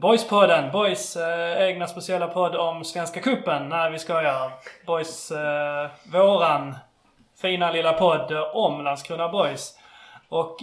Boyspodden. 0.00 0.70
Boys 0.72 1.16
eh, 1.16 1.62
egna 1.62 1.86
speciella 1.86 2.26
podd 2.26 2.56
om 2.56 2.84
Svenska 2.84 3.20
Cupen. 3.20 3.68
Nej, 3.68 3.90
vi 3.90 3.98
skojar. 3.98 4.52
Boys, 4.86 5.30
eh, 5.30 5.90
våran 6.12 6.74
fina 7.42 7.72
lilla 7.72 7.92
podd 7.92 8.32
om 8.52 8.84
Landskrona 8.84 9.28
Boys. 9.28 9.78
Och 10.28 10.56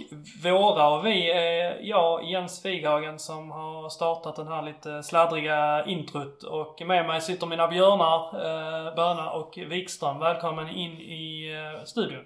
våra 0.44 0.88
och 0.88 1.06
vi 1.06 1.30
är 1.30 1.78
jag, 1.80 2.24
Jens 2.24 2.62
Fighagen, 2.62 3.18
som 3.18 3.50
har 3.50 3.88
startat 3.88 4.36
den 4.36 4.48
här 4.48 4.62
lite 4.62 5.02
sladdriga 5.02 5.84
introt. 5.84 6.42
Och 6.42 6.82
med 6.86 7.06
mig 7.06 7.20
sitter 7.20 7.46
mina 7.46 7.68
björnar, 7.68 8.20
eh, 8.34 8.94
Böna 8.94 9.30
och 9.30 9.58
Wikström. 9.66 10.18
Välkommen 10.18 10.68
in 10.68 10.92
i 10.92 11.52
eh, 11.54 11.84
studion. 11.84 12.24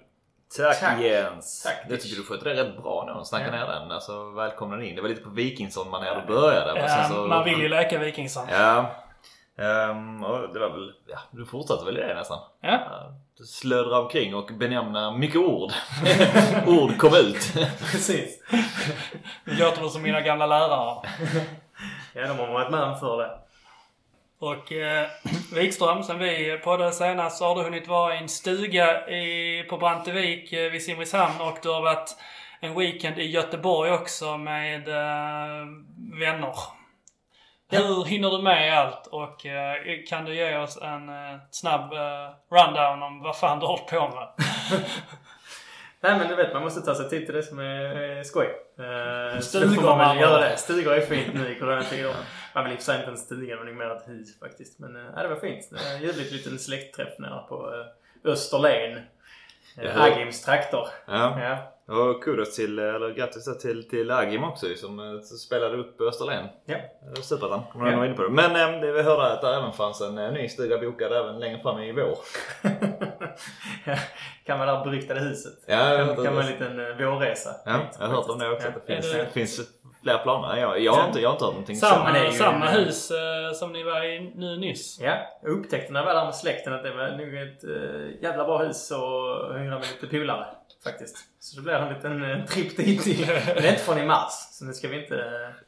Tack, 0.57 0.79
Tack. 0.79 0.99
Jens! 1.01 1.63
Tack. 1.63 1.85
Jag 1.89 2.01
tycker 2.01 2.15
du 2.15 2.23
skötte 2.23 2.49
det 2.53 2.63
rätt 2.63 2.83
bra 2.83 3.13
nu. 3.17 3.23
Snacka 3.25 3.45
Ja. 3.45 3.51
ner 3.51 3.65
den. 3.67 3.91
Alltså 3.91 4.29
välkomna 4.29 4.83
in. 4.83 4.95
Det 4.95 5.01
var 5.01 5.09
lite 5.09 5.21
på 5.21 5.29
Wikingsson-manér 5.29 6.21
du 6.27 6.33
började. 6.33 6.73
men 6.73 6.89
sen 6.89 6.99
Eh, 6.99 7.09
så- 7.09 7.27
Man 7.27 7.43
vill 7.43 7.59
ju 7.59 7.69
leka 7.69 7.97
Wikingsson. 7.99 8.47
Ja. 8.51 8.91
Ehm, 9.57 10.23
och 10.23 10.53
det 10.53 10.59
var 10.59 10.69
väl... 10.69 10.91
Ja, 11.07 11.17
du 11.31 11.45
fortsatte 11.45 11.85
väl 11.85 11.97
i 11.97 12.01
det 12.01 12.15
nästan? 12.15 12.39
Ja. 12.61 12.69
Ja, 12.71 13.11
Du 13.37 13.43
slödra 13.43 13.99
omkring 13.99 14.35
och 14.35 14.49
benämna 14.53 15.11
mycket 15.11 15.41
ord. 15.41 15.71
ord 16.67 16.97
kom 16.97 17.13
ut. 17.15 17.53
Precis. 17.91 18.39
Det 19.45 19.59
låter 19.59 19.87
som 19.87 20.01
mina 20.01 20.21
gamla 20.21 20.45
lärare. 20.45 20.97
Ja, 22.15 22.21
de 22.27 22.39
har 22.39 22.47
varit 22.53 22.71
med 22.71 22.99
för 22.99 23.17
det. 23.17 23.37
Och 24.43 24.71
eh, 24.71 25.07
Wikström, 25.53 26.03
sen 26.03 26.19
vi 26.19 26.59
poddade 26.63 26.91
senast 26.91 27.37
så 27.37 27.45
har 27.45 27.55
du 27.55 27.61
hunnit 27.61 27.87
vara 27.87 28.15
i 28.15 28.17
en 28.17 28.29
stuga 28.29 29.09
i, 29.09 29.63
på 29.69 29.77
Brantevik 29.77 30.53
eh, 30.53 30.71
vid 30.71 30.83
Simrishamn 30.83 31.41
och 31.41 31.57
du 31.61 31.69
har 31.69 31.81
varit 31.81 32.15
en 32.59 32.79
weekend 32.79 33.19
i 33.19 33.23
Göteborg 33.23 33.91
också 33.91 34.37
med 34.37 34.87
eh, 34.87 35.65
vänner. 36.19 36.55
Hur 37.69 38.05
hinner 38.05 38.29
du 38.29 38.41
med 38.41 38.79
allt 38.79 39.07
och 39.07 39.45
eh, 39.45 39.75
kan 40.09 40.25
du 40.25 40.35
ge 40.35 40.57
oss 40.57 40.77
en 40.81 41.09
eh, 41.09 41.39
snabb 41.51 41.93
eh, 41.93 42.29
rundown 42.51 43.03
om 43.03 43.19
vad 43.23 43.37
fan 43.37 43.59
du 43.59 43.65
har 43.65 43.77
hållit 43.77 43.87
på 43.87 44.09
med? 44.15 44.27
Nej 46.03 46.17
men 46.19 46.27
du 46.27 46.35
vet, 46.35 46.53
man 46.53 46.61
måste 46.63 46.81
ta 46.81 46.95
sig 46.95 47.09
tid 47.09 47.25
till 47.25 47.35
det 47.35 47.43
som 47.43 47.59
är 47.59 48.17
eh, 48.17 48.23
skoj. 48.23 48.47
Då 49.35 49.41
Stugor 49.41 49.81
man 49.97 49.99
väl 49.99 50.19
göra 50.19 50.39
det. 50.41 50.57
Stugor 50.57 50.93
är 50.93 51.01
fint 51.01 51.33
nu 51.33 51.51
i 51.51 51.59
coronatider. 51.59 52.13
Man 52.55 52.63
vill 52.63 52.73
i 52.73 52.75
och 52.75 52.79
för 52.79 52.85
sig 52.85 52.97
inte 52.99 53.09
en 53.11 53.17
stuga, 53.17 53.55
men 53.63 53.77
mer 53.77 53.95
ett 53.95 54.07
hus 54.07 54.39
faktiskt. 54.39 54.79
Men 54.79 54.95
ja, 55.15 55.21
det 55.23 55.27
var 55.27 55.35
fint. 55.35 55.71
Eh, 55.75 56.03
Ljuvligt 56.03 56.31
liten 56.31 56.59
släktträff 56.59 57.19
nere 57.19 57.43
på 57.49 57.73
eh, 58.25 58.31
Österlen. 58.31 58.99
Jaha. 59.77 60.03
Agims 60.11 60.41
traktor. 60.41 60.87
Ja. 61.07 61.39
Ja. 61.41 61.69
Och 61.95 62.23
kudos 62.23 62.55
till, 62.55 62.79
eller 62.79 63.09
grattis 63.13 63.57
till, 63.61 63.89
till 63.89 64.11
Agim 64.11 64.43
också 64.43 64.65
som 64.75 65.21
spelade 65.21 65.77
upp 65.77 66.01
Österlen. 66.01 66.45
Ja. 66.65 66.75
Det 66.77 67.09
var 67.15 67.21
Superettan, 67.21 67.61
kommer 67.71 67.85
jag 67.85 67.93
Ja. 67.93 67.97
nog 67.97 68.05
in 68.05 68.15
på 68.15 68.23
det. 68.23 68.29
Men 68.29 68.75
eh, 68.75 68.81
det 68.81 68.91
vi 68.91 69.01
hörde 69.01 69.31
att 69.33 69.41
det 69.41 69.55
även 69.55 69.73
fanns 69.73 70.01
en 70.01 70.15
ny 70.15 70.49
stuga 70.49 70.77
bokad 70.77 71.11
även 71.13 71.39
längre 71.39 71.59
fram 71.61 71.79
i 71.79 71.91
vår. 71.91 72.17
kan 74.45 74.57
man 74.57 74.67
det 74.67 74.75
här 74.77 74.85
beryktade 74.85 75.19
huset. 75.19 75.53
Ja, 75.67 75.77
kan, 76.15 76.23
kan 76.25 76.35
man 76.35 76.43
en 76.43 76.51
liten 76.51 76.79
eh, 76.79 76.95
vårresa. 77.07 77.49
Ja, 77.65 77.79
jag 77.99 78.07
har 78.07 78.13
hört 78.15 78.29
om 78.29 78.39
det 78.39 78.49
också. 78.49 78.67
Ja. 78.67 78.73
Att 78.75 78.87
det 78.87 78.93
finns, 78.95 79.11
det- 79.13 79.27
finns 79.33 79.61
fler 80.03 80.17
planer. 80.17 80.57
Jag, 80.57 80.79
jag, 80.79 80.93
har 80.93 81.07
inte, 81.07 81.21
jag 81.21 81.29
har 81.29 81.33
inte 81.33 81.45
hört 81.45 81.53
någonting 81.53 81.75
Samma, 81.75 82.19
ju- 82.25 82.31
samma 82.31 82.65
hus 82.67 83.11
eh, 83.11 83.51
som 83.55 83.73
ni 83.73 83.83
var 83.83 84.03
i 84.05 84.31
nu 84.35 84.57
nyss. 84.57 84.99
Ja, 85.01 85.17
jag 85.43 85.51
upptäckte 85.51 85.93
när 85.93 85.99
jag 85.99 86.05
var 86.07 86.13
där 86.13 86.25
med 86.25 86.35
släkten 86.35 86.73
att 86.73 86.83
det 86.83 86.91
var 86.91 87.07
nog 87.07 87.33
ett 87.33 87.63
äh, 87.63 88.21
jävla 88.23 88.43
bra 88.45 88.57
hus 88.63 88.91
och 88.91 89.55
hyra 89.59 89.79
med 89.79 89.87
lite 90.01 90.17
polare. 90.17 90.45
Faktiskt. 90.83 91.17
Så 91.39 91.55
det 91.55 91.61
blir 91.61 91.73
en 91.73 91.93
liten 91.93 92.23
äh, 92.31 92.45
tripp 92.45 92.77
dit. 92.77 93.07
i- 93.07 93.25
Men 93.55 93.65
inte 93.65 93.79
från 93.79 93.97
i 93.97 94.05
mars. 94.05 94.31
Så 94.51 94.65
nu 94.65 94.73
ska 94.73 94.87
vi 94.87 95.01
inte 95.03 95.15
äh, 95.15 95.63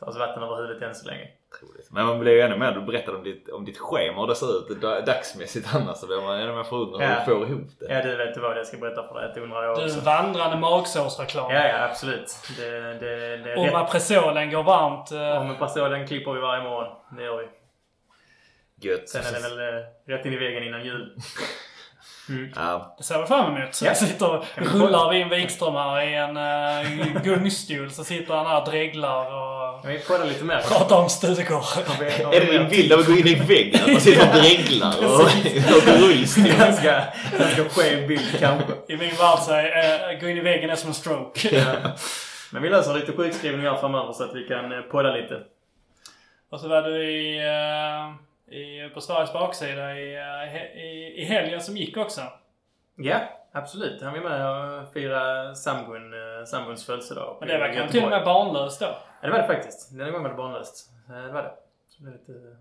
ta 0.00 0.06
oss 0.06 0.18
vatten 0.18 0.42
över 0.42 0.56
huvudet 0.56 0.82
än 0.82 0.94
så 0.94 1.06
länge. 1.06 1.28
Troligt. 1.58 1.88
Men 1.90 2.06
man 2.06 2.18
blir 2.18 2.32
ju 2.32 2.40
ännu 2.40 2.56
mer, 2.56 2.72
du 2.72 2.80
berättade 2.80 3.16
om 3.16 3.24
ditt, 3.24 3.48
om 3.48 3.64
ditt 3.64 3.78
schema 3.78 4.20
och 4.20 4.26
det 4.28 4.34
ser 4.34 4.58
ut 4.72 4.80
da- 4.80 5.00
dagsmässigt 5.00 5.68
annars 5.74 5.96
så 5.96 6.06
blir 6.06 6.20
man 6.20 6.40
ännu 6.40 6.52
mer 6.52 6.62
förundrad 6.62 7.00
hur 7.02 7.08
Ja. 7.08 7.18
du 7.18 7.24
får 7.24 7.48
ihop 7.48 7.68
det. 7.80 7.94
Ja, 7.94 8.02
du 8.02 8.16
vet 8.16 8.36
vad 8.36 8.58
jag 8.58 8.66
ska 8.66 8.76
berätta 8.76 9.08
för 9.08 9.14
dig. 9.20 9.32
Det 9.34 9.40
undrar 9.40 9.62
jag 9.62 9.76
Du 9.76 9.80
är 9.82 9.84
också. 9.86 9.98
en 9.98 10.04
vandrande 10.04 10.56
magsårsreklam. 10.56 11.52
Ja, 11.54 11.66
ja, 11.68 11.84
absolut. 11.90 12.34
Det, 12.56 12.70
det, 13.00 13.36
det 13.36 13.56
Om. 13.56 13.74
Apresolen 13.74 14.50
går 14.50 14.62
varmt. 14.62 15.12
eh, 15.12 15.40
Om 15.50 15.56
pastolen 15.58 16.06
klipper 16.06 16.32
vi 16.32 16.40
varje 16.40 16.62
morgon. 16.62 16.94
Det 17.16 17.22
gör 17.22 17.36
vi. 17.38 17.48
Gött. 18.88 19.08
Sen 19.08 19.20
är 19.20 19.32
det 19.32 19.56
väl 19.56 19.74
äh, 19.74 19.84
rätt 20.16 20.26
in 20.26 20.32
i 20.32 20.36
väggen 20.36 20.62
innan 20.64 20.84
jul. 20.84 21.16
Mm. 22.28 22.52
Ja, 22.56 22.94
Det 22.98 23.04
ser 23.04 23.18
vi 23.20 23.26
fram 23.26 23.56
emot. 23.56 23.74
Så 23.74 23.84
Ja. 23.84 23.88
jag 23.88 23.96
sitter 23.96 24.36
och 24.36 24.44
vi 24.56 24.64
rullar 24.64 25.10
vid 25.10 25.22
en 25.22 25.28
Wikström 25.28 25.74
här 25.74 26.00
i 26.02 26.14
en 26.14 26.36
uh, 26.36 27.22
gungstol. 27.22 27.90
Så 27.90 28.04
sitter 28.04 28.34
han 28.34 28.46
här 28.46 28.60
och 28.62 28.68
dreglar 28.70 29.26
och 29.26 29.59
Men 29.82 29.92
vi 29.92 29.98
poddar 29.98 30.26
lite 30.26 30.44
mer. 30.44 30.60
pratar 30.60 30.96
om 30.96 31.02
har 31.02 32.34
är 32.34 32.40
det 32.40 32.58
din 32.58 32.68
bild 32.68 32.92
av 32.92 33.00
att 33.00 33.06
gå 33.06 33.12
in 33.12 33.26
i 33.26 33.34
väggen? 33.34 33.80
Att 33.80 33.92
man 33.92 34.00
sitter 34.00 34.28
och 34.28 34.36
dreglar 34.36 34.96
och 34.98 35.20
åker 35.76 35.98
rullstol? 35.98 36.44
Ganska, 36.58 37.04
ganska 37.38 37.68
skev 37.68 38.08
bild 38.08 38.38
kanske. 38.38 38.72
I 38.88 38.96
min 38.96 39.14
värld 39.16 39.38
så 39.38 39.52
är 39.52 40.14
uh, 40.14 40.20
gå 40.20 40.28
in 40.28 40.36
i 40.36 40.40
väggen 40.40 40.70
är 40.70 40.76
som 40.76 40.88
en 40.88 40.94
stroke. 40.94 41.56
Ja. 41.56 41.74
Men 42.52 42.62
vi 42.62 42.68
löser 42.68 42.94
lite 42.94 43.12
sjukskrivningar 43.12 43.76
framöver 43.76 44.12
så 44.12 44.24
att 44.24 44.34
vi 44.34 44.44
kan 44.48 44.72
eh, 44.72 44.80
podda 44.80 45.12
lite. 45.12 45.40
och 46.50 46.60
så 46.60 46.68
var 46.68 46.82
du 46.82 47.10
i, 47.10 47.38
eh, 47.38 48.56
i, 48.58 48.88
på 48.94 49.00
Sveriges 49.00 49.32
baksida 49.32 49.98
i, 49.98 50.14
i, 50.76 51.22
i 51.22 51.24
helgen 51.24 51.60
som 51.60 51.76
gick 51.76 51.96
också. 51.96 52.20
Ja, 53.02 53.20
absolut. 53.52 54.02
Han 54.02 54.12
var 54.12 54.20
med 54.30 54.50
och 54.82 54.92
firade 54.92 55.56
sambon, 55.56 56.12
eh, 56.14 56.44
sambons 56.44 56.86
födelsedag. 56.86 57.36
Men 57.40 57.48
det 57.48 57.58
var 57.58 57.72
kanske 57.72 57.92
till 57.92 58.04
och 58.04 58.10
med 58.10 58.24
barnlöst 58.24 58.80
då. 58.80 58.86
Ja, 58.86 59.26
det 59.26 59.30
var 59.30 59.38
det 59.38 59.46
faktiskt. 59.46 59.90
Denna 59.98 60.10
gången 60.10 60.22
var 60.22 60.30
det 60.30 60.36
barnlöst. 60.36 60.90
Det 61.08 61.32
var 61.32 61.42
det. 61.42 61.52
Så 61.88 62.02
det 62.04 62.10
lite, 62.10 62.56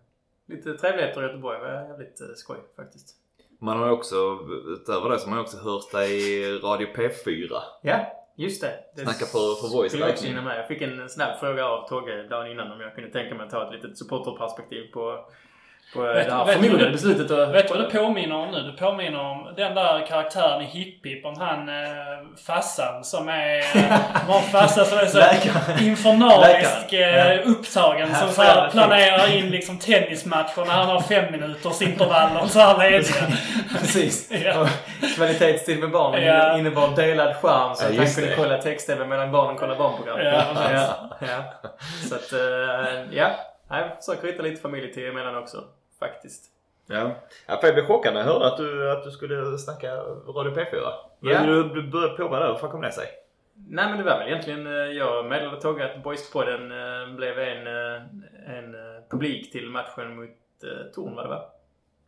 lite 0.47 0.77
trevligheter 0.81 1.21
i 1.21 1.25
Göteborg. 1.25 1.59
Det 1.59 1.65
var 1.65 1.73
jävligt 1.89 2.21
eh, 2.21 2.27
skoj 2.35 2.57
faktiskt. 2.75 3.15
Man 3.61 3.79
har 3.79 3.85
ju 3.85 3.91
också, 3.91 4.15
utöver 4.67 5.09
det 5.09 5.19
så 5.19 5.25
har 5.25 5.29
man 5.29 5.39
ju 5.39 5.43
också 5.43 5.57
hört 5.57 5.91
dig 5.91 6.11
i 6.33 6.59
Radio 6.59 6.87
P4. 6.95 7.49
Ja, 7.81 7.99
just 8.35 8.61
det. 8.61 8.73
det 8.95 9.01
Snacka 9.01 9.25
för- 9.25 9.55
för 9.61 9.77
voice 9.77 9.89
skulle 9.91 10.03
jag 10.03 10.11
också 10.11 10.23
räkning. 10.23 10.37
hinna 10.37 10.41
med. 10.49 10.57
Jag 10.59 10.67
fick 10.67 10.81
en 10.81 11.09
snabb 11.09 11.39
fråga 11.39 11.65
av 11.65 11.87
Togge 11.87 12.23
dagen 12.23 12.51
innan 12.51 12.71
om 12.71 12.79
jag 12.81 12.95
kunde 12.95 13.11
tänka 13.11 13.35
mig 13.35 13.45
att 13.45 13.51
ta 13.51 13.67
ett 13.67 13.73
litet 13.73 13.97
supporterperspektiv 13.97 14.91
på, 14.93 15.25
på 15.93 16.07
eh, 16.07 16.13
Vet- 16.13 16.27
det 16.27 16.33
här 16.33 16.45
vet 16.45 16.55
förmodade 16.55 16.83
vad- 16.83 16.91
beslutet. 16.91 17.31
att- 17.31 17.49
Vet 17.55 17.67
du 17.67 17.73
vad 17.73 17.83
det 17.83 17.89
påminner 17.99 18.35
om 18.35 18.51
nu? 18.51 18.61
Det 18.61 18.71
påminner 18.77 19.19
om 19.19 19.53
den 19.57 19.75
där 19.75 20.05
karaktären 20.07 20.61
i 20.61 20.65
Hipp 20.65 21.05
Hipp. 21.05 21.25
Om 21.25 21.35
han 21.39 21.69
eh, 21.69 21.75
Fassan 22.47 23.03
som 23.03 23.29
är... 23.29 23.57
Eh, 23.77 23.99
har 24.27 24.35
en 24.37 24.41
Fassa 24.43 24.85
som 24.85 24.97
är 24.97 25.05
så 25.05 25.19
infernalisk 25.83 26.93
eh, 26.93 27.39
upptagen. 27.49 28.15
Som 28.15 28.29
så 28.29 28.41
här 28.41 28.69
planerar 28.69 29.35
in 29.37 29.49
liksom 29.49 29.77
tennismatcher 29.79 30.65
när 30.65 30.73
han 30.73 30.87
har 30.87 31.01
fem 31.01 31.31
minuters 31.31 31.81
intervaller 31.81 32.45
så 32.47 32.59
här 32.59 32.77
lediga. 32.91 33.15
Precis. 33.79 34.31
Ja. 34.45 34.61
Och 34.61 34.67
kvalitetstid 35.15 35.79
med 35.79 35.91
barnen 35.91 36.23
Ja. 36.25 36.57
innebar 36.57 36.95
delad 36.95 37.35
skärm 37.35 37.75
så 37.75 37.83
Ja, 37.83 37.89
att 37.89 37.95
han 37.95 38.05
just 38.05 38.15
kunde 38.15 38.29
det. 38.29 38.35
kolla 38.35 38.57
text-tv 38.57 39.05
medan 39.05 39.31
barnen 39.31 39.55
kollade 39.57 39.79
barnprogram. 39.79 40.19
Ja, 40.19 40.43
ja, 40.71 41.09
ja. 41.19 41.69
Så 42.09 42.15
att, 42.15 42.33
eh, 42.33 43.01
ja. 43.11 43.29
Jag 43.71 44.03
försöker 44.05 44.27
hitta 44.27 44.43
lite 44.43 44.61
familjetid 44.61 45.07
emellan 45.09 45.37
också. 45.37 45.57
Faktiskt. 45.99 46.51
Ja. 46.87 47.11
ja 47.47 47.57
för 47.57 47.67
jag 47.67 47.75
blev 47.75 47.85
chockad 47.85 48.13
när 48.13 48.21
jag 48.21 48.27
hörde 48.27 48.47
att 48.47 48.57
du, 48.57 48.91
att 48.91 49.03
du 49.03 49.11
skulle 49.11 49.57
snacka 49.57 49.95
Radio 50.27 50.53
P4. 50.53 50.91
Ja. 51.19 51.43
Du, 51.45 51.63
du 51.63 51.87
började 51.87 52.29
med 52.29 52.41
det. 52.41 52.47
Hur 52.47 52.55
fan 52.55 52.71
kom 52.71 52.81
det 52.81 52.91
sig? 52.91 53.07
Nej 53.67 53.89
men 53.89 53.97
det 53.97 54.03
var 54.03 54.19
väl 54.19 54.27
egentligen, 54.27 54.67
eh, 54.67 54.73
jag 54.73 55.25
meddelade 55.25 55.61
Togge 55.61 55.85
att 55.85 56.03
Boyspodden 56.03 56.71
eh, 56.71 57.15
blev 57.15 57.39
en, 57.39 57.67
eh, 57.67 58.57
en 58.57 58.75
publik 59.09 59.51
till 59.51 59.69
matchen 59.69 60.15
mot 60.15 60.29
Torn, 60.93 61.15
var 61.15 61.23
det 61.23 61.29
va? 61.29 61.45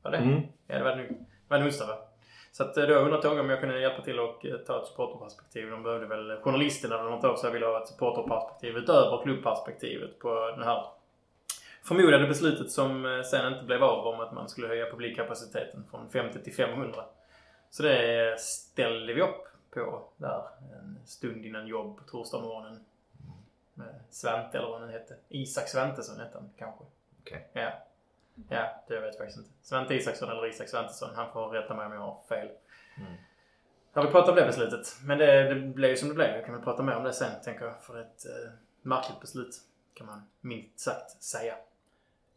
Var 0.01 0.11
det? 0.11 0.17
Mm. 0.17 0.41
Ja, 0.67 0.77
det 0.77 0.83
var 0.83 0.89
det 0.89 0.95
nu. 0.95 1.07
Det 1.07 1.25
var 1.47 1.57
en 1.57 1.65
onsdag 1.65 1.85
va? 1.85 1.97
Så 2.51 2.63
att 2.63 2.75
då 2.75 2.81
undrade 2.81 3.21
Togge 3.21 3.39
om 3.39 3.49
jag 3.49 3.59
kunde 3.59 3.79
hjälpa 3.79 4.01
till 4.01 4.19
och 4.19 4.45
ta 4.67 4.81
ett 4.81 4.87
supporterperspektiv. 4.87 5.69
De 5.69 5.83
behövde 5.83 6.07
väl, 6.07 6.37
journalisterna 6.41 6.99
eller 6.99 7.09
något 7.09 7.23
också 7.23 7.49
ville 7.49 7.65
ha 7.65 7.81
ett 7.81 7.87
supporterperspektiv 7.87 8.77
utöver 8.77 9.23
klubbperspektivet 9.23 10.19
på 10.19 10.51
den 10.55 10.63
här 10.63 10.85
förmodade 11.83 12.27
beslutet 12.27 12.71
som 12.71 13.05
eh, 13.05 13.21
sen 13.21 13.53
inte 13.53 13.65
blev 13.65 13.83
av 13.83 14.07
om 14.07 14.19
att 14.19 14.33
man 14.33 14.49
skulle 14.49 14.67
höja 14.67 14.91
publikkapaciteten 14.91 15.83
från 15.91 16.09
50 16.09 16.43
till 16.43 16.53
500. 16.53 17.05
Så 17.69 17.83
det 17.83 18.39
ställde 18.39 19.13
vi 19.13 19.21
upp 19.21 19.47
på 19.71 20.09
där 20.17 20.43
en 20.73 20.99
stund 21.05 21.45
innan 21.45 21.67
jobb 21.67 21.97
på 21.97 22.03
torsdagsmorgonen. 22.03 22.85
Med 23.73 23.95
Svante 24.09 24.57
eller 24.57 24.69
vad 24.69 24.81
han 24.81 24.89
hette. 24.89 25.15
Isak 25.29 25.69
Svantesson 25.69 26.19
hette 26.19 26.37
han 26.37 26.49
kanske. 26.57 26.83
Okej. 27.21 27.47
Ja. 27.53 27.71
Ja, 28.49 28.83
det 28.87 28.99
vet 28.99 29.05
jag 29.05 29.17
faktiskt 29.17 29.37
inte. 29.37 29.49
Svante 29.61 29.95
Isaksson 29.95 30.29
eller 30.29 30.49
Isak 30.49 30.69
Svantesson. 30.69 31.09
Han 31.15 31.31
får 31.31 31.49
rätta 31.49 31.75
mig 31.75 31.85
om 31.85 31.91
jag 31.91 31.99
har 31.99 32.19
fel. 32.29 32.49
Mm. 32.97 33.13
Har 33.93 34.03
vi 34.05 34.11
pratat 34.11 34.29
om 34.29 34.35
det 34.35 34.45
beslutet? 34.45 34.95
Men 35.03 35.17
det, 35.17 35.53
det 35.53 35.55
blev 35.55 35.89
ju 35.89 35.97
som 35.97 36.09
det 36.09 36.15
blev. 36.15 36.35
Jag 36.35 36.45
kan 36.45 36.53
väl 36.53 36.63
prata 36.63 36.83
mer 36.83 36.95
om 36.95 37.03
det 37.03 37.13
sen, 37.13 37.41
tänker 37.43 37.65
jag. 37.65 37.83
För 37.83 38.01
ett 38.01 38.25
eh, 38.25 38.51
märkligt 38.81 39.19
beslut. 39.19 39.61
Kan 39.93 40.07
man 40.07 40.21
minst 40.41 40.79
sagt 40.79 41.23
säga. 41.23 41.55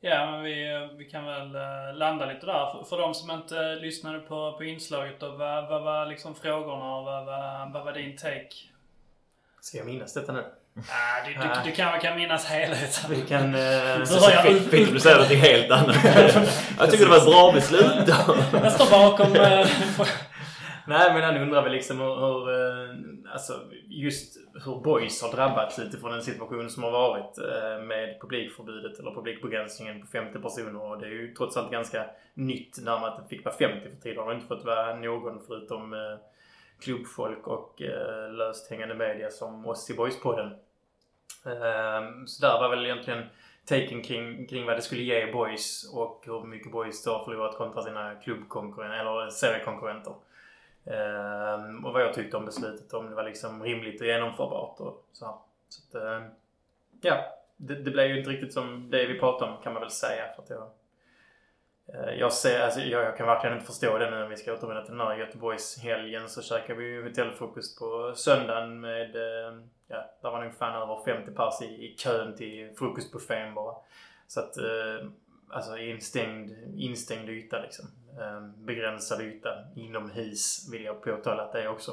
Ja, 0.06 0.30
men 0.30 0.42
vi, 0.42 0.88
vi 0.98 1.04
kan 1.04 1.24
väl 1.24 1.54
eh, 1.54 1.94
landa 1.96 2.26
lite 2.26 2.46
där. 2.46 2.70
För, 2.72 2.84
för 2.88 2.98
de 2.98 3.14
som 3.14 3.30
inte 3.30 3.74
lyssnade 3.74 4.18
på, 4.18 4.52
på 4.52 4.64
inslaget 4.64 5.20
då, 5.20 5.30
vad, 5.30 5.68
vad 5.68 5.82
var 5.82 6.06
liksom 6.06 6.34
frågorna 6.34 6.94
och 6.96 7.04
vad, 7.04 7.24
vad, 7.26 7.72
vad 7.72 7.84
var 7.84 7.92
din 7.92 8.16
take? 8.16 8.48
Ska 9.60 9.78
jag 9.78 9.86
minnas 9.86 10.14
detta 10.14 10.32
nu? 10.32 10.44
Ah, 10.78 11.26
du, 11.26 11.32
du, 11.34 11.70
du 11.70 11.76
kan 11.76 12.00
kan 12.00 12.16
minnas 12.16 12.46
helheten? 12.46 13.10
Vi 13.10 13.20
kan... 13.22 13.54
Eh, 13.54 14.04
Så 14.04 14.18
har 14.24 14.30
jag 14.30 14.46
ut- 14.46 14.70
Fick 14.70 14.92
du 14.92 15.00
säga 15.00 15.16
något 15.18 15.26
helt 15.28 15.70
annat? 15.70 15.96
jag 16.78 16.90
tycker 16.90 17.04
det 17.04 17.10
var 17.10 17.16
ett 17.18 17.24
bra 17.26 17.52
beslut. 17.52 18.08
Jag 18.62 18.72
står 18.72 18.90
bakom... 18.90 19.36
eh, 19.36 19.66
Nej, 20.86 21.14
men 21.14 21.22
han 21.22 21.36
undrar 21.36 21.62
väl 21.62 21.72
liksom 21.72 22.00
hur, 22.00 22.16
hur 22.16 22.50
eh, 22.50 23.32
alltså 23.32 23.60
just 23.88 24.38
hur 24.64 24.80
boys 24.80 25.22
har 25.22 25.32
drabbats 25.32 25.78
utifrån 25.78 26.12
den 26.12 26.22
situation 26.22 26.70
som 26.70 26.82
har 26.82 26.90
varit 26.90 27.38
eh, 27.38 27.84
med 27.84 28.20
publikförbudet 28.20 28.98
eller 28.98 29.10
publikbegränsningen 29.10 30.00
på 30.00 30.06
50 30.06 30.38
personer. 30.38 30.82
Och 30.82 30.98
det 30.98 31.06
är 31.06 31.10
ju 31.10 31.34
trots 31.34 31.56
allt 31.56 31.70
ganska 31.70 32.06
nytt 32.34 32.78
när 32.82 33.00
man 33.00 33.12
inte 33.16 33.28
fick 33.28 33.44
vara 33.44 33.54
50 33.54 33.90
för 33.90 33.96
tidigare 33.96 34.24
har 34.24 34.30
det 34.30 34.34
inte 34.34 34.48
fått 34.48 34.64
vara 34.64 34.96
någon 34.96 35.40
förutom 35.46 35.92
eh, 35.92 36.18
klubbfolk 36.80 37.46
och 37.46 37.80
löst 38.30 38.70
hängande 38.70 38.94
media 38.94 39.30
som 39.30 39.66
oss 39.66 39.90
i 39.90 39.94
Boyspodden. 39.94 40.46
Ehm, 41.46 42.26
så 42.26 42.46
där 42.46 42.60
var 42.60 42.68
väl 42.68 42.84
egentligen 42.84 43.22
taken 43.64 44.02
kring, 44.02 44.46
kring 44.46 44.66
vad 44.66 44.76
det 44.76 44.82
skulle 44.82 45.02
ge 45.02 45.32
boys 45.32 45.90
och 45.94 46.22
hur 46.26 46.44
mycket 46.46 46.72
boys 46.72 47.04
då 47.04 47.10
har 47.10 47.24
förlorat 47.24 47.56
kontra 47.56 47.82
sina 47.82 48.14
klubbkonkurrenter 48.14 48.98
eller 48.98 49.30
seriekonkurrenter. 49.30 50.14
Ehm, 50.86 51.84
och 51.84 51.92
vad 51.92 52.02
jag 52.02 52.14
tyckte 52.14 52.36
om 52.36 52.44
beslutet, 52.44 52.94
om 52.94 53.10
det 53.10 53.14
var 53.14 53.24
liksom 53.24 53.62
rimligt 53.62 54.00
och 54.00 54.06
genomförbart 54.06 54.80
och 54.80 55.08
så 55.12 55.26
här. 55.26 55.34
Så 55.68 55.98
att, 55.98 56.04
ehm, 56.04 56.30
ja, 57.00 57.24
det, 57.56 57.74
det 57.74 57.90
blev 57.90 58.06
ju 58.06 58.18
inte 58.18 58.30
riktigt 58.30 58.52
som 58.52 58.90
det 58.90 59.06
vi 59.06 59.18
pratade 59.18 59.52
om 59.52 59.62
kan 59.62 59.72
man 59.72 59.82
väl 59.82 59.90
säga. 59.90 60.32
För 60.36 60.42
att 60.42 60.50
jag, 60.50 60.70
eh, 61.86 62.14
jag, 62.14 62.32
ser, 62.32 62.60
alltså, 62.60 62.80
jag, 62.80 63.04
jag 63.04 63.16
kan 63.16 63.26
verkligen 63.26 63.56
inte 63.56 63.66
förstå 63.66 63.98
det 63.98 64.10
nu 64.10 64.22
om 64.22 64.30
vi 64.30 64.36
ska 64.36 64.52
återvända 64.52 64.82
till 64.82 64.96
den 64.96 65.06
här 65.06 65.16
Göteborgshelgen 65.16 66.28
så 66.28 66.42
käkar 66.42 66.74
vi 66.74 66.84
ju 66.84 67.08
hotellfrukost 67.08 67.78
på 67.78 68.12
söndagen 68.16 68.80
med, 68.80 69.16
ehm, 69.16 69.70
ja, 69.88 70.10
där 70.22 70.30
var 70.30 70.44
nog 70.44 70.54
fan 70.54 70.82
över 70.82 71.04
50 71.04 71.32
pers 71.32 71.62
i, 71.62 71.86
i 71.86 71.96
kön 71.96 72.36
till 72.36 72.74
frukostbuffén 72.78 73.54
bara. 73.54 73.74
Så 74.26 74.40
att, 74.40 74.54
alltså 75.48 75.78
instängd, 75.78 76.50
instängd 76.76 77.28
yta 77.28 77.60
liksom. 77.60 77.86
Eh, 78.20 78.40
Begränsad 78.64 79.20
yta 79.20 79.48
inomhus 79.76 80.68
vill 80.72 80.84
jag 80.84 81.02
påtala 81.02 81.42
att 81.42 81.52
det 81.52 81.62
är 81.62 81.68
också. 81.68 81.92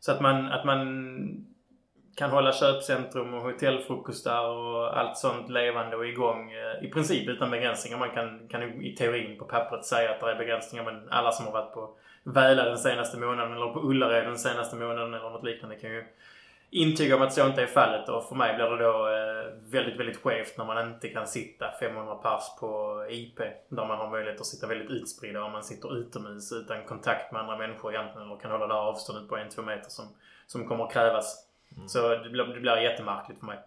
Så 0.00 0.12
att 0.12 0.20
man, 0.20 0.46
att 0.46 0.64
man 0.64 1.46
kan 2.16 2.30
hålla 2.30 2.52
köpcentrum 2.52 3.34
och 3.34 3.42
hotellfrukostar 3.42 4.48
och 4.48 4.98
allt 4.98 5.18
sånt 5.18 5.50
levande 5.50 5.96
och 5.96 6.06
igång 6.06 6.52
eh, 6.52 6.84
i 6.84 6.90
princip 6.90 7.28
utan 7.28 7.50
begränsningar. 7.50 7.98
Man 7.98 8.10
kan, 8.10 8.48
kan 8.48 8.82
i 8.82 8.96
teorin 8.96 9.38
på 9.38 9.44
pappret 9.44 9.84
säga 9.84 10.10
att 10.10 10.20
det 10.20 10.30
är 10.30 10.38
begränsningar 10.38 10.84
men 10.84 11.08
alla 11.10 11.32
som 11.32 11.46
har 11.46 11.52
varit 11.52 11.74
på 11.74 11.96
Väla 12.24 12.64
den 12.64 12.78
senaste 12.78 13.18
månaden 13.18 13.52
eller 13.52 13.72
på 13.72 13.80
Ullared 13.80 14.24
den 14.24 14.38
senaste 14.38 14.76
månaden 14.76 15.14
eller 15.14 15.30
något 15.30 15.44
liknande 15.44 15.76
kan 15.76 15.90
ju 15.90 16.04
intyga 16.72 17.16
om 17.16 17.22
att 17.22 17.32
så 17.32 17.46
inte 17.46 17.62
är 17.62 17.66
fallet 17.66 18.08
och 18.08 18.28
för 18.28 18.34
mig 18.34 18.54
blir 18.54 18.64
det 18.64 18.84
då 18.84 19.08
eh, 19.08 19.70
väldigt, 19.70 20.00
väldigt 20.00 20.16
skevt 20.16 20.58
när 20.58 20.64
man 20.64 20.92
inte 20.92 21.08
kan 21.08 21.26
sitta 21.26 21.72
500 21.80 22.14
pers 22.14 22.42
på 22.60 23.04
IP. 23.10 23.38
Där 23.68 23.86
man 23.86 23.98
har 23.98 24.10
möjlighet 24.10 24.40
att 24.40 24.46
sitta 24.46 24.66
väldigt 24.66 24.90
utspridda 24.90 25.44
om 25.44 25.52
man 25.52 25.64
sitter 25.64 25.96
utomhus 25.98 26.52
utan 26.52 26.84
kontakt 26.84 27.32
med 27.32 27.40
andra 27.40 27.56
människor 27.56 27.94
egentligen 27.94 28.26
eller 28.26 28.40
kan 28.40 28.50
hålla 28.50 28.66
det 28.66 28.74
här 28.74 28.80
avståndet 28.80 29.28
på 29.28 29.36
1-2 29.36 29.62
meter 29.62 29.90
som, 29.90 30.04
som 30.46 30.68
kommer 30.68 30.84
att 30.84 30.92
krävas. 30.92 31.48
Så 31.86 32.08
det 32.08 32.30
blir, 32.30 32.44
det 32.44 32.60
blir 32.60 32.76
jättemärkligt 32.76 33.40
för 33.40 33.46
mig. 33.46 33.58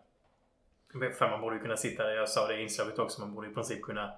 För 1.17 1.29
man 1.29 1.41
borde 1.41 1.55
ju 1.55 1.61
kunna 1.61 1.77
sitta, 1.77 2.13
jag 2.13 2.29
sa 2.29 2.47
det 2.47 2.57
i 2.57 2.63
inslaget 2.63 2.99
också, 2.99 3.21
man 3.21 3.35
borde 3.35 3.47
i 3.47 3.53
princip 3.53 3.81
kunna 3.81 4.11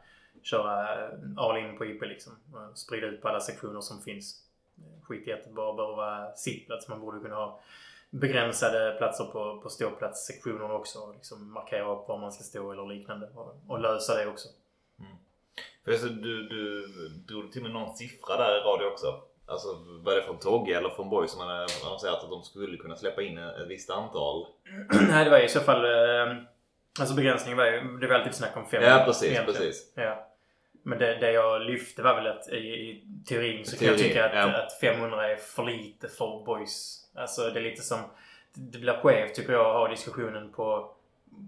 köra 0.44 0.98
all 1.38 1.58
in 1.58 1.78
på 1.78 1.86
IP 1.86 2.02
liksom. 2.02 2.34
Och 2.54 2.78
Sprida 2.78 3.08
ut 3.08 3.22
på 3.22 3.28
alla 3.28 3.40
sektioner 3.40 3.82
som 3.82 4.02
finns. 4.02 4.44
Skit 5.04 5.28
i 5.28 5.34
att 5.34 5.44
det 5.44 5.50
bara 5.50 5.74
behöver 5.74 5.96
vara 5.96 6.36
sittplats. 6.36 6.88
Man 6.88 7.00
borde 7.00 7.20
kunna 7.20 7.36
ha 7.36 7.60
begränsade 8.10 8.96
platser 8.98 9.24
på, 9.24 9.62
på 9.64 9.70
ståplatssektioner 9.70 10.72
också. 10.72 11.00
Och 11.00 11.14
liksom 11.14 11.54
markera 11.54 11.92
upp 11.92 12.08
var 12.08 12.18
man 12.18 12.32
ska 12.32 12.44
stå 12.44 12.72
eller 12.72 12.86
liknande. 12.86 13.30
Och, 13.36 13.56
och 13.68 13.82
lösa 13.82 14.16
det 14.16 14.28
också. 14.28 14.48
För 15.86 15.92
alltså, 15.92 16.08
du, 16.08 16.48
du 16.48 16.88
drog 17.28 17.52
till 17.52 17.62
med 17.62 17.72
någon 17.72 17.96
siffra 17.96 18.38
där 18.38 18.58
i 18.58 18.60
radio 18.60 18.86
också. 18.86 19.22
Alltså 19.46 19.68
var 20.04 20.16
det 20.16 20.24
från 20.24 20.40
Togge 20.40 20.78
eller 20.78 20.90
från 20.90 21.10
Boy 21.10 21.28
som 21.28 21.42
hade 21.42 21.68
annonserat 21.86 22.24
att 22.24 22.30
de 22.30 22.44
skulle 22.44 22.78
kunna 22.78 22.96
släppa 22.96 23.22
in 23.22 23.38
ett 23.38 23.68
visst 23.68 23.90
antal? 23.90 24.48
Nej, 25.10 25.26
det 25.26 25.32
var 25.32 25.40
i 25.40 25.50
så 25.50 25.60
fall... 25.60 25.86
Eh, 25.86 26.38
alltså 27.00 27.16
begränsningen 27.16 27.58
var 27.58 27.66
ju... 27.66 27.98
Det 27.98 28.08
var 28.08 28.16
alltid 28.16 28.36
snack 28.36 28.58
om 28.58 28.66
500. 28.66 28.98
Ja 28.98 29.06
precis, 29.06 29.32
egentligen. 29.32 29.62
precis. 29.62 29.94
Ja. 29.96 30.27
Men 30.88 31.00
det, 31.00 31.16
det 31.16 31.32
jag 31.32 31.62
lyfte 31.62 32.02
var 32.02 32.16
väl 32.16 32.28
att 32.28 32.50
i, 32.50 32.58
i 32.58 33.04
teorin 33.26 33.66
så 33.66 33.78
kan 33.78 33.88
jag 33.88 33.98
tycka 33.98 34.26
att, 34.26 34.36
ja. 34.36 34.64
att 34.64 34.74
500 34.80 35.32
är 35.32 35.36
för 35.36 35.64
lite 35.64 36.08
för 36.08 36.44
boys. 36.46 37.06
Alltså 37.16 37.50
det 37.50 37.60
är 37.60 37.64
lite 37.64 37.82
som... 37.82 38.00
Det 38.54 38.78
blir 38.80 38.94
skevt 38.94 39.36
tycker 39.36 39.54
jag 39.54 39.66
att 39.66 39.74
ha 39.74 39.88
diskussionen 39.88 40.52
på, 40.52 40.92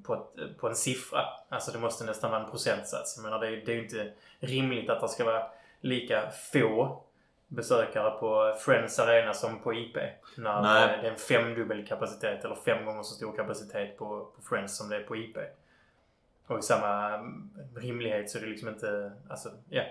på, 0.05 0.13
ett, 0.13 0.57
på 0.57 0.67
en 0.67 0.75
siffra. 0.75 1.19
Alltså 1.49 1.71
det 1.71 1.79
måste 1.79 2.05
nästan 2.05 2.31
vara 2.31 2.43
en 2.43 2.49
procentsats. 2.51 3.17
Jag 3.17 3.23
menar 3.23 3.39
det, 3.39 3.47
är- 3.47 3.65
det 3.65 3.71
är 3.71 3.75
ju 3.75 3.83
inte 3.83 4.11
rimligt 4.39 4.89
att 4.89 5.01
det 5.01 5.07
ska 5.09 5.25
vara 5.25 5.43
lika 5.81 6.29
få 6.51 7.01
besökare 7.47 8.11
på 8.11 8.55
Friends 8.59 8.99
Arena 8.99 9.33
som 9.33 9.59
på 9.59 9.73
IP. 9.73 9.97
När 10.37 10.61
Nej. 10.61 10.97
det 11.01 11.07
är 11.07 11.11
en 11.11 11.17
femdubbel 11.17 11.87
kapacitet 11.87 12.45
eller 12.45 12.55
fem 12.55 12.85
gånger 12.85 13.03
så 13.03 13.15
stor 13.15 13.35
kapacitet 13.35 13.97
på, 13.97 14.05
på 14.35 14.41
Friends 14.49 14.77
som 14.77 14.89
det 14.89 14.95
är 14.95 15.03
på 15.03 15.15
IP. 15.15 15.37
Och 16.49 16.59
i 16.59 16.61
samma 16.61 17.15
mm, 17.15 17.49
rimlighet 17.75 18.29
så 18.29 18.37
är 18.37 18.41
det 18.41 18.47
liksom 18.47 18.69
inte... 18.69 19.11
Alltså, 19.29 19.49
ja. 19.69 19.83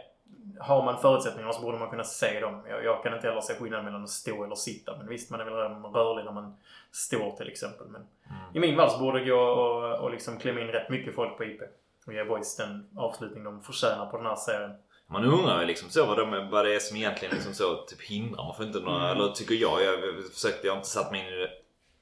Har 0.61 0.85
man 0.85 1.00
förutsättningar 1.00 1.53
så 1.53 1.62
borde 1.62 1.79
man 1.79 1.91
kunna 1.91 2.05
se 2.05 2.41
dem. 2.41 2.62
Jag, 2.69 2.85
jag 2.85 3.03
kan 3.03 3.15
inte 3.15 3.29
heller 3.29 3.41
se 3.41 3.55
skillnad 3.55 3.85
mellan 3.85 4.03
att 4.03 4.11
stå 4.11 4.45
eller 4.45 4.55
sitta. 4.55 4.97
Men 4.97 5.09
visst, 5.09 5.31
man 5.31 5.41
är 5.41 5.45
väl 5.45 5.55
rörlig 5.55 6.25
när 6.25 6.33
man 6.33 6.57
står 6.93 7.37
till 7.37 7.49
exempel. 7.49 7.87
Men 7.87 8.07
i 8.55 8.61
min 8.61 8.77
värld 8.77 8.91
så 8.91 8.99
borde 8.99 9.19
det 9.19 9.25
gå 9.25 9.41
och, 9.41 9.99
och 9.99 10.11
liksom 10.11 10.38
klämma 10.38 10.61
in 10.61 10.67
rätt 10.67 10.91
mycket 10.91 11.15
folk 11.15 11.37
på 11.37 11.45
IP. 11.45 11.61
Och 12.07 12.12
ge 12.12 12.25
Boys 12.25 12.57
den 12.57 12.88
avslutning 12.97 13.45
de 13.45 13.62
förtjänar 13.62 14.07
på 14.07 14.17
den 14.17 14.27
här 14.27 14.37
serien. 14.37 14.73
Man 15.07 15.25
undrar 15.25 15.61
ju 15.61 15.67
liksom 15.67 15.91
så 15.91 16.07
vad, 16.07 16.19
de, 16.19 16.50
vad 16.50 16.65
det 16.65 16.75
är 16.75 16.79
som 16.79 16.97
egentligen 16.97 17.35
liksom 17.35 17.55
så 17.55 17.77
typ 17.77 18.00
hindrar. 18.00 18.45
Man 18.45 18.55
får 18.55 18.67
inte 18.67 18.81
några, 18.81 19.11
eller 19.11 19.29
tycker 19.29 19.55
jag, 19.55 19.83
jag 19.83 20.25
försökte, 20.33 20.67
jag 20.67 20.73
har 20.73 20.79
inte 20.79 20.88
satt 20.88 21.12
mig 21.12 21.21
in 21.21 21.27
i 21.27 21.37
det 21.37 21.50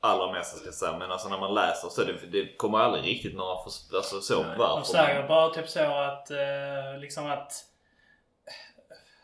allra 0.06 0.32
mesta 0.32 0.56
ska 0.56 0.66
jag 0.66 0.74
säga. 0.74 0.98
Men 0.98 1.10
alltså 1.12 1.28
när 1.28 1.38
man 1.38 1.54
läser 1.54 1.88
så 1.88 2.04
det, 2.04 2.12
det 2.32 2.56
kommer 2.56 2.78
aldrig 2.78 3.04
riktigt 3.04 3.36
några, 3.36 3.56
för, 3.56 3.96
alltså 3.96 4.20
så 4.20 4.42
Nej. 4.42 4.58
varför. 4.58 4.76
De 4.76 4.84
säger 4.84 5.28
bara 5.28 5.48
typ 5.50 5.68
så 5.68 5.80
att 5.80 6.30
eh, 6.30 6.98
liksom 6.98 7.26
att 7.26 7.52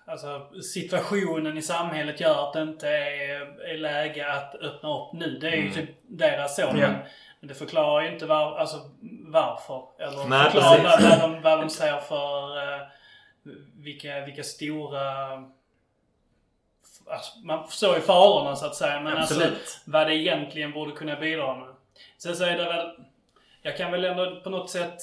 Alltså 0.06 0.48
situationen 0.74 1.58
i 1.58 1.62
samhället 1.62 2.20
gör 2.20 2.46
att 2.48 2.52
det 2.52 2.62
inte 2.62 2.88
är, 2.88 3.60
är 3.60 3.78
läge 3.78 4.32
att 4.32 4.54
öppna 4.54 4.98
upp 4.98 5.12
nu. 5.12 5.38
Det 5.38 5.48
är 5.48 5.52
ju 5.56 5.60
Mm. 5.62 5.72
typ 5.74 5.90
deras 6.02 6.56
så. 6.56 6.62
Ja. 6.62 6.72
Men, 6.72 6.94
det 7.40 7.54
förklarar 7.54 8.02
ju 8.02 8.12
inte 8.12 8.26
var, 8.26 8.58
alltså, 8.58 8.76
varför. 9.26 9.82
Eller 9.98 10.24
Nej, 10.28 10.50
förklarar 10.50 10.82
vad, 10.82 11.02
vad, 11.02 11.20
de, 11.20 11.42
vad 11.42 11.58
de 11.60 11.70
ser 11.70 11.98
för 11.98 12.58
eh, 12.74 12.80
vilka, 13.76 14.20
vilka 14.20 14.42
stora... 14.42 15.04
Alltså, 17.06 17.38
man 17.38 17.68
förstår 17.68 17.94
ju 17.94 18.00
farorna 18.00 18.56
så 18.56 18.66
att 18.66 18.74
säga. 18.74 19.00
Men 19.00 19.16
alltså, 19.16 19.34
Absolut. 19.34 19.80
vad 19.84 20.06
det 20.06 20.14
egentligen 20.16 20.72
borde 20.72 20.92
kunna 20.92 21.16
bidra 21.16 21.56
med. 21.56 21.68
Sen 22.18 22.36
så 22.36 22.44
är 22.44 22.56
det 22.58 22.64
väl... 22.64 22.90
Jag 23.62 23.76
kan 23.76 23.92
väl 23.92 24.04
ändå 24.04 24.40
på 24.40 24.50
något 24.50 24.70
sätt 24.70 24.98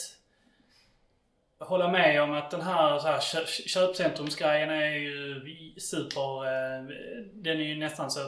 hålla 1.60 1.88
med 1.88 2.22
om 2.22 2.34
att 2.34 2.52
den 2.52 2.62
här, 2.62 3.00
så 3.00 3.08
här 3.08 3.20
kö- 3.20 3.46
köpcentrumsgrejen 3.68 4.70
är 4.70 4.92
ju 4.92 5.42
super... 5.78 6.46
Eh, 6.46 6.84
den 7.34 7.60
är 7.60 7.64
ju 7.64 7.76
nästan 7.78 8.12
så 8.12 8.20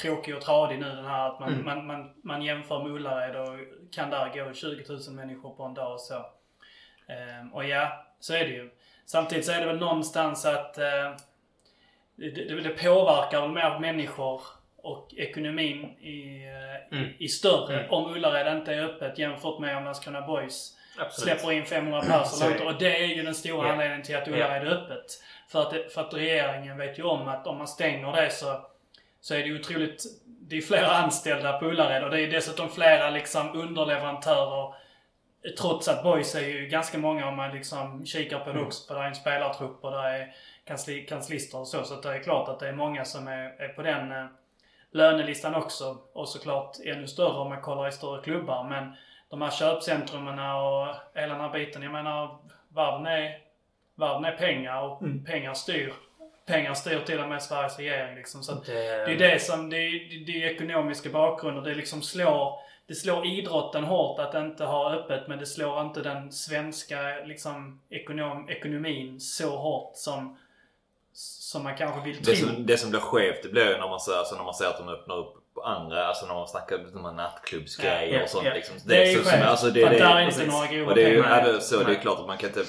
tråkig 0.00 0.36
och 0.36 0.42
tradig 0.42 0.78
nu 0.78 0.88
den 0.96 1.04
här 1.04 1.28
att 1.30 1.40
man, 1.40 1.48
Mm. 1.52 1.64
man, 1.64 1.86
man, 1.86 2.10
man 2.22 2.42
jämför 2.42 2.82
med 2.82 2.92
Ullared 2.92 3.36
och 3.36 3.58
kan 3.92 4.10
där 4.10 4.44
gå 4.48 4.54
20 4.54 4.84
000 4.88 5.00
människor 5.10 5.54
på 5.54 5.62
en 5.62 5.74
dag 5.74 5.92
och 5.92 6.00
så. 6.00 6.14
Eh, 7.06 7.52
och 7.52 7.64
ja, 7.64 8.06
så 8.20 8.34
är 8.34 8.40
det 8.44 8.50
ju. 8.54 8.70
Samtidigt 9.06 9.46
så 9.46 9.52
är 9.52 9.60
det 9.60 9.66
väl 9.66 9.78
någonstans 9.78 10.44
att 10.46 10.78
eh, 10.78 11.14
det, 12.18 12.30
det, 12.30 12.60
det 12.60 12.68
påverkar 12.84 13.48
mer 13.48 13.78
människor 13.78 14.40
och 14.76 15.14
ekonomin 15.16 15.84
i, 15.84 16.44
eh, 16.46 16.98
Mm. 16.98 17.04
i, 17.18 17.24
i 17.24 17.28
större 17.28 17.74
Mm. 17.78 17.90
om 17.90 18.14
Ullared 18.14 18.56
inte 18.56 18.74
är 18.74 18.82
öppet 18.84 19.18
jämfört 19.18 19.58
med 19.58 19.76
om 19.76 19.84
Landskrona 19.84 20.20
Boys 20.22 20.76
Absolut. 20.98 21.38
släpper 21.38 21.52
in 21.52 21.64
500 21.64 22.00
pers 22.00 22.28
Så 22.28 22.36
eller 22.44 22.46
är 22.46 22.52
inte. 22.54 22.64
det. 22.64 22.70
Och 22.70 22.78
det 22.78 22.96
är 23.04 23.06
ju 23.06 23.22
den 23.22 23.34
stora 23.34 23.66
Ja. 23.66 23.72
anledningen 23.72 24.02
till 24.02 24.16
att. 24.16 24.28
Ullared 24.28 24.62
är 24.66 24.70
öppet. 24.70 25.04
För 25.48 25.62
att, 25.62 25.70
det, 25.70 25.92
för 25.94 26.00
att 26.00 26.14
regeringen 26.14 26.78
vet 26.78 26.98
ju 26.98 27.02
om 27.02 27.28
att 27.28 27.46
om 27.46 27.58
man 27.58 27.68
stänger 27.68 28.12
det 28.12 28.30
så, 28.30 28.60
så 29.20 29.34
är 29.34 29.42
det 29.42 29.54
otroligt... 29.60 30.04
Det 30.26 30.56
är 30.56 30.60
flera 30.60 30.86
anställda 30.90 31.58
på 31.58 31.66
Ullared 31.66 32.04
och 32.04 32.10
det 32.10 32.20
är 32.20 32.26
dessutom 32.30 32.68
flera 32.68 33.10
liksom 33.10 33.56
underleverantörer. 33.58 34.74
Trots 35.60 35.88
att 35.88 36.02
Boys 36.02 36.34
är 36.34 36.40
ju 36.48 36.66
ganska 36.66 36.98
många 36.98 37.28
om 37.28 37.36
man 37.36 37.50
liksom 37.54 38.06
kikar 38.06 38.38
på 38.38 38.44
det 38.44 38.50
Mm. 38.50 38.66
också. 38.66 38.86
För 38.88 38.94
det 38.94 39.00
är 39.00 39.08
en 39.08 39.14
spelartrupp 39.14 39.84
och 39.84 39.90
det 39.90 39.98
är 39.98 40.34
kansli, 40.68 41.02
kanslister 41.06 41.58
och 41.58 41.68
så. 41.68 41.84
Så 41.84 41.94
att 41.94 42.02
det 42.02 42.14
är 42.14 42.18
klart 42.22 42.48
att 42.48 42.60
det 42.60 42.68
är 42.68 42.72
många 42.72 43.04
som 43.04 43.28
är, 43.28 43.60
är 43.60 43.68
på 43.68 43.82
den 43.82 44.12
eh, 44.12 44.26
lönelistan 44.90 45.54
också. 45.54 45.98
Och 46.12 46.28
såklart 46.28 46.76
ännu 46.84 47.06
större 47.06 47.38
om 47.38 47.48
man 47.48 47.60
kollar 47.60 47.88
i 47.88 47.92
större 47.92 48.22
klubbar. 48.22 48.64
Men 48.64 48.92
de 49.28 49.42
här 49.42 49.50
köpcentrumen 49.50 50.38
och 50.38 50.94
hela 51.14 51.34
den 51.34 51.40
här 51.40 51.52
biten. 51.52 51.82
Jag 51.82 51.92
menar, 51.92 52.38
världen 52.68 53.06
är, 53.06 53.38
världen 53.94 54.24
är 54.24 54.36
pengar 54.36 54.82
och 54.82 55.02
Mm. 55.02 55.24
pengar 55.24 55.54
styr. 55.54 55.92
Pengar 56.46 56.74
styr 56.74 56.98
till 57.00 57.20
och 57.20 57.28
med 57.28 57.42
Sveriges 57.42 57.78
regering 57.78 58.14
liksom. 58.14 58.42
Så 58.42 58.54
Det, 58.54 58.72
det 59.04 59.12
är 59.12 59.18
det 59.18 59.42
som, 59.42 59.70
det 59.70 59.76
är, 59.76 60.26
det 60.26 60.42
är 60.44 60.50
ekonomiska 60.54 61.10
bakgrunder. 61.10 61.62
Det 61.62 61.74
liksom 61.74 62.02
slår, 62.02 62.60
det 62.86 62.94
slår 62.94 63.26
idrotten 63.26 63.84
hårt 63.84 64.18
att 64.18 64.34
inte 64.34 64.64
ha 64.64 64.94
öppet 64.94 65.28
men 65.28 65.38
det 65.38 65.46
slår 65.46 65.80
inte 65.80 66.02
den 66.02 66.32
svenska 66.32 67.00
liksom, 67.24 67.80
ekonom, 67.90 68.48
ekonomin 68.48 69.20
så 69.20 69.56
hårt 69.56 69.92
som, 69.94 70.38
som 71.12 71.62
man 71.62 71.76
kanske 71.76 72.00
vill 72.04 72.24
tro. 72.24 72.32
Det 72.32 72.36
som, 72.36 72.66
det 72.66 72.78
som 72.78 72.90
blir 72.90 73.00
skevt 73.00 73.42
det 73.42 73.48
blir 73.48 73.66
ju 73.70 73.78
när 73.78 73.88
man 73.88 74.00
ser, 74.00 74.12
alltså 74.18 74.36
när 74.36 74.44
man 74.44 74.54
ser 74.54 74.66
att 74.66 74.78
de 74.78 74.88
öppnar 74.88 75.16
upp 75.18 75.34
andra, 75.64 76.06
alltså 76.06 76.26
när 76.26 76.34
man 76.34 76.48
snackar 76.48 76.78
om 76.78 76.84
de 76.92 77.04
här 77.04 77.12
nattklubbsgrejer 77.12 78.12
Ja, 78.12 78.16
ja, 78.18 78.22
och 78.22 78.28
sånt 78.28 78.44
ja. 78.46 78.54
liksom. 78.54 78.76
Det 78.84 79.02
är 79.02 79.10
ju 79.10 79.24
så, 79.24 79.30
skevt. 79.30 79.44
alltså, 79.44 79.66
det, 79.66 79.88
det, 79.88 79.98
där 79.98 80.16
är 80.16 80.20
inte 80.20 80.46
några 80.46 80.66
grova 80.66 80.90
Och 80.90 80.94
det 80.94 81.02
är 81.02 81.10
ju, 81.10 81.22
pengar. 81.22 81.52
det, 81.52 81.60
så 81.60 81.76
det 81.76 81.82
är 81.82 81.86
Nej. 81.86 81.98
klart 82.02 82.18
att 82.20 82.26
man 82.26 82.38
kan 82.38 82.48
inte... 82.48 82.64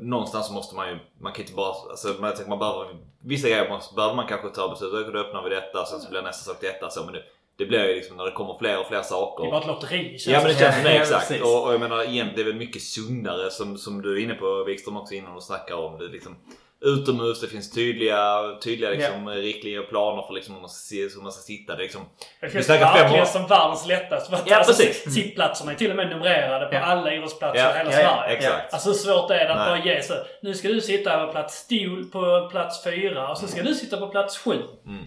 Någonstans 0.00 0.46
så 0.46 0.52
måste 0.52 0.76
man 0.76 0.88
ju, 0.88 0.98
man 1.20 1.32
kan 1.32 1.42
inte 1.42 1.54
bara, 1.54 1.74
alltså 1.90 2.08
man, 2.08 2.24
jag 2.24 2.36
tänker 2.36 2.50
man 2.50 2.58
behöver, 2.58 2.96
vissa 3.24 3.48
grejer 3.48 3.68
måste, 3.68 3.94
behöver 3.94 4.14
man 4.14 4.26
kanske 4.26 4.48
ta 4.48 4.68
beslut 4.68 5.06
om. 5.06 5.12
Då 5.12 5.18
öppnar 5.18 5.42
vi 5.42 5.50
detta, 5.50 5.84
sen 5.84 6.00
så 6.00 6.10
blir 6.10 6.22
nästa 6.22 6.52
sak 6.52 6.60
detta 6.60 6.90
så. 6.90 7.04
Men 7.04 7.12
det, 7.12 7.22
det 7.56 7.66
blir 7.66 7.84
ju 7.88 7.94
liksom 7.94 8.16
när 8.16 8.24
det 8.24 8.32
kommer 8.32 8.58
fler 8.58 8.80
och 8.80 8.86
fler 8.86 9.02
saker. 9.02 9.44
Det 9.44 9.48
är 9.48 9.50
bara 9.50 9.60
ett 9.60 9.66
lotteri 9.66 10.18
känns 10.18 10.26
Ja 10.26 10.38
men 10.38 10.48
det 10.48 10.58
känns 10.58 10.74
som 10.74 10.84
det, 10.84 10.90
exakt. 10.90 11.42
Och, 11.42 11.66
och 11.66 11.72
jag 11.72 11.80
menar 11.80 12.08
igen, 12.08 12.28
det 12.34 12.40
är 12.40 12.44
väl 12.44 12.54
mycket 12.54 12.82
sundare 12.82 13.50
som, 13.50 13.78
som 13.78 14.02
du 14.02 14.18
är 14.18 14.24
inne 14.24 14.34
på 14.34 14.64
Wikström 14.64 14.96
också 14.96 15.14
innan 15.14 15.36
och 15.36 15.42
snackar 15.42 15.74
om 15.74 15.98
det. 15.98 16.08
Liksom, 16.08 16.36
utomhus, 16.80 17.40
det 17.40 17.46
finns 17.46 17.70
tydliga, 17.70 18.40
tydliga 18.64 18.90
liksom, 18.90 19.28
riktlinjer 19.28 19.80
och 19.82 19.88
planer 19.88 20.22
för 20.22 20.34
liksom, 20.34 20.54
hur, 20.54 20.60
man 20.60 20.70
ska, 20.70 20.94
se- 20.94 21.08
hur 21.14 21.22
man 21.22 21.32
ska 21.32 21.42
sitta. 21.42 21.76
Det, 21.76 21.80
är 21.82 21.82
liksom, 21.82 22.00
Det 22.40 22.50
känns 22.52 22.68
verkligen 22.70 23.26
som 23.26 23.46
världens 23.46 23.86
lättaste. 23.86 24.30
För 24.30 24.36
att 24.36 24.50
Ja, 24.50 24.56
alltså, 24.56 24.72
precis. 24.82 25.14
Sittplatserna 25.14 25.72
är 25.72 25.76
till 25.76 25.90
och 25.90 25.96
med 25.96 26.08
numrerade 26.10 26.66
på 26.66 26.74
Ja. 26.74 26.80
alla 26.80 27.14
idrottsplatser 27.14 27.60
Ja, 27.64 27.74
i 27.74 27.78
hela 27.78 27.90
ja, 27.90 27.96
Sverige. 28.22 28.36
exakt. 28.36 28.72
Alltså 28.74 28.88
hur 28.88 28.94
svårt 28.96 29.30
är 29.30 29.34
det 29.34 29.50
att 29.52 29.56
Nej. 29.58 29.82
bara 29.82 29.84
ge 29.94 30.02
sig. 30.02 30.16
Nu 30.42 30.54
ska 30.54 30.68
du 30.68 30.80
sitta 30.80 31.12
över 31.12 31.32
plats 31.32 31.54
stol 31.58 32.04
på 32.04 32.48
plats 32.50 32.84
fyra 32.84 33.30
och 33.30 33.38
så 33.38 33.46
ska 33.46 33.62
du 33.62 33.74
sitta 33.74 33.96
på 33.96 34.08
plats 34.08 34.38
sju. 34.38 34.54
Mm. 34.86 35.04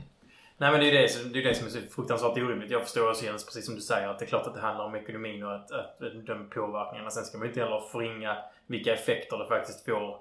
Nej 0.57 0.71
men 0.71 0.79
det 0.79 0.89
är 0.89 1.01
det, 1.01 1.07
som- 1.09 1.31
det 1.31 1.39
är 1.39 1.43
det 1.43 1.55
som 1.55 1.67
är 1.67 1.71
så 1.71 1.79
fruktansvärt 1.95 2.37
orimligt. 2.37 2.71
Jag 2.71 2.81
förstår 2.81 3.09
också 3.09 3.25
Jens, 3.25 3.45
precis 3.45 3.65
som 3.65 3.75
du 3.75 3.81
säger, 3.81 4.07
att 4.07 4.19
det 4.19 4.25
är 4.25 4.27
klart 4.27 4.47
att 4.47 4.53
det 4.55 4.61
handlar 4.61 4.85
om 4.85 4.95
ekonomin 4.95 5.43
och 5.43 5.55
att, 5.55 5.71
att 5.71 5.97
de 6.27 6.49
påverkningarna. 6.49 7.09
Sen 7.09 7.23
ska 7.25 7.37
man 7.37 7.47
ju 7.47 7.51
inte 7.51 7.63
heller 7.63 7.79
förringa 7.91 8.37
vilka 8.67 8.93
effekter 8.93 9.37
det 9.37 9.47
faktiskt 9.47 9.85
får. 9.85 10.17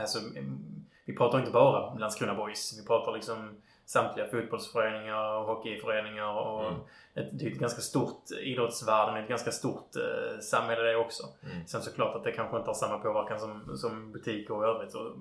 Alltså, 0.00 0.18
vi 1.04 1.16
pratar 1.16 1.38
inte 1.38 1.50
bara 1.50 1.94
Landskrona 1.94 2.34
Boys. 2.34 2.80
Vi 2.82 2.86
pratar 2.86 3.12
liksom 3.12 3.56
samtliga 3.84 4.26
fotbollsföreningar 4.26 5.36
och 5.36 5.46
hockeyföreningar 5.46 6.32
och 6.32 6.66
Mm. 6.66 6.80
ett, 7.14 7.38
det 7.38 7.46
är 7.46 7.50
ett 7.50 7.58
ganska 7.58 7.80
stort 7.80 8.30
idrottsvärlden, 8.42 9.22
ett 9.22 9.28
ganska 9.28 9.50
stort 9.52 9.96
eh, 9.96 10.38
samhälle 10.40 10.82
det 10.82 10.96
också. 10.96 11.22
Mm. 11.42 11.66
Sen 11.66 11.82
såklart 11.82 12.16
att 12.16 12.24
det 12.24 12.32
kanske 12.32 12.56
inte 12.56 12.68
har 12.68 12.74
samma 12.74 12.98
påverkan 12.98 13.40
som, 13.40 13.76
som 13.76 14.12
butiker 14.12 14.54
och 14.54 14.64
övrigt. 14.64 14.94
Och 14.94 15.16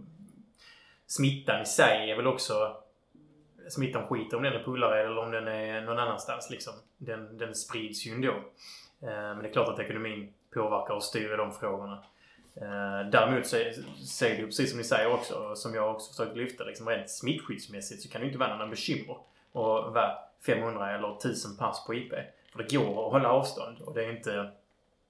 smittan 1.08 1.62
i 1.62 1.66
sig 1.66 2.12
är 2.12 2.16
väl 2.16 2.28
också 2.28 2.78
smittan 3.70 4.08
skiter 4.08 4.38
om 4.38 4.44
den 4.44 4.54
är 4.54 4.64
på 4.64 4.72
Ullared 4.72 5.06
eller 5.06 5.18
om 5.18 5.32
den 5.32 5.48
är 5.48 5.82
någon 5.82 6.00
annanstans. 6.00 6.50
Liksom. 6.50 6.74
Den, 6.98 7.38
den 7.38 7.56
sprids 7.56 8.06
ju 8.08 8.12
ändå. 8.12 8.32
Eh, 9.02 9.34
men 9.34 9.40
det 9.40 9.50
är 9.50 9.54
klart 9.54 9.70
att 9.70 9.80
ekonomin 9.80 10.34
påverkar 10.54 10.94
och 10.94 11.04
styr 11.04 11.34
i 11.34 11.38
de 11.38 11.52
frågorna. 11.52 12.04
Eh, 12.56 13.10
däremot 13.12 13.48
så 13.48 13.56
är, 13.56 14.30
det 14.30 14.36
ju 14.36 14.46
precis 14.46 14.70
som 14.70 14.78
ni 14.78 14.84
säger 14.84 15.14
också, 15.14 15.56
som 15.56 15.76
jag 15.76 15.96
också 15.96 16.12
försökt 16.12 16.38
lyfta, 16.38 16.64
liksom 16.64 16.90
rent 16.90 17.10
smittskyddsmässigt 17.10 18.02
så 18.02 18.10
kan 18.10 18.22
det 18.22 18.26
ju 18.26 18.30
inte 18.32 18.40
vara 18.40 18.58
några 18.58 18.68
bekymmer 18.68 19.14
att 19.54 19.94
vara 19.94 20.18
500 20.46 20.96
eller 20.96 21.18
1000 21.18 21.58
pass 21.58 21.86
på 21.86 21.94
IP. 21.94 22.14
För 22.52 22.64
det 22.64 22.76
går 22.76 23.06
att 23.06 23.12
hålla 23.12 23.30
avstånd 23.30 23.82
och 23.82 23.94
det 23.94 24.06
är 24.06 24.12
inte, 24.12 24.52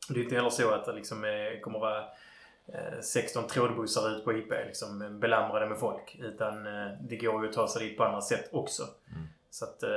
det 0.10 0.20
är 0.20 0.24
inte 0.24 0.36
heller 0.36 0.50
så 0.50 0.72
att 0.72 0.86
det 0.86 0.94
liksom 0.94 1.18
kommer 1.18 1.62
kommer 1.62 1.80
vara 1.80 2.00
eh, 2.68 3.02
16 3.02 3.48
trådbussar 3.48 4.18
ut 4.18 4.26
på 4.26 4.34
IP 4.34 4.52
liksom 4.68 5.20
belamrade 5.20 5.70
med 5.70 5.80
folk. 5.80 6.18
Utan 6.20 6.64
det 7.02 7.16
går 7.16 7.44
ju 7.44 7.50
att 7.50 7.56
ta 7.56 7.68
sig 7.68 7.88
dit 7.88 7.98
på 7.98 8.04
andra 8.04 8.22
sätt 8.22 8.50
också. 8.52 8.84
Mm. 9.12 9.28
Så 9.52 9.66
att, 9.66 9.84
eh, 9.84 9.90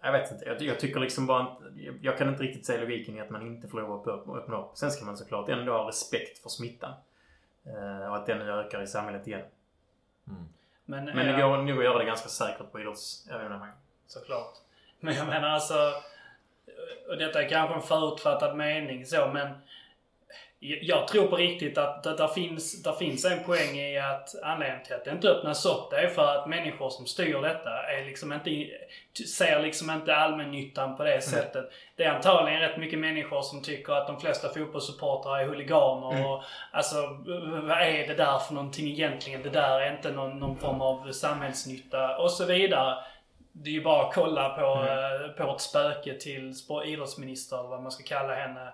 jag 0.00 0.12
vet 0.12 0.32
inte. 0.32 0.44
Jag, 0.44 0.62
jag 0.62 0.80
tycker 0.80 1.00
liksom 1.00 1.26
bara 1.26 1.56
jag, 1.76 1.98
jag 2.02 2.18
kan 2.18 2.28
inte 2.28 2.42
riktigt 2.42 2.66
se 2.66 2.80
logiken 2.80 3.16
i 3.16 3.20
att 3.20 3.30
man 3.30 3.46
inte 3.46 3.68
får 3.68 3.80
lov 3.80 4.00
att 4.00 4.06
öppna, 4.06 4.34
öppna 4.34 4.62
upp. 4.62 4.70
Sen 4.74 4.90
ska 4.90 5.04
man 5.04 5.16
såklart 5.16 5.48
ändå 5.48 5.72
ha 5.72 5.88
respekt 5.88 6.38
för 6.38 6.48
smittan. 6.48 6.94
Eh, 7.66 8.08
och 8.08 8.16
att 8.16 8.26
den 8.26 8.38
nu 8.38 8.52
ökar 8.52 8.82
i 8.82 8.86
samhället 8.86 9.26
igen. 9.26 9.42
Mm. 10.28 10.44
Men, 10.84 11.04
Men 11.04 11.16
det 11.16 11.32
eh, 11.32 11.48
går 11.48 11.56
nog 11.56 11.78
att 11.78 11.84
göra 11.84 11.98
det 11.98 12.04
ganska 12.04 12.28
säkert 12.28 12.72
på 12.72 12.80
idrottsevenemang. 12.80 13.72
Såklart. 14.06 14.54
Men 15.00 15.14
jag 15.14 15.26
menar 15.26 15.48
alltså... 15.48 15.74
Och 17.08 17.16
detta 17.16 17.42
är 17.42 17.48
kanske 17.48 17.74
en 17.74 17.82
förutfattad 17.82 18.56
mening 18.56 19.06
så 19.06 19.30
men... 19.32 19.48
Jag 20.62 21.08
tror 21.08 21.26
på 21.26 21.36
riktigt 21.36 21.78
att 21.78 22.02
det 22.02 22.16
där 22.16 22.28
finns, 22.28 22.82
där 22.82 22.92
finns 22.92 23.24
en 23.24 23.44
poäng 23.44 23.78
i 23.78 23.98
att 23.98 24.34
anledningen 24.42 24.84
till 24.84 24.94
att 24.94 25.04
det 25.04 25.10
inte 25.10 25.28
öppnas 25.28 25.66
upp 25.66 25.90
det 25.90 25.96
är 25.96 26.08
för 26.08 26.36
att 26.36 26.48
människor 26.48 26.90
som 26.90 27.06
styr 27.06 27.42
detta 27.42 27.70
är 27.82 28.04
liksom 28.04 28.32
inte, 28.32 28.50
ser 29.38 29.62
liksom 29.62 29.90
inte 29.90 30.16
allmännyttan 30.16 30.96
på 30.96 31.04
det 31.04 31.20
sättet. 31.20 31.70
Det 31.96 32.04
är 32.04 32.10
antagligen 32.10 32.60
rätt 32.60 32.76
mycket 32.76 32.98
människor 32.98 33.42
som 33.42 33.62
tycker 33.62 33.92
att 33.92 34.06
de 34.06 34.20
flesta 34.20 34.48
fotbollssupportrar 34.48 35.38
är 35.38 35.46
huliganer 35.46 36.10
Mm. 36.12 36.26
och 36.26 36.42
alltså 36.72 36.96
vad 37.62 37.82
är 37.82 38.06
det 38.08 38.14
där 38.14 38.38
för 38.38 38.54
någonting 38.54 38.86
egentligen? 38.88 39.42
Det 39.42 39.50
där 39.50 39.80
är 39.80 39.92
inte 39.96 40.10
någon, 40.12 40.38
någon 40.38 40.56
form 40.58 40.80
av 40.80 41.12
samhällsnytta 41.12 42.16
och 42.18 42.30
så 42.30 42.44
vidare. 42.44 42.96
Det 43.52 43.70
är 43.70 43.74
ju 43.74 43.82
bara 43.82 44.06
att 44.06 44.14
kolla 44.14 44.48
på, 44.48 44.66
Mm. 44.66 45.22
eh, 45.24 45.28
på 45.30 45.52
ett 45.54 45.60
spöke 45.60 46.14
till 46.18 46.52
idrottsminister 46.84 47.58
eller 47.58 47.68
vad 47.68 47.82
man 47.82 47.92
ska 47.92 48.04
kalla 48.16 48.34
henne. 48.34 48.72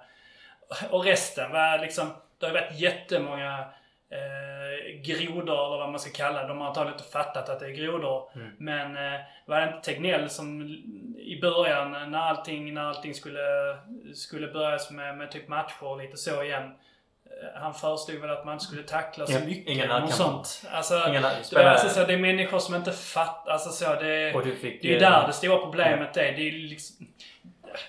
Och 0.91 1.05
resten 1.05 1.53
var 1.53 1.79
liksom, 1.79 2.09
det 2.39 2.47
har 2.47 2.55
ju 2.55 2.61
varit 2.61 2.81
jättemånga 2.81 3.65
eh, 4.11 5.01
grodor 5.03 5.67
eller 5.67 5.77
vad 5.79 5.91
man 5.91 6.01
ska 6.01 6.11
kalla 6.25 6.43
det. 6.43 6.49
De 6.49 6.61
har 6.61 6.69
antagligen 6.69 6.99
inte 6.99 7.11
fattat 7.11 7.49
att 7.49 7.61
det 7.61 7.67
är 7.67 7.71
grodor. 7.71 8.31
Mm. 8.35 8.51
Men 8.59 8.97
eh, 9.15 9.21
var 9.47 9.61
det 9.61 9.67
inte 9.67 9.91
Tegnell 9.93 10.31
som 10.31 10.63
i 11.19 11.39
början 11.41 12.11
när 12.11 12.19
allting, 12.19 12.75
när 12.75 12.83
allting 12.83 13.15
skulle, 13.15 13.41
skulle 14.15 14.47
börjas 14.47 14.91
med, 14.91 15.17
med 15.19 15.31
typ 15.31 15.49
matcher 15.49 15.85
och 15.85 15.99
lite 15.99 16.17
så 16.17 16.43
igen. 16.43 16.63
eh, 16.65 17.61
Han 17.61 17.75
föreslog 17.75 18.21
väl 18.21 18.31
att 18.31 18.45
man 18.45 18.61
skulle 18.61 18.83
tackla 18.83 19.27
så 19.27 19.33
Ja, 19.33 19.41
mycket 19.47 19.69
ingen 19.69 19.91
och 19.91 20.11
sånt. 20.11 20.63
Alltså, 20.71 21.05
Ingen 21.09 21.23
det, 21.23 21.57
är 21.57 21.65
alltså 21.65 21.89
så, 21.89 22.05
det 22.05 22.13
är 22.13 22.19
människor 22.19 22.59
som 22.59 22.75
inte 22.75 22.93
fattar. 22.93 23.53
Alltså 23.53 23.71
så, 23.71 23.95
det, 23.95 23.99
det 24.01 24.09
är 24.09 24.85
ju 24.85 24.95
eh, 24.95 25.01
där 25.01 25.27
det 25.27 25.33
stora 25.33 25.59
problemet 25.59 26.17
är. 26.17 26.33
Det 26.33 26.49
är 26.49 26.53
liksom, 26.53 27.07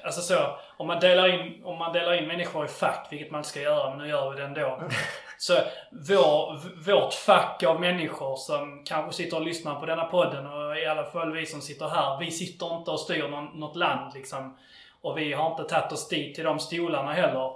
alltså 0.04 0.22
så, 0.22 0.60
om 0.78 0.88
man, 0.88 1.00
delar 1.00 1.28
in, 1.28 1.62
om 1.66 1.78
man 1.78 1.94
delar 1.94 2.14
in 2.14 2.28
människor 2.28 2.66
i 2.66 2.68
fack, 2.68 3.08
vilket 3.12 3.32
man 3.32 3.40
inte 3.40 3.50
ska 3.50 3.62
göra, 3.62 3.90
men 3.90 3.98
nu 3.98 4.08
gör 4.08 4.30
vi 4.32 4.38
det 4.38 4.44
ändå. 4.44 4.82
Så 5.38 5.54
vår, 5.92 6.60
vårt 6.92 7.14
fack 7.14 7.64
av 7.64 7.80
människor 7.80 8.36
som 8.36 8.84
kanske 8.86 9.14
sitter 9.24 9.38
och 9.38 9.46
lyssnar 9.46 9.80
på 9.80 9.86
denna 9.86 10.06
podden 10.06 10.48
och 10.48 10.78
i 10.78 10.86
alla 10.86 11.04
fall 11.04 11.32
vi 11.32 11.46
som 11.46 11.62
sitter 11.62 11.88
här. 11.88 12.20
Vi 12.20 12.32
sitter 12.32 12.78
inte 12.78 12.92
och 12.92 13.00
styr 13.00 13.28
någon, 13.28 13.46
något 13.46 13.76
land 13.76 14.12
liksom. 14.14 14.58
Och 15.02 15.18
vi 15.18 15.34
har 15.34 15.52
inte 15.52 15.64
tagit 15.64 15.92
oss 15.92 16.08
dit 16.10 16.36
till 16.36 16.44
de 16.44 16.60
stolarna 16.60 17.14
heller. 17.14 17.52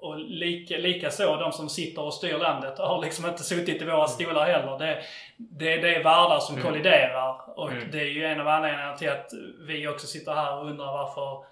Och 0.00 0.18
lika, 0.18 0.76
lika 0.76 1.10
så 1.10 1.36
de 1.36 1.52
som 1.52 1.68
sitter 1.68 2.02
och 2.02 2.14
styr 2.14 2.38
landet 2.38 2.78
har 2.78 3.02
liksom 3.02 3.26
inte 3.26 3.42
suttit 3.42 3.82
i 3.82 3.84
våra 3.84 4.06
stolar 4.08 4.46
heller. 4.46 4.78
Det, 4.78 5.02
det, 5.36 5.76
det 5.76 5.94
är 5.94 6.04
världar 6.04 6.38
som 6.38 6.54
Mm. 6.56 6.66
kolliderar. 6.66 7.58
Och 7.58 7.72
Mm. 7.72 7.90
det 7.92 7.98
är 8.00 8.04
ju 8.04 8.26
en 8.26 8.40
av 8.40 8.48
anledningarna 8.48 8.96
till 8.96 9.10
att 9.10 9.30
vi 9.66 9.88
också 9.88 10.06
sitter 10.06 10.32
här 10.32 10.58
och 10.58 10.66
undrar 10.66 10.86
varför 10.92 11.44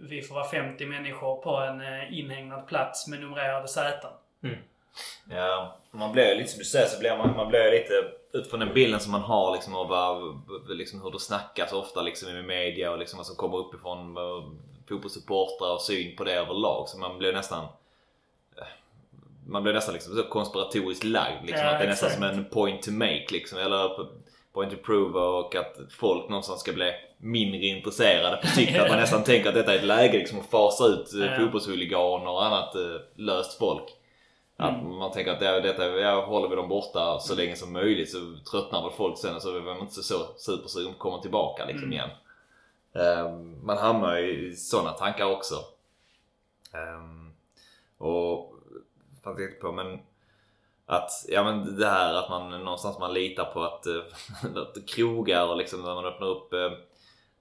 vi 0.00 0.22
får 0.22 0.34
vara 0.34 0.48
50 0.48 0.86
människor 0.86 1.36
på 1.36 1.56
en 1.56 1.80
eh, 1.80 2.18
inhägnad 2.18 2.66
plats 2.66 3.08
med 3.08 3.20
numrerade 3.20 3.68
säten. 3.68 4.10
Ja, 5.30 5.76
man 5.90 6.12
blir 6.12 6.34
lite 6.36 6.50
som 6.50 6.58
du 6.58 6.64
säger 6.64 6.86
så 6.86 7.00
blir 7.00 7.16
man, 7.16 7.36
man 7.36 7.48
blir 7.48 7.70
lite 7.70 7.92
utifrån 8.32 8.60
den 8.60 8.74
bilden 8.74 9.00
som 9.00 9.12
man 9.12 9.20
har 9.20 9.52
liksom 9.52 9.74
av 9.74 10.40
liksom 10.68 11.02
hur 11.02 11.10
det 11.10 11.20
snackas 11.20 11.72
ofta 11.72 12.02
liksom 12.02 12.28
i 12.28 12.42
media 12.42 12.90
och 12.90 12.98
liksom 12.98 13.16
vad 13.16 13.26
som 13.26 13.36
kommer 13.36 13.58
uppifrån 13.58 14.16
fotbollssupportrar 14.88 15.74
och 15.74 15.80
syn 15.80 16.16
på 16.16 16.24
det 16.24 16.32
överlag. 16.32 16.88
Så 16.88 16.98
man 16.98 17.18
blir 17.18 17.32
nästan 17.32 17.64
eh, 18.56 18.66
man 19.46 19.62
blir 19.62 19.72
nästan 19.72 19.94
liksom 19.94 20.14
så 20.16 20.22
konspiratoriskt 20.22 21.04
lagd. 21.04 21.46
Liksom, 21.46 21.66
Ja, 21.66 21.72
att 21.72 21.78
det 21.78 21.84
är 21.84 21.88
nästan 21.88 22.10
som 22.10 22.22
en 22.22 22.44
point 22.44 22.82
to 22.82 22.90
make 22.90 23.26
liksom. 23.30 23.58
Eller 23.58 24.06
point 24.52 24.70
to 24.70 24.76
prove 24.84 25.18
och 25.18 25.54
att 25.54 25.78
folk 25.90 26.28
någonstans 26.28 26.60
ska 26.60 26.72
bli 26.72 26.92
mindre 27.18 27.60
intresserade 27.66 28.36
på 28.36 28.46
sikt. 28.46 28.78
Att 28.78 28.88
man 28.88 28.98
nästan 28.98 29.24
tänker 29.24 29.48
att 29.48 29.54
detta 29.54 29.74
är 29.74 29.78
ett 29.78 29.84
läge 29.84 30.18
liksom, 30.18 30.40
att 30.40 30.46
fasa 30.50 30.84
ut 30.86 31.14
eh, 31.14 31.20
Ja. 31.20 31.36
fotbollshuliganer 31.38 32.28
och 32.30 32.44
annat 32.46 32.74
eh, 32.74 32.96
löst 33.14 33.58
folk. 33.58 33.84
Att 34.56 34.74
Mm. 34.80 34.96
man 34.96 35.12
tänker 35.12 35.32
att 35.32 35.40
det, 35.40 35.60
detta, 35.60 35.86
ja, 35.86 36.24
håller 36.26 36.48
vi 36.48 36.56
dem 36.56 36.68
borta 36.68 37.18
så 37.20 37.34
länge 37.34 37.56
som 37.56 37.72
möjligt 37.72 38.10
så 38.10 38.18
tröttnar 38.50 38.82
väl 38.82 38.90
folk 38.96 39.18
sen 39.18 39.34
och 39.36 39.42
så 39.42 39.56
är 39.56 39.60
man 39.60 39.78
inte 39.80 40.02
så 40.02 40.14
supersugen 40.36 40.86
på 40.88 40.92
att 40.92 40.98
komma 40.98 41.18
tillbaka 41.22 41.64
liksom 41.64 41.84
Mm. 41.84 41.92
igen. 41.92 42.10
Ehm, 42.94 43.66
man 43.66 43.78
hamnar 43.78 44.16
i 44.18 44.56
sådana 44.56 44.90
tankar 44.92 45.24
också. 45.24 45.54
Um, 46.74 47.32
och 47.98 48.52
fan 49.24 49.36
tänkte 49.36 49.60
på 49.60 49.72
men 49.72 49.98
att, 50.86 51.10
ja 51.28 51.44
men 51.44 51.76
det 51.78 51.86
här 51.86 52.14
att 52.14 52.30
man 52.30 52.50
någonstans 52.64 52.98
man 52.98 53.14
litar 53.14 53.44
på 53.44 53.62
att, 53.62 53.86
eh, 53.86 54.02
att 54.62 54.86
krogar 54.88 55.46
och 55.46 55.56
liksom 55.56 55.82
när 55.82 55.94
man 55.94 56.04
öppnar 56.06 56.26
upp 56.28 56.52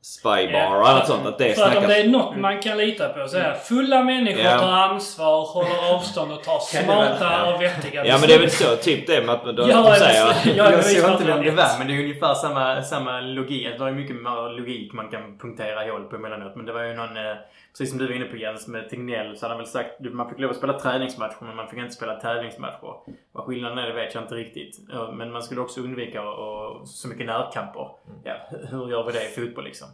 spybar 0.08 0.76
och 0.76 0.90
annat 0.90 1.08
sånt. 1.08 1.26
Att 1.26 1.38
det 1.38 1.54
För 1.56 1.62
att 1.62 1.68
om 1.68 1.74
snackas... 1.74 1.88
det 1.90 2.02
är 2.02 2.08
något 2.08 2.38
man 2.38 2.60
kan 2.62 2.78
lita 2.78 3.10
på 3.10 3.28
så 3.28 3.38
är 3.38 3.44
det 3.50 3.56
fulla 3.56 4.04
människor 4.04 4.44
Ja. 4.44 4.60
tar 4.60 4.72
ansvar, 4.72 5.46
håller 5.46 5.94
avstånd 5.96 6.32
och 6.32 6.44
tar 6.44 6.60
smarta 6.84 7.54
och 7.54 7.62
vettiga 7.62 8.06
Ja 8.06 8.18
men 8.20 8.28
det 8.30 8.36
är 8.36 8.40
väl 8.40 8.50
så. 8.52 8.76
Typ 8.76 9.08
det 9.08 9.26
med 9.26 9.36
att 9.36 9.44
de, 9.58 9.70
Ja, 9.70 9.82
de 9.82 9.96
säger... 9.96 10.58
jag 10.58 10.74
jag 10.74 10.84
såg 10.86 11.02
vet 11.02 11.12
inte 11.12 11.26
vem 11.26 11.38
det 11.44 11.50
det 11.50 11.56
var 11.56 11.64
är. 11.64 11.78
men 11.80 11.88
det 11.88 11.94
är 11.94 12.00
ungefär 12.00 12.34
samma, 12.34 12.82
samma 12.84 13.22
logik. 13.22 13.68
Det 13.80 13.86
är 13.86 13.92
mycket 13.92 14.16
mer 14.16 14.58
logik 14.58 14.94
man 14.94 15.10
kan 15.10 15.38
punktera 15.38 15.92
hål 15.92 16.04
på 16.04 16.16
emellanåt. 16.16 16.56
Men 16.56 16.66
det 16.66 16.74
var 16.74 16.84
ju 16.84 16.94
någon, 16.94 17.18
eh, 17.18 17.36
precis 17.72 17.90
som 17.90 18.00
du 18.00 18.08
var 18.08 18.14
inne 18.16 18.26
på 18.26 18.38
Jens 18.38 18.68
med 18.68 18.90
Tegnell 18.90 19.38
så 19.38 19.46
hade 19.46 19.54
han 19.54 19.58
väl 19.64 19.68
sagt 19.68 19.90
du, 20.00 20.10
man 20.10 20.30
fick 20.30 20.40
lov 20.40 20.52
att 20.52 20.58
spela 20.58 20.80
träningsmatcher 20.80 21.38
men 21.42 21.56
man 21.56 21.68
fick 21.68 21.80
inte 21.80 21.94
spela 21.96 22.16
tävlingsmatcher. 22.16 22.94
Vad 23.32 23.46
skillnaden 23.46 23.78
är 23.78 23.88
det 23.88 23.94
vet 23.94 24.14
jag 24.14 24.24
inte 24.24 24.36
riktigt. 24.36 24.78
Ja, 24.94 25.12
Men 25.14 25.32
man 25.32 25.44
skulle 25.44 25.62
också 25.62 25.82
undvika 25.82 26.22
och, 26.30 26.88
så 26.88 27.08
mycket 27.08 27.26
närkamper. 27.26 27.88
Ja, 28.24 28.34
hur 28.72 28.90
gör 28.90 29.04
vi 29.04 29.12
det 29.12 29.24
i 29.24 29.28
fotboll 29.28 29.64
liksom? 29.64 29.88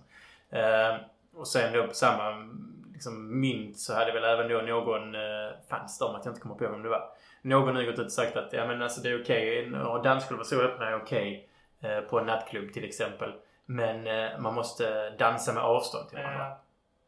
Eh, 0.53 0.95
och 1.35 1.47
sen 1.47 1.73
då 1.73 1.87
på 1.87 1.93
samma 1.93 2.49
liksom, 2.93 3.39
mynt 3.39 3.79
så 3.79 3.93
hade 3.93 4.11
väl 4.11 4.23
även 4.23 4.47
då 4.47 4.61
någon, 4.61 5.15
eh, 5.15 5.51
fanns 5.69 5.99
det 5.99 6.05
om 6.05 6.15
att 6.15 6.25
jag 6.25 6.31
inte 6.31 6.41
kommer 6.41 6.55
på 6.55 6.67
vem 6.67 6.83
det 6.83 6.89
var. 6.89 7.03
Någon 7.41 7.75
har 7.75 7.83
gått 7.83 7.99
ut 7.99 8.05
och 8.05 8.11
sagt 8.11 8.37
att 8.37 8.53
ja, 8.53 8.67
men 8.67 8.81
alltså, 8.81 9.01
det 9.01 9.09
är 9.09 9.21
okej. 9.21 9.75
Och 9.75 10.03
dansklubbar 10.03 10.43
så 10.43 10.61
öppna 10.61 10.87
är 10.87 10.95
okej. 10.95 11.49
Eh, 11.81 11.99
på 11.99 12.19
en 12.19 12.25
nattklubb 12.25 12.73
till 12.73 12.83
exempel. 12.83 13.33
Men 13.65 14.07
eh, 14.07 14.39
man 14.39 14.53
måste 14.53 15.09
dansa 15.09 15.53
med 15.53 15.63
avstånd 15.63 16.09
till 16.09 16.17
varandra. 16.17 16.45
Ja. 16.45 16.59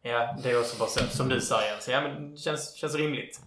Ja, 0.02 0.36
det 0.44 0.52
är 0.52 0.60
också 0.60 0.80
bara 0.80 0.90
så. 0.90 1.08
Som 1.08 1.30
du 1.30 1.42
säger 1.42 1.72
Jens. 1.72 1.90
Ja, 1.90 2.02
men 2.02 2.32
det 2.32 2.38
känns, 2.38 2.76
känns 2.76 2.96
rimligt. 2.96 3.40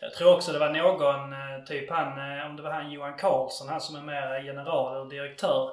Jag 0.00 0.14
tror 0.14 0.34
också 0.34 0.52
det 0.52 0.58
var 0.58 0.70
någon, 0.70 1.32
eh, 1.32 1.64
typ 1.66 1.90
han, 1.90 2.38
eh, 2.38 2.46
om 2.46 2.56
det 2.56 2.62
var 2.62 2.70
han 2.70 2.90
Johan 2.90 3.16
Karlsson, 3.18 3.68
han 3.68 3.80
som 3.80 3.96
är 3.96 4.02
mer 4.02 4.42
general 4.46 5.00
och 5.00 5.08
direktör. 5.08 5.70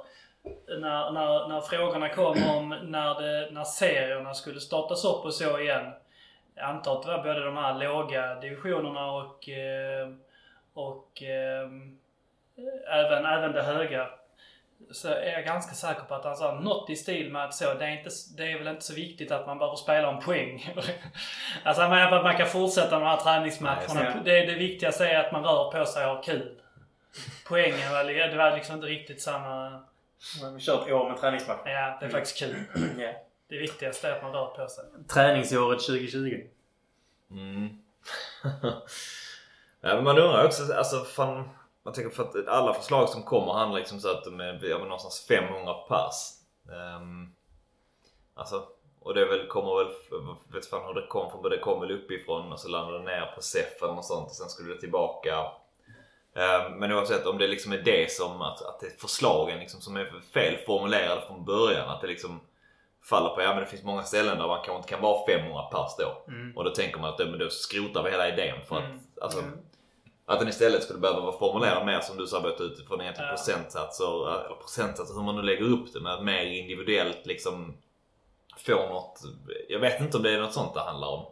När, 0.68 1.12
när, 1.12 1.48
när 1.48 1.62
frågorna 1.62 2.10
kom 2.10 2.50
om 2.50 2.70
när, 2.70 3.22
det, 3.22 3.52
när 3.52 3.64
serierna 3.64 4.34
skulle 4.34 4.60
startas 4.60 5.06
upp 5.06 5.26
och 5.26 5.34
så 5.34 5.60
igen. 5.60 5.92
Jag 6.56 6.70
antar 6.70 6.96
att 6.96 7.04
det 7.04 7.12
var 7.12 7.24
både 7.24 7.46
de 7.46 7.58
här 7.58 7.74
låga 7.74 8.36
divisionerna 8.36 9.12
och, 9.12 9.50
eh, 9.50 10.10
och 10.74 11.24
eh, 11.24 11.70
även, 12.92 13.26
även 13.26 13.52
det 13.52 13.62
höga. 13.62 14.10
Så 14.92 15.08
är 15.08 15.32
jag 15.32 15.46
ganska 15.46 15.74
säker 15.76 16.02
på 16.02 16.16
att 16.16 16.24
han 16.24 16.36
sa 16.36 16.60
något 16.60 16.90
i 16.90 16.96
stil 16.96 17.32
med 17.32 17.44
att 17.44 17.54
så, 17.54 17.74
det 17.74 17.86
är, 17.86 17.90
inte, 17.90 18.10
det 18.38 18.52
är 18.52 18.58
väl 18.58 18.68
inte 18.68 18.86
så 18.86 18.94
viktigt 18.94 19.32
att 19.32 19.48
man 19.48 19.58
behöver 19.58 19.76
spela 19.76 20.10
om 20.10 20.20
poäng. 20.20 20.74
alltså 21.64 21.82
han 21.82 21.92
menar 21.92 22.18
att 22.18 22.24
man 22.24 22.38
kan 22.38 22.48
fortsätta 22.48 23.00
med 23.00 23.08
de 23.08 23.10
här 23.10 23.18
träningsmatcherna. 23.18 23.94
Nej, 23.94 24.22
det, 24.26 24.46
det 24.46 24.56
viktigaste 24.56 25.08
är 25.08 25.20
att 25.20 25.32
man 25.32 25.44
rör 25.44 25.72
på 25.72 25.86
sig 25.86 26.06
och 26.06 26.16
har 26.16 26.24
kul. 26.24 26.56
Poängen 27.48 27.92
var, 27.92 28.04
det 28.04 28.38
var 28.38 28.56
liksom 28.56 28.76
inte 28.76 28.88
riktigt 28.88 29.22
samma... 29.22 29.84
Vi 30.56 30.60
kört 30.60 30.88
ett 30.88 30.94
år 30.94 31.10
med 31.10 31.18
träningsmatcher. 31.18 31.70
Ja, 31.70 31.98
det 32.00 32.06
är 32.06 32.10
faktiskt 32.10 32.38
kul. 32.38 32.64
Ja. 32.98 33.14
Det 33.48 33.58
viktigaste 33.58 34.08
är 34.08 34.16
att 34.16 34.24
man 34.24 34.32
rör 34.32 34.46
på 34.46 34.68
sig. 34.68 34.84
Träningsåret 35.08 35.80
2020. 35.80 36.42
Mm. 37.32 37.68
ja, 39.82 39.96
men 39.96 40.04
man 40.04 40.18
undrar 40.18 40.46
också, 40.46 40.74
alltså 40.74 41.04
fan, 41.04 41.50
man 41.84 41.94
tänker 41.94 42.10
för 42.10 42.24
att 42.24 42.48
alla 42.48 42.74
förslag 42.74 43.10
som 43.10 43.24
kommer 43.24 43.54
handlar 43.54 43.80
liksom 43.80 44.00
så 44.00 44.12
att 44.12 44.24
de 44.24 44.40
är 44.40 44.66
ja, 44.66 44.78
någonstans 44.78 45.26
500 45.28 45.74
pers. 45.74 46.14
Um, 47.02 47.36
alltså, 48.34 48.68
och 49.00 49.14
det 49.14 49.26
väl, 49.26 49.48
kommer 49.48 49.84
väl, 49.84 49.94
vet 50.54 50.66
fan 50.66 50.88
hur 50.88 51.02
det 51.02 51.08
kom 51.08 51.32
från, 51.32 51.50
det 51.50 51.58
kom 51.58 51.82
väl 51.82 51.92
uppifrån 51.92 52.52
och 52.52 52.60
så 52.60 52.68
landade 52.68 52.98
det 52.98 53.04
ner 53.04 53.32
på 53.36 53.42
SEF 53.42 53.82
eller 53.82 53.94
något 53.94 54.06
sånt 54.06 54.30
och 54.30 54.36
sen 54.36 54.50
skulle 54.50 54.74
det 54.74 54.80
tillbaka. 54.80 55.52
Um, 56.34 56.80
men 56.80 56.92
oavsett 56.92 57.26
om 57.26 57.38
det 57.38 57.48
liksom 57.48 57.72
är 57.74 57.78
det 57.78 58.12
som, 58.12 58.42
att, 58.42 58.62
att 58.62 58.80
det 58.80 58.86
är 58.86 58.98
förslagen 59.00 59.60
liksom 59.60 59.82
som 59.82 59.98
är 59.98 60.12
fel 60.34 60.58
formulerade 60.66 61.22
från 61.28 61.46
början. 61.46 61.90
Att 61.90 62.02
det 62.02 62.08
liksom 62.08 62.40
faller 63.10 63.30
på, 63.30 63.42
ja 63.42 63.48
men 63.54 63.60
det 63.60 63.66
finns 63.66 63.84
många 63.84 64.04
ställen 64.04 64.38
där 64.38 64.48
man 64.48 64.58
kanske 64.58 64.76
inte 64.78 64.90
kan 64.90 65.02
vara 65.02 65.26
500 65.26 65.62
pers 65.64 65.92
då. 65.98 66.24
Mm. 66.32 66.58
Och 66.58 66.64
då 66.64 66.70
tänker 66.70 67.00
man 67.00 67.10
att 67.10 67.20
men 67.20 67.40
då 67.40 67.50
skrotar 67.50 68.04
vi 68.04 68.12
hela 68.12 68.28
idén 68.30 68.56
för 68.68 68.76
att 68.78 68.84
Mm. 68.84 69.00
alltså, 69.22 69.40
Mm. 69.40 69.58
att 70.26 70.40
den 70.40 70.48
istället 70.48 70.84
skulle 70.84 71.00
behöva 71.00 71.20
vara 71.20 71.38
formulerad 71.40 71.86
mer 71.86 72.00
som 72.00 72.18
du 72.18 72.28
sa 72.28 72.42
Bert, 72.42 72.60
utifrån 72.62 73.02
egentligen 73.02 73.30
Ja. 73.30 73.36
procentsatser, 73.36 74.30
eller 74.46 74.56
procentsatser 74.56 75.14
hur 75.16 75.22
man 75.24 75.36
nu 75.36 75.42
lägger 75.42 75.66
upp 75.66 75.94
det, 75.94 76.00
men 76.00 76.26
mer 76.26 76.44
individuellt 76.44 77.26
liksom 77.26 77.78
få 78.58 78.76
något. 78.90 79.20
Jag 79.70 79.80
vet 79.80 80.02
inte 80.02 80.18
om 80.18 80.24
det 80.24 80.32
är 80.32 80.42
något 80.42 80.54
sånt 80.54 80.74
det 80.74 80.80
handlar 80.82 81.08
om. 81.08 81.26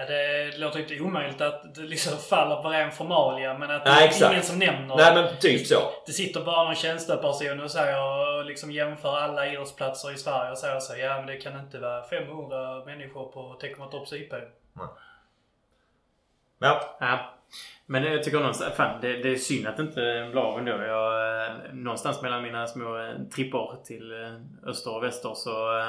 Ja, 0.00 0.04
det 0.04 0.58
låter 0.58 0.80
inte 0.80 1.00
omöjligt 1.00 1.40
att 1.40 1.74
det 1.74 1.80
liksom 1.80 2.18
faller 2.18 2.62
på 2.62 2.68
ren 2.68 2.92
formalia 2.92 3.58
men 3.58 3.70
att 3.70 3.84
det 3.84 3.90
Nej, 3.90 4.04
är 4.04 4.08
exakt. 4.08 4.32
ingen 4.32 4.44
som 4.44 4.58
nämner 4.58 4.96
Nej 4.96 5.14
men 5.14 5.38
typ 5.40 5.66
så. 5.66 5.90
Det 6.06 6.12
sitter 6.12 6.44
bara 6.44 6.64
någon 6.64 6.74
tjänsteperson 6.74 7.60
och 7.60 7.70
säger 7.70 8.02
och 8.02 8.44
liksom 8.44 8.70
jämför 8.70 9.16
alla 9.16 9.46
idrottsplatser 9.46 10.14
i 10.14 10.16
Sverige 10.16 10.50
och 10.50 10.58
säger 10.58 10.80
så 10.80 10.96
ja 10.96 11.16
men 11.16 11.26
det 11.26 11.36
kan 11.36 11.60
inte 11.60 11.78
vara 11.78 12.02
500 12.02 12.84
människor 12.84 13.32
på 13.32 13.54
Teckomatorps 13.60 14.12
IP. 14.12 14.32
Ja, 16.58 16.96
Ja. 17.00 17.34
Men 17.86 18.04
jag 18.04 18.22
tycker 18.22 18.38
någonstans, 18.38 18.74
fan, 18.74 19.00
det, 19.00 19.22
det 19.22 19.32
är 19.32 19.36
synd 19.36 19.66
att 19.66 19.76
det 19.76 19.82
inte 19.82 20.28
blir 20.30 20.42
av 20.42 20.58
ändå. 20.58 20.70
Jag, 20.70 21.44
eh, 21.46 21.52
någonstans 21.72 22.22
mellan 22.22 22.42
mina 22.42 22.66
små 22.66 22.98
eh, 22.98 23.14
trippor 23.34 23.76
till 23.84 24.12
eh, 24.22 24.68
öster 24.70 24.96
och 24.96 25.02
väster 25.02 25.34
så 25.34 25.82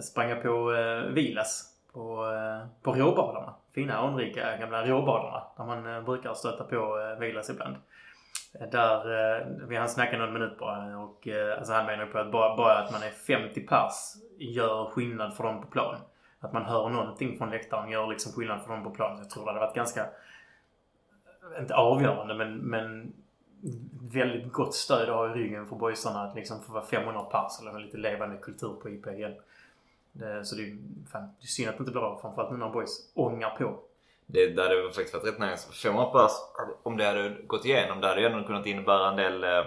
sprang 0.00 0.30
jag 0.30 0.42
på 0.42 0.74
eh, 0.74 1.12
Vilas 1.12 1.71
på, 1.92 2.32
eh, 2.32 2.66
på 2.82 2.92
råbadarna. 2.92 3.54
Fina 3.74 3.96
anrika 3.96 4.56
gamla 4.56 4.86
råbadarna 4.86 5.42
där 5.56 5.64
man 5.64 5.94
eh, 5.96 6.02
brukar 6.02 6.34
stöta 6.34 6.64
på 6.64 7.00
eh, 7.00 7.18
Vilas 7.18 7.50
ibland. 7.50 7.76
Där, 8.70 9.66
vi 9.68 9.76
hann 9.76 9.88
snacka 9.88 10.18
någon 10.18 10.32
minut 10.32 10.58
bara 10.58 10.98
och 10.98 11.28
alltså 11.58 11.72
han 11.72 11.86
menar 11.86 12.06
på 12.06 12.18
att 12.18 12.32
bara, 12.32 12.56
bara 12.56 12.78
att 12.78 12.92
man 12.92 13.02
är 13.02 13.10
50 13.10 13.66
pers 13.66 14.14
gör 14.38 14.84
skillnad 14.84 15.36
för 15.36 15.44
dem 15.44 15.62
på 15.62 15.66
plan. 15.66 15.96
Att 16.40 16.52
man 16.52 16.64
hör 16.64 16.88
någonting 16.88 17.38
från 17.38 17.50
läktaren 17.50 17.90
gör 17.90 18.06
liksom 18.06 18.32
skillnad 18.32 18.62
för 18.62 18.72
dem 18.72 18.84
på 18.84 18.90
plan. 18.90 19.16
Så 19.16 19.22
jag 19.22 19.30
tror 19.30 19.44
det 19.44 19.50
hade 19.50 19.66
varit 19.66 19.74
ganska, 19.74 20.06
inte 21.58 21.74
avgörande 21.74 22.34
men, 22.34 22.56
men 22.56 23.12
väldigt 24.12 24.52
gott 24.52 24.74
stöd 24.74 25.08
att 25.08 25.16
ha 25.16 25.30
i 25.30 25.32
ryggen 25.32 25.66
för 25.66 25.76
boysarna 25.76 26.22
att 26.22 26.34
liksom 26.34 26.60
få 26.60 26.72
vara 26.72 26.84
500 26.84 27.22
pers 27.22 27.60
eller 27.60 27.70
en 27.70 27.82
lite 27.82 27.96
levande 27.96 28.36
kultur 28.36 28.74
på 28.82 28.90
IP 28.90 29.06
igen. 29.06 29.34
Det, 30.12 30.44
så 30.44 30.56
det 30.56 30.62
är, 30.62 30.76
fan, 31.12 31.22
det 31.22 31.44
är 31.44 31.46
synd 31.46 31.68
att 31.68 31.76
det 31.76 31.80
inte 31.80 31.92
blir 31.92 32.02
av. 32.02 32.18
Framförallt 32.20 32.50
nu 32.52 32.56
när 32.56 32.68
boys 32.68 33.12
ångar 33.14 33.50
på. 33.50 33.78
det, 34.26 34.46
det 34.46 34.62
hade 34.62 34.82
faktiskt 34.82 35.14
varit 35.14 35.26
rätt 35.26 35.38
nice. 35.50 35.72
500 35.72 36.10
pers, 36.10 36.32
om 36.82 36.96
det 36.96 37.04
hade 37.04 37.28
gått 37.46 37.64
igenom, 37.64 38.00
det 38.00 38.06
hade 38.08 38.20
ju 38.20 38.26
ändå 38.26 38.46
kunnat 38.46 38.66
innebära 38.66 39.08
en 39.10 39.16
del 39.16 39.44
eh, 39.44 39.58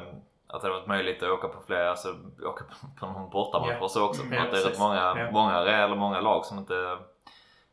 att 0.47 0.61
det 0.61 0.67
hade 0.67 0.79
varit 0.79 0.87
möjligt 0.87 1.23
att 1.23 1.29
åka 1.29 1.47
på 1.47 1.61
fler, 1.67 1.85
alltså 1.85 2.15
åka 2.43 2.63
på, 2.99 3.05
någon 3.05 3.29
bortamatch 3.29 3.81
och 3.81 3.91
så 3.91 4.05
också. 4.05 4.21
Ja, 4.31 4.41
att 4.43 4.51
det 4.51 4.57
är 4.57 4.63
rätt 4.69 4.79
många, 4.79 4.95
Ja. 5.17 5.31
många, 5.31 5.57
eller 5.57 5.95
många 5.95 6.21
lag 6.21 6.45
som 6.45 6.57
inte 6.57 6.97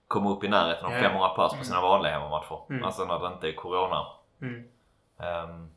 kommer 0.08 0.30
upp 0.30 0.44
i 0.44 0.48
närheten 0.48 0.86
av 0.86 0.92
Ja. 0.92 1.00
500 1.00 1.28
pers 1.28 1.58
på 1.58 1.64
sina 1.64 1.80
vanliga 1.80 2.12
hemmamatcher. 2.12 2.58
Mm. 2.70 2.84
Alltså 2.84 3.04
när 3.04 3.18
det 3.18 3.26
inte 3.34 3.48
är 3.48 3.52
Corona. 3.52 4.06
Mm. 4.42 4.64
Um, 5.50 5.70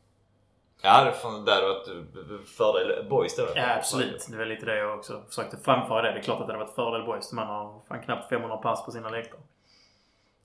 ja, 0.82 1.04
det 1.04 1.12
får- 1.12 1.44
det 1.46 1.52
hade 1.54 2.44
fördel 2.44 3.08
boys 3.08 3.36
då. 3.36 3.46
Ja, 3.54 3.76
absolut. 3.76 4.26
Det 4.30 4.36
var 4.36 4.44
lite 4.44 4.66
det 4.66 4.76
jag 4.78 4.98
också 4.98 5.22
försökte 5.28 5.56
framföra 5.56 6.02
det. 6.02 6.12
Det 6.12 6.18
är 6.18 6.22
klart 6.22 6.40
att 6.40 6.46
det 6.46 6.52
hade 6.52 6.64
varit 6.64 6.74
fördel 6.74 7.02
boys. 7.06 7.32
Man 7.32 7.46
har 7.46 7.80
fan 7.88 8.02
knappt 8.02 8.28
500 8.28 8.56
pass 8.56 8.84
på 8.84 8.90
sina 8.90 9.08
läktare. 9.10 9.40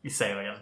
I 0.01 0.09
serien. 0.09 0.57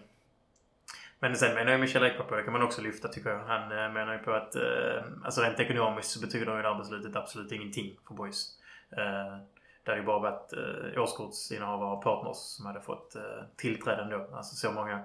Men 1.20 1.36
sen 1.36 1.56
menar 1.56 1.72
jag 1.72 1.80
Michel 1.80 2.04
Ekberg 2.04 2.28
på, 2.28 2.36
det 2.36 2.44
kan 2.44 2.54
man 2.54 2.62
också 2.62 2.82
lyfta 2.82 3.08
tycker 3.08 3.30
jag. 3.30 3.40
Han 3.40 3.72
eh, 3.72 3.92
menar 3.92 4.14
ju 4.14 4.20
på 4.20 4.32
att 4.32 4.56
eh, 4.56 5.04
alltså 5.26 5.42
rent 5.42 5.60
ekonomiskt 5.60 6.12
så 6.12 6.20
betyder 6.22 6.56
ju 6.56 6.62
det 6.62 6.68
här 6.68 6.76
beslutet 6.76 7.16
absolut 7.16 7.52
ingenting 7.52 7.98
för 8.08 8.14
boys. 8.14 8.46
Eh, 8.92 9.38
det 9.84 9.92
hade 9.92 10.00
ju 10.02 10.06
bara 10.06 10.20
varit 10.20 10.54
eh, 10.54 11.02
årskortsinnehavare 11.02 11.92
och 11.98 12.04
partners 12.04 12.38
som 12.38 12.66
hade 12.66 12.82
fått 12.82 13.16
eh, 13.16 13.22
tillträde 13.58 14.02
ändå. 14.02 14.28
Alltså 14.34 14.56
så 14.56 14.72
många, 14.72 15.02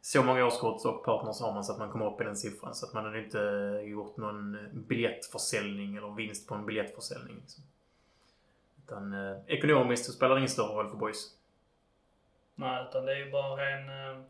så 0.00 0.22
många 0.22 0.46
årskort 0.46 0.84
och 0.84 1.04
partners 1.04 1.40
har 1.40 1.52
man 1.54 1.64
så 1.64 1.72
att 1.72 1.78
man 1.78 1.90
kommer 1.90 2.06
upp 2.12 2.20
i 2.20 2.24
den 2.24 2.36
siffran. 2.36 2.74
Så 2.74 2.86
att 2.86 2.92
man 2.92 3.04
hade 3.04 3.18
inte 3.24 3.38
gjort 3.84 4.16
någon 4.16 4.58
biljettförsäljning 4.72 5.96
eller 5.96 6.14
vinst 6.14 6.48
på 6.48 6.54
en 6.54 6.66
biljettförsäljning. 6.66 7.36
Liksom. 7.36 7.64
Utan 8.84 9.12
eh, 9.12 9.36
ekonomiskt 9.46 10.04
så 10.06 10.12
spelar 10.12 10.34
det 10.34 10.38
ingen 10.38 10.48
större 10.50 10.74
roll 10.74 10.88
för 10.88 10.96
boys. 10.96 11.34
Nej, 12.54 12.86
utan 12.88 13.04
det 13.06 13.12
är 13.12 13.16
ju 13.16 13.30
bara 13.30 13.70
en... 13.70 13.88
Eh, 13.88 14.22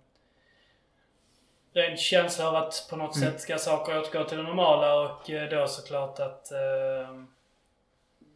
ren 1.72 1.96
känsla 1.96 2.48
av 2.48 2.54
att 2.56 2.86
på 2.90 2.96
något 2.96 3.16
Mm. 3.16 3.30
sätt 3.32 3.40
ska 3.40 3.58
saker 3.58 3.98
återgå 4.00 4.24
till 4.24 4.36
det 4.36 4.42
normala 4.42 5.00
och 5.00 5.30
eh, 5.30 5.48
då 5.50 5.66
såklart 5.66 6.20
att 6.20 6.52
eh, 6.52 7.22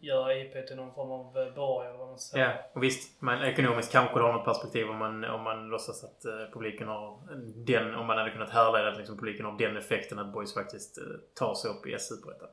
göra 0.02 0.36
IP 0.36 0.66
till 0.66 0.76
någon 0.76 0.94
form 0.94 1.10
av 1.10 1.38
eh, 1.38 1.54
borg 1.54 1.88
eller 1.88 1.98
vad 1.98 2.08
man 2.08 2.18
säger. 2.18 2.44
Ja, 2.44 2.70
och 2.72 2.82
visst. 2.82 3.22
Men 3.22 3.42
ekonomiskt 3.42 3.92
kanske 3.92 4.18
det 4.18 4.22
har 4.22 4.32
något 4.32 4.44
perspektiv 4.44 4.90
om 4.90 4.96
man, 4.96 5.24
om 5.24 5.42
man 5.42 5.68
låtsas 5.68 6.04
att 6.04 6.24
eh, 6.24 6.32
publiken 6.52 6.88
har 6.88 7.18
den... 7.54 7.94
Om 7.94 8.06
man 8.06 8.18
hade 8.18 8.30
kunnat 8.30 8.50
härleda 8.50 8.88
att 8.88 8.98
liksom, 8.98 9.16
publiken 9.16 9.46
har 9.46 9.58
den 9.58 9.76
effekten 9.76 10.18
att 10.18 10.32
boys 10.32 10.54
faktiskt 10.54 10.98
eh, 10.98 11.04
tar 11.34 11.54
sig 11.54 11.70
upp 11.70 11.86
i 11.86 11.94
S-superettan. 11.94 12.48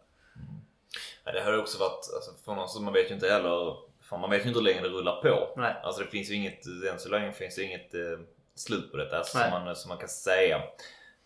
Ja, 1.24 1.32
det 1.32 1.42
hade 1.42 1.58
också 1.58 1.80
varit, 1.80 2.10
alltså, 2.16 2.32
för 2.46 2.56
någon 2.56 2.68
som 2.68 2.86
man 2.86 2.94
vet 2.94 3.10
ju 3.10 3.14
inte 3.14 3.30
heller, 3.30 3.78
fan, 4.02 4.22
man 4.22 4.30
vet 4.30 4.46
ju 4.46 4.48
inte 4.48 4.60
hur 4.60 4.66
länge 4.66 4.82
det 4.82 4.90
rullar 4.90 5.22
på. 5.22 5.54
Nej. 5.58 5.76
Alltså 5.84 6.02
det 6.02 6.08
finns 6.08 6.30
ju 6.30 6.36
inget, 6.36 6.66
än 6.92 7.00
så 7.00 7.10
länge 7.10 7.32
finns 7.32 7.56
det 7.56 7.64
inget 7.64 7.94
eh, 7.94 8.20
slut 8.56 8.92
på 8.92 8.98
detta 8.98 9.18
alltså, 9.18 9.38
som, 9.38 9.52
man, 9.52 9.76
som 9.76 9.90
man 9.90 9.98
kan 9.98 10.10
säga. 10.10 10.62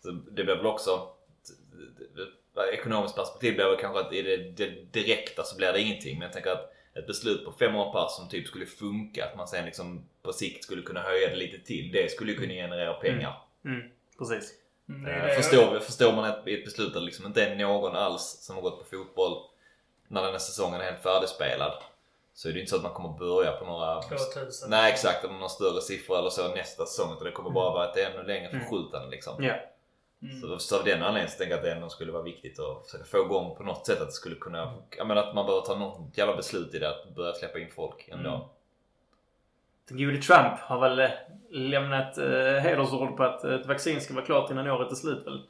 Så 0.02 0.10
det 0.10 0.44
blir 0.44 0.56
väl 0.56 0.66
också, 0.66 1.08
ekonomiskt 2.72 3.16
perspektiv 3.16 3.54
blir 3.54 3.64
väl 3.64 3.76
kanske 3.80 4.00
att 4.00 4.12
i 4.12 4.22
det, 4.22 4.36
det 4.36 4.70
direkta 4.92 5.42
så 5.42 5.56
blir 5.56 5.72
det 5.72 5.80
ingenting. 5.80 6.18
Men 6.18 6.22
jag 6.26 6.32
tänker 6.32 6.50
att 6.50 6.70
ett 6.94 7.06
beslut 7.06 7.44
på 7.44 7.52
500 7.52 7.92
pass 7.92 8.16
som 8.16 8.28
typ 8.28 8.46
skulle 8.46 8.66
funka. 8.66 9.24
Att 9.24 9.36
man 9.36 9.48
sen 9.48 9.64
liksom 9.64 10.04
på 10.22 10.32
sikt 10.32 10.64
skulle 10.64 10.82
kunna 10.82 11.00
höja 11.00 11.28
det 11.28 11.36
lite 11.36 11.58
till. 11.58 11.92
Det 11.92 12.10
skulle 12.10 12.32
ju 12.32 12.38
kunna 12.38 12.52
generera 12.52 12.94
pengar. 12.94 13.42
Mm, 13.64 13.82
precis. 14.18 14.52
Mm, 14.88 15.02
det 15.04 15.10
är 15.10 15.20
Eh, 15.20 15.26
det. 15.26 15.42
Förstår, 15.42 15.80
förstår 15.80 16.12
man 16.12 16.24
ett, 16.24 16.46
ett 16.48 16.64
beslut 16.64 16.92
där 16.92 17.00
det 17.00 17.06
liksom 17.06 17.26
inte 17.26 17.44
är 17.44 17.54
någon 17.56 17.96
alls 17.96 18.38
som 18.40 18.54
har 18.56 18.62
gått 18.62 18.78
på 18.78 18.96
fotboll 18.96 19.42
när 20.08 20.22
den 20.22 20.30
här 20.32 20.38
säsongen 20.38 20.80
är 20.80 20.84
helt 20.84 21.02
färdigspelad. 21.02 21.72
Så 22.34 22.48
är 22.48 22.52
det 22.52 22.58
inte 22.60 22.70
så 22.70 22.76
att 22.76 22.82
man 22.82 22.92
kommer 22.92 23.18
börja 23.18 23.52
på 23.52 23.64
några... 23.64 24.02
2000. 24.02 24.70
Nej 24.70 24.92
exakt, 24.92 25.22
någon 25.30 25.50
större 25.50 25.80
siffra 25.80 26.18
eller 26.18 26.30
så 26.30 26.48
nästa 26.54 26.86
säsong. 26.86 27.12
Utan 27.12 27.24
det 27.24 27.30
kommer 27.32 27.50
bara 27.50 27.70
vara 27.74 27.90
ett 27.90 27.96
ännu 27.96 28.22
längre 28.26 28.48
Mm. 28.48 28.60
förskjutande 28.60 29.10
liksom. 29.10 29.44
Ja. 29.44 29.54
Mm. 30.24 30.40
Så, 30.40 30.58
så 30.58 30.78
av 30.78 30.84
den 30.84 31.02
anledningen 31.02 31.30
så 31.30 31.38
tänker 31.38 31.50
jag 31.52 31.58
att 31.58 31.64
det 31.64 31.72
ändå 31.72 31.88
skulle 31.88 32.12
vara 32.12 32.22
viktigt 32.22 32.58
att 32.58 32.84
försöka 32.86 33.04
få 33.04 33.18
igång 33.18 33.56
på 33.56 33.62
något 33.62 33.86
sätt 33.86 34.00
att 34.00 34.06
det 34.06 34.12
skulle 34.12 34.36
kunna... 34.36 34.74
Jag 34.96 35.06
menar 35.06 35.22
att 35.22 35.34
man 35.34 35.46
behöver 35.46 35.66
ta 35.66 35.78
något 35.78 36.18
jävla 36.18 36.36
beslut 36.36 36.74
i 36.74 36.78
det. 36.78 36.88
Att 36.90 37.14
börja 37.14 37.32
släppa 37.32 37.58
in 37.58 37.68
folk 37.76 38.08
ändå. 38.12 38.28
Mm. 38.30 38.40
Den 39.88 39.98
gode 39.98 40.22
Trump 40.22 40.58
har 40.58 40.80
väl 40.80 40.98
eh, 40.98 41.10
lämnat 41.50 42.18
eh, 42.18 42.24
hedersord 42.60 43.16
på 43.16 43.24
att 43.24 43.44
ett 43.44 43.66
vaccin 43.66 44.00
ska 44.00 44.14
vara 44.14 44.24
klart 44.24 44.50
innan 44.50 44.70
året 44.70 44.90
är 44.90 44.94
slut 44.94 45.26
väl? 45.26 45.42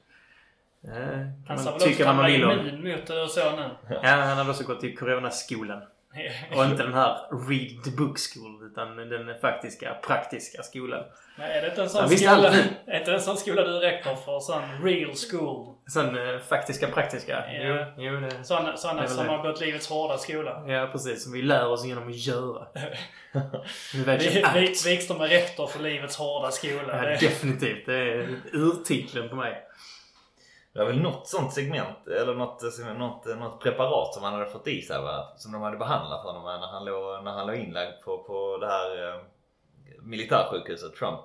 Eh, 0.84 0.90
kan 0.92 1.32
Han 1.48 1.58
sa 1.58 1.64
man 1.64 1.64
väl 1.64 1.74
också 1.74 1.88
tycka 1.88 2.06
vad 2.06 2.16
man 2.16 2.24
att 2.24 2.30
vill 2.30 2.42
han 2.44 2.58
om. 2.58 2.64
var 2.64 2.72
immun 2.72 2.92
mot 2.98 3.10
USA 3.10 3.52
nu. 3.56 3.94
Ja, 4.02 4.10
han 4.10 4.38
har 4.38 4.50
också 4.50 4.64
gått 4.64 4.84
i 4.84 4.94
coronaskolan. 4.96 5.82
Och 6.56 6.64
inte 6.64 6.82
den 6.82 6.94
här 6.94 7.16
read 7.48 7.84
the 7.84 7.90
book 7.90 8.18
school 8.18 8.70
utan 8.70 8.96
den 8.96 9.34
faktiska, 9.40 9.94
praktiska 9.94 10.62
skolan. 10.62 11.04
Men 11.36 11.50
är 11.50 11.62
det 11.62 11.68
inte 11.68 11.82
en 11.82 11.88
sån 11.88 12.10
Ja, 12.10 12.16
skola? 12.16 12.52
Är 12.86 12.98
inte 12.98 13.12
en 13.12 13.20
sån 13.20 13.36
skola 13.36 13.62
du 13.62 13.72
rektor 13.72 14.14
för? 14.16 14.40
Sån 14.40 14.62
real 14.82 15.12
school? 15.30 15.74
Sån 15.86 16.18
eh, 16.28 16.38
faktiska, 16.48 16.86
praktiska. 16.88 17.44
Ja. 17.52 17.86
Jo, 17.96 18.04
jo 18.04 18.20
det... 18.20 18.44
Såna, 18.44 18.76
såna 18.76 19.06
som 19.08 19.24
det. 19.26 19.30
har 19.32 19.42
gått 19.42 19.60
livets 19.60 19.88
hårda 19.88 20.18
skola. 20.18 20.64
Ja, 20.66 20.88
precis. 20.92 21.22
Som 21.24 21.32
vi 21.32 21.42
lär 21.42 21.66
oss 21.68 21.84
genom 21.86 22.08
att 22.08 22.16
göra. 22.16 22.66
Vi. 23.94 24.74
Wikström 24.86 25.20
är 25.20 25.28
rektor 25.28 25.66
för 25.66 25.82
livets 25.82 26.16
hårda 26.16 26.50
skola. 26.50 26.82
Ja, 26.88 27.02
Det- 27.02 27.16
definitivt. 27.20 27.86
Det 27.86 27.94
är 27.94 28.28
urtiteln 28.52 29.28
på 29.28 29.36
mig. 29.36 29.62
Det 30.74 30.78
var 30.80 30.86
väl 30.86 31.00
något 31.02 31.28
sånt 31.28 31.52
segment, 31.52 32.06
eller 32.06 32.34
något, 32.34 32.62
något, 32.98 33.26
något 33.38 33.60
preparat 33.62 34.14
som 34.14 34.22
han 34.22 34.32
hade 34.32 34.46
fått 34.46 34.66
i 34.68 34.82
sig 34.82 34.98
va? 35.02 35.32
Som 35.36 35.52
de 35.52 35.62
hade 35.62 35.76
behandlat 35.76 36.20
honom 36.24 36.44
med 36.44 36.60
när 36.60 36.66
han 36.66 36.84
låg, 36.84 37.24
när 37.24 37.32
han 37.32 37.46
låg 37.46 37.56
inlagd 37.56 38.00
på, 38.04 38.18
på 38.18 38.58
det 38.60 38.66
här 38.66 39.08
eh, 39.08 39.20
militärsjukhuset, 40.02 40.94
Trump. 40.96 41.20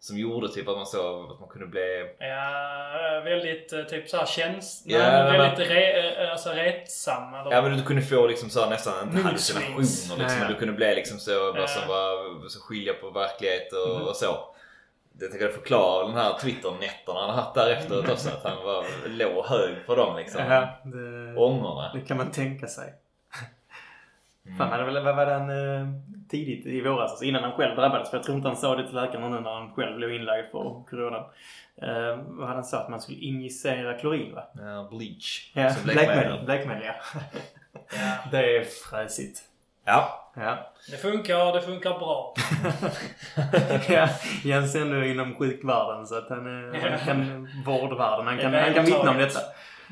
Som 0.00 0.18
gjorde 0.18 0.48
typ 0.48 0.68
att 0.68 0.76
man 0.76 0.86
såg 0.86 1.30
att 1.32 1.40
man 1.40 1.48
kunde 1.48 1.66
bli... 1.66 2.14
Ja, 2.18 3.20
väldigt 3.24 3.72
eh, 3.72 3.82
typ 3.82 4.08
såhär 4.08 4.26
käns... 4.26 4.82
Ja, 4.86 4.98
men- 4.98 5.32
väldigt 5.40 5.70
re, 5.70 6.22
eh, 6.24 6.32
alltså 6.32 6.50
retsam. 6.50 7.34
Eller? 7.34 7.52
Ja 7.52 7.62
men 7.62 7.76
du 7.76 7.82
kunde 7.82 8.02
få 8.02 8.26
liksom 8.26 8.50
så 8.50 8.60
här, 8.60 8.70
nästan, 8.70 9.08
inte 9.08 9.22
hallucinationer 9.22 9.78
liksom. 9.78 10.20
Ja, 10.20 10.26
ja. 10.40 10.48
Du 10.48 10.54
kunde 10.54 10.74
bli 10.74 10.94
liksom 10.94 11.18
så, 11.18 11.52
vad 11.52 11.70
som 11.70 11.82
Ja. 11.82 11.88
var, 11.88 12.48
så 12.48 12.60
skilja 12.60 12.92
på 12.94 13.10
verklighet 13.10 13.72
och, 13.72 13.96
Mhm. 14.00 14.08
och 14.08 14.16
så. 14.16 14.53
Det 15.18 15.28
tänker 15.28 15.44
jag 15.44 15.54
förklara 15.54 16.06
den 16.06 16.16
här 16.16 16.38
Twitter-nätterna 16.38 17.20
han 17.20 17.34
haft 17.34 17.54
där 17.54 17.70
efteråt 17.70 18.08
också. 18.08 18.28
Att 18.28 18.44
han 18.44 18.64
var, 18.64 18.84
låg 19.08 19.44
hög 19.44 19.86
på 19.86 19.94
dem 19.94 20.16
liksom. 20.16 20.40
Ja, 20.40 20.68
det, 20.84 21.36
Ångorna. 21.36 21.92
det 21.94 22.00
kan 22.00 22.16
man 22.16 22.30
tänka 22.30 22.66
sig. 22.66 22.94
Mm. 24.46 24.58
Fan, 24.58 24.70
hade 24.70 24.84
väl, 24.84 25.04
vad 25.04 25.16
var 25.16 25.26
det 25.26 25.32
han 25.32 25.50
eh, 25.50 25.88
tidigt 26.28 26.66
i 26.66 26.80
våras, 26.80 27.10
alltså 27.10 27.24
innan 27.24 27.42
han 27.42 27.52
själv 27.52 27.76
drabbades, 27.76 28.10
för 28.10 28.16
jag 28.16 28.24
tror 28.24 28.36
inte 28.36 28.48
han 28.48 28.56
sa 28.56 28.76
det 28.76 28.86
till 28.86 28.94
läkaren 28.94 29.30
nu 29.30 29.40
när 29.40 29.54
han 29.54 29.72
själv 29.74 29.96
blev 29.96 30.12
inlagd 30.12 30.50
för 30.50 30.84
corona. 30.90 31.16
Eh, 31.82 32.18
vad 32.26 32.46
hade 32.46 32.54
han 32.54 32.64
sagt? 32.64 32.84
Att 32.84 32.90
man 32.90 33.00
skulle 33.00 33.18
injicera 33.18 33.98
klorin 33.98 34.34
va? 34.34 34.44
Ja, 34.54 34.88
bleach. 34.90 35.52
Ja. 35.54 35.74
Blackmail 36.44 36.82
ja. 36.84 36.94
Ja. 37.72 38.30
Det 38.30 38.56
är 38.56 38.64
fräsigt. 38.64 39.42
Ja. 39.84 40.30
Ja. 40.36 40.72
Det 40.90 40.96
funkar, 40.96 41.52
det 41.52 41.60
funkar 41.62 41.98
bra. 41.98 42.34
ja, 43.88 44.08
Jens 44.44 44.74
är 44.74 44.80
ändå 44.80 45.04
inom 45.04 45.34
sjukvärlden 45.34 46.06
så 46.06 46.18
att 46.18 46.28
han, 46.28 46.46
är, 46.74 46.78
han 46.90 46.98
kan 47.06 47.48
vårdvärlden. 47.66 48.26
Han 48.26 48.38
kan, 48.38 48.54
han 48.54 48.74
kan 48.74 48.84
vittna 48.84 49.10
om 49.10 49.18
detta. 49.18 49.40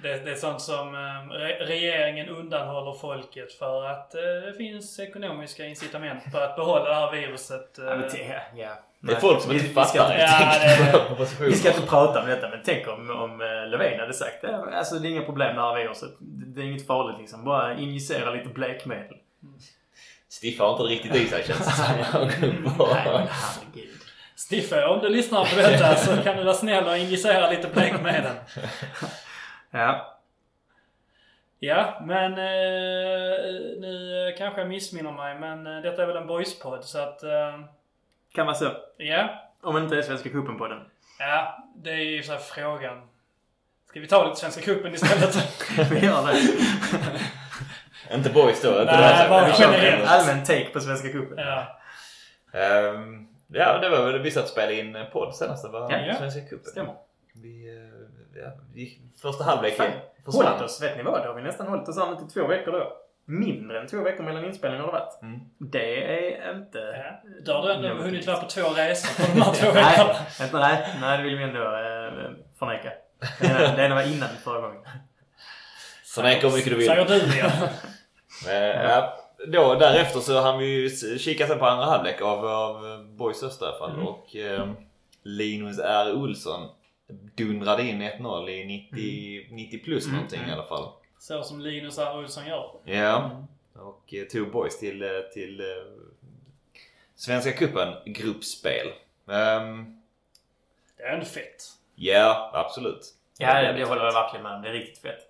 Det, 0.02 0.24
det 0.24 0.30
är 0.30 0.34
sånt 0.34 0.60
som 0.60 0.94
eh, 0.94 0.98
re- 1.36 1.58
regeringen 1.66 2.28
undanhåller 2.28 2.98
folket 2.98 3.52
för 3.52 3.84
att 3.86 4.14
eh, 4.14 4.20
det 4.46 4.54
finns 4.56 5.00
ekonomiska 5.00 5.64
incitament 5.66 6.32
på 6.32 6.38
att 6.38 6.56
behålla 6.56 6.88
det 6.88 6.94
här 6.94 7.10
viruset. 7.12 7.78
eh. 7.78 7.84
Ja, 7.84 7.96
men 7.96 8.08
det, 8.08 8.42
ja. 8.54 8.68
Det 9.00 9.12
är 9.12 9.16
folk 9.20 9.40
som 9.40 9.50
Vi- 9.50 9.56
inte 9.56 9.68
vi 9.68 9.74
ska 9.84 9.98
fattar 10.00 10.14
enkelt 10.14 11.08
på 11.08 11.14
positionen. 11.14 11.50
Vi 11.50 11.56
ska 11.56 11.68
inte 11.68 11.86
prata 11.86 12.20
om 12.22 12.26
detta, 12.28 12.48
men 12.48 12.60
tänk 12.64 12.88
om, 12.88 13.10
om 13.10 13.40
eh, 13.40 13.68
Löfven 13.68 14.00
hade 14.00 14.12
sagt 14.14 14.42
det. 14.42 14.56
Alltså 14.78 14.94
det 14.94 15.08
är 15.08 15.10
inga 15.10 15.22
problem 15.24 15.56
det 15.56 15.62
här 15.62 15.74
viruset. 15.74 16.10
Det 16.20 16.46
det 16.46 16.60
är 16.60 16.64
inget 16.70 16.86
farligt 16.86 17.16
liksom. 17.20 17.44
Bara 17.44 17.74
injicera 17.74 18.30
lite 18.30 18.48
blekmedel. 18.48 19.16
Stiffa 20.40 20.64
har 20.64 20.72
inte 20.72 20.82
riktigt 20.82 21.14
i 21.14 21.26
sig 21.28 21.44
känns 21.46 21.58
det 21.66 21.72
som. 21.72 21.96
Nej 21.96 23.28
herregud. 23.30 24.00
Stiffe, 24.50 24.84
om 24.86 24.98
du 25.00 25.08
lyssnar 25.08 25.44
på 25.44 25.56
detta 25.56 25.94
så 25.96 26.16
kan 26.22 26.36
du 26.36 26.44
vara 26.44 26.54
snäll 26.54 26.86
och 26.88 26.98
injicera 26.98 27.50
lite 27.50 27.68
blekmedel. 27.68 28.32
Ja. 29.74 30.18
Ja, 31.58 32.02
men 32.06 32.32
eh, 32.32 33.34
nu 33.80 34.34
kanske 34.38 34.60
jag 34.60 34.68
missminner 34.68 35.12
mig 35.12 35.38
men 35.38 35.66
eh, 35.66 35.82
detta 35.82 36.02
är 36.02 36.06
väl 36.06 36.16
en 36.16 36.26
boyspodd 36.26 36.84
så 36.84 36.98
att 36.98 37.22
eh, 37.22 37.60
Kan 38.34 38.46
vara 38.46 38.56
så. 38.56 38.70
ja. 38.96 39.42
Om 39.62 39.74
det 39.74 39.80
inte 39.80 39.96
är 39.98 40.02
Svenska 40.02 40.28
cupen 40.28 40.58
på 40.58 40.68
den. 40.68 40.78
Ja, 41.18 41.64
det 41.76 41.90
är 41.90 41.96
ju 41.96 42.22
så 42.22 42.32
här 42.32 42.38
frågan. 42.38 43.08
Ska 43.88 44.00
vi 44.00 44.06
ta 44.08 44.24
lite 44.28 44.40
Svenska 44.40 44.60
cupen 44.60 44.94
istället? 44.94 45.36
Vi 45.90 46.06
gör 46.06 46.26
det. 46.26 46.38
Inte 48.14 48.30
boys 48.30 48.62
då. 48.62 48.68
Inte 48.68 48.84
Nej, 48.84 48.96
det 48.96 49.02
här 49.02 49.28
bara 49.28 49.48
generellt. 49.58 50.10
Allmän 50.10 50.44
take 50.44 50.64
på 50.72 50.80
Svenska 50.80 51.08
cupen. 51.08 51.38
ja. 51.38 51.78
Ehm, 52.58 53.26
ja, 53.48 53.78
det 53.78 53.88
var 53.88 54.06
väl 54.06 54.22
vi 54.22 54.30
satt 54.30 54.44
och 54.44 54.50
spelade 54.50 54.74
in 54.78 54.96
podd 55.12 55.34
senast. 55.34 55.64
Det 55.64 55.68
var 55.70 55.92
Ja, 55.92 55.98
ja. 55.98 56.14
Svenska 56.16 56.40
cupen. 56.40 56.70
Stämmer. 56.70 56.94
Vi, 57.34 57.68
eh, 57.68 58.42
ja, 58.42 58.50
vi, 58.74 58.98
första 59.22 59.44
halvlek 59.44 59.76
Fan, 59.76 59.86
försvann. 60.24 60.46
Hållit 60.46 60.62
oss, 60.62 60.82
vet 60.82 60.96
ni 60.96 61.02
vad? 61.02 61.22
Då 61.22 61.28
har 61.28 61.34
vi 61.34 61.42
nästan 61.42 61.66
hållit 61.66 61.88
oss 61.88 61.98
an 61.98 62.18
till 62.18 62.40
två 62.40 62.46
veckor 62.46 62.72
då. 62.72 62.92
Mindre 63.24 63.80
än 63.80 63.86
två 63.86 64.00
veckor 64.02 64.24
mellan 64.24 64.44
inspelningar 64.44 64.84
har 64.84 64.92
det 64.92 64.98
varit. 64.98 65.22
Mm. 65.22 65.40
Det 65.58 66.16
är 66.44 66.52
inte... 66.56 66.78
ja. 66.78 67.30
Då 67.44 67.52
har 67.52 67.68
du 67.68 67.74
ändå 67.74 67.88
något 67.88 68.04
hunnit 68.04 68.26
vara 68.26 68.36
på 68.36 68.46
två 68.46 68.60
resor 68.62 69.24
på 69.26 69.32
de 69.34 69.42
här 69.42 69.54
två 69.54 69.66
veckorna. 69.72 70.16
Nej, 70.38 70.46
inte, 70.46 70.58
nej, 70.58 70.98
nej, 71.00 71.18
det 71.18 71.24
vill 71.24 71.36
vi 71.38 71.44
ändå 71.44 71.60
eh, 71.62 72.30
förneka. 72.58 72.92
Det 73.40 73.72
det 73.76 73.84
ena 73.84 73.94
var 73.94 74.02
innan 74.02 74.28
förra 74.44 74.60
gången. 74.60 74.82
Förneka 76.14 76.48
hur 76.48 76.56
mycket 76.56 76.70
du 76.70 76.76
vill. 76.76 76.86
Säger 76.86 77.04
du 77.04 77.38
ja. 77.38 77.50
Men, 78.46 78.90
ja, 78.90 79.18
då, 79.48 79.74
därefter 79.74 80.20
så 80.20 80.40
hann 80.40 80.58
vi 80.58 80.66
ju 80.66 80.88
kika 81.18 81.46
sen 81.46 81.58
på 81.58 81.66
andra 81.66 81.84
halvlek 81.84 82.20
av, 82.22 82.46
av 82.46 83.04
Boys 83.16 83.42
Öster 83.42 83.66
i 83.66 83.68
alla 83.68 83.78
fall. 83.78 83.90
Mm. 83.94 84.06
Och 84.06 84.36
eh, 84.36 84.70
Linus 85.22 85.78
R. 85.78 86.12
Olsson 86.14 86.68
dundrade 87.34 87.82
in 87.82 88.02
1-0 88.02 88.48
i 88.48 88.64
90, 88.64 89.54
90 89.54 89.78
plus 89.84 90.04
Mm. 90.04 90.16
någonting 90.16 90.40
i 90.48 90.52
alla 90.52 90.64
fall. 90.64 90.88
Så 91.18 91.42
som 91.42 91.60
Linus 91.60 91.98
R. 91.98 92.18
Olsson 92.18 92.46
gör. 92.46 92.70
Ja. 92.84 93.30
Och 93.74 94.14
eh, 94.14 94.24
tog 94.24 94.50
Boys 94.52 94.78
till, 94.78 95.02
eh, 95.02 95.08
till 95.32 95.60
eh, 95.60 95.66
Svenska 97.14 97.52
cupen 97.52 97.88
gruppspel. 98.06 98.86
Ehm, 99.30 100.00
Det 100.96 101.02
är 101.02 101.12
ändå 101.12 101.26
fett. 101.26 101.62
Ja, 101.94 102.50
absolut. 102.54 103.14
Ja, 103.38 103.62
det, 103.62 103.72
det 103.72 103.84
håller 103.84 104.04
jag 104.04 104.12
verkligen 104.12 104.42
med 104.42 104.52
om. 104.54 104.62
Det 104.62 104.68
är 104.68 104.72
riktigt 104.72 105.02
fett. 105.02 105.20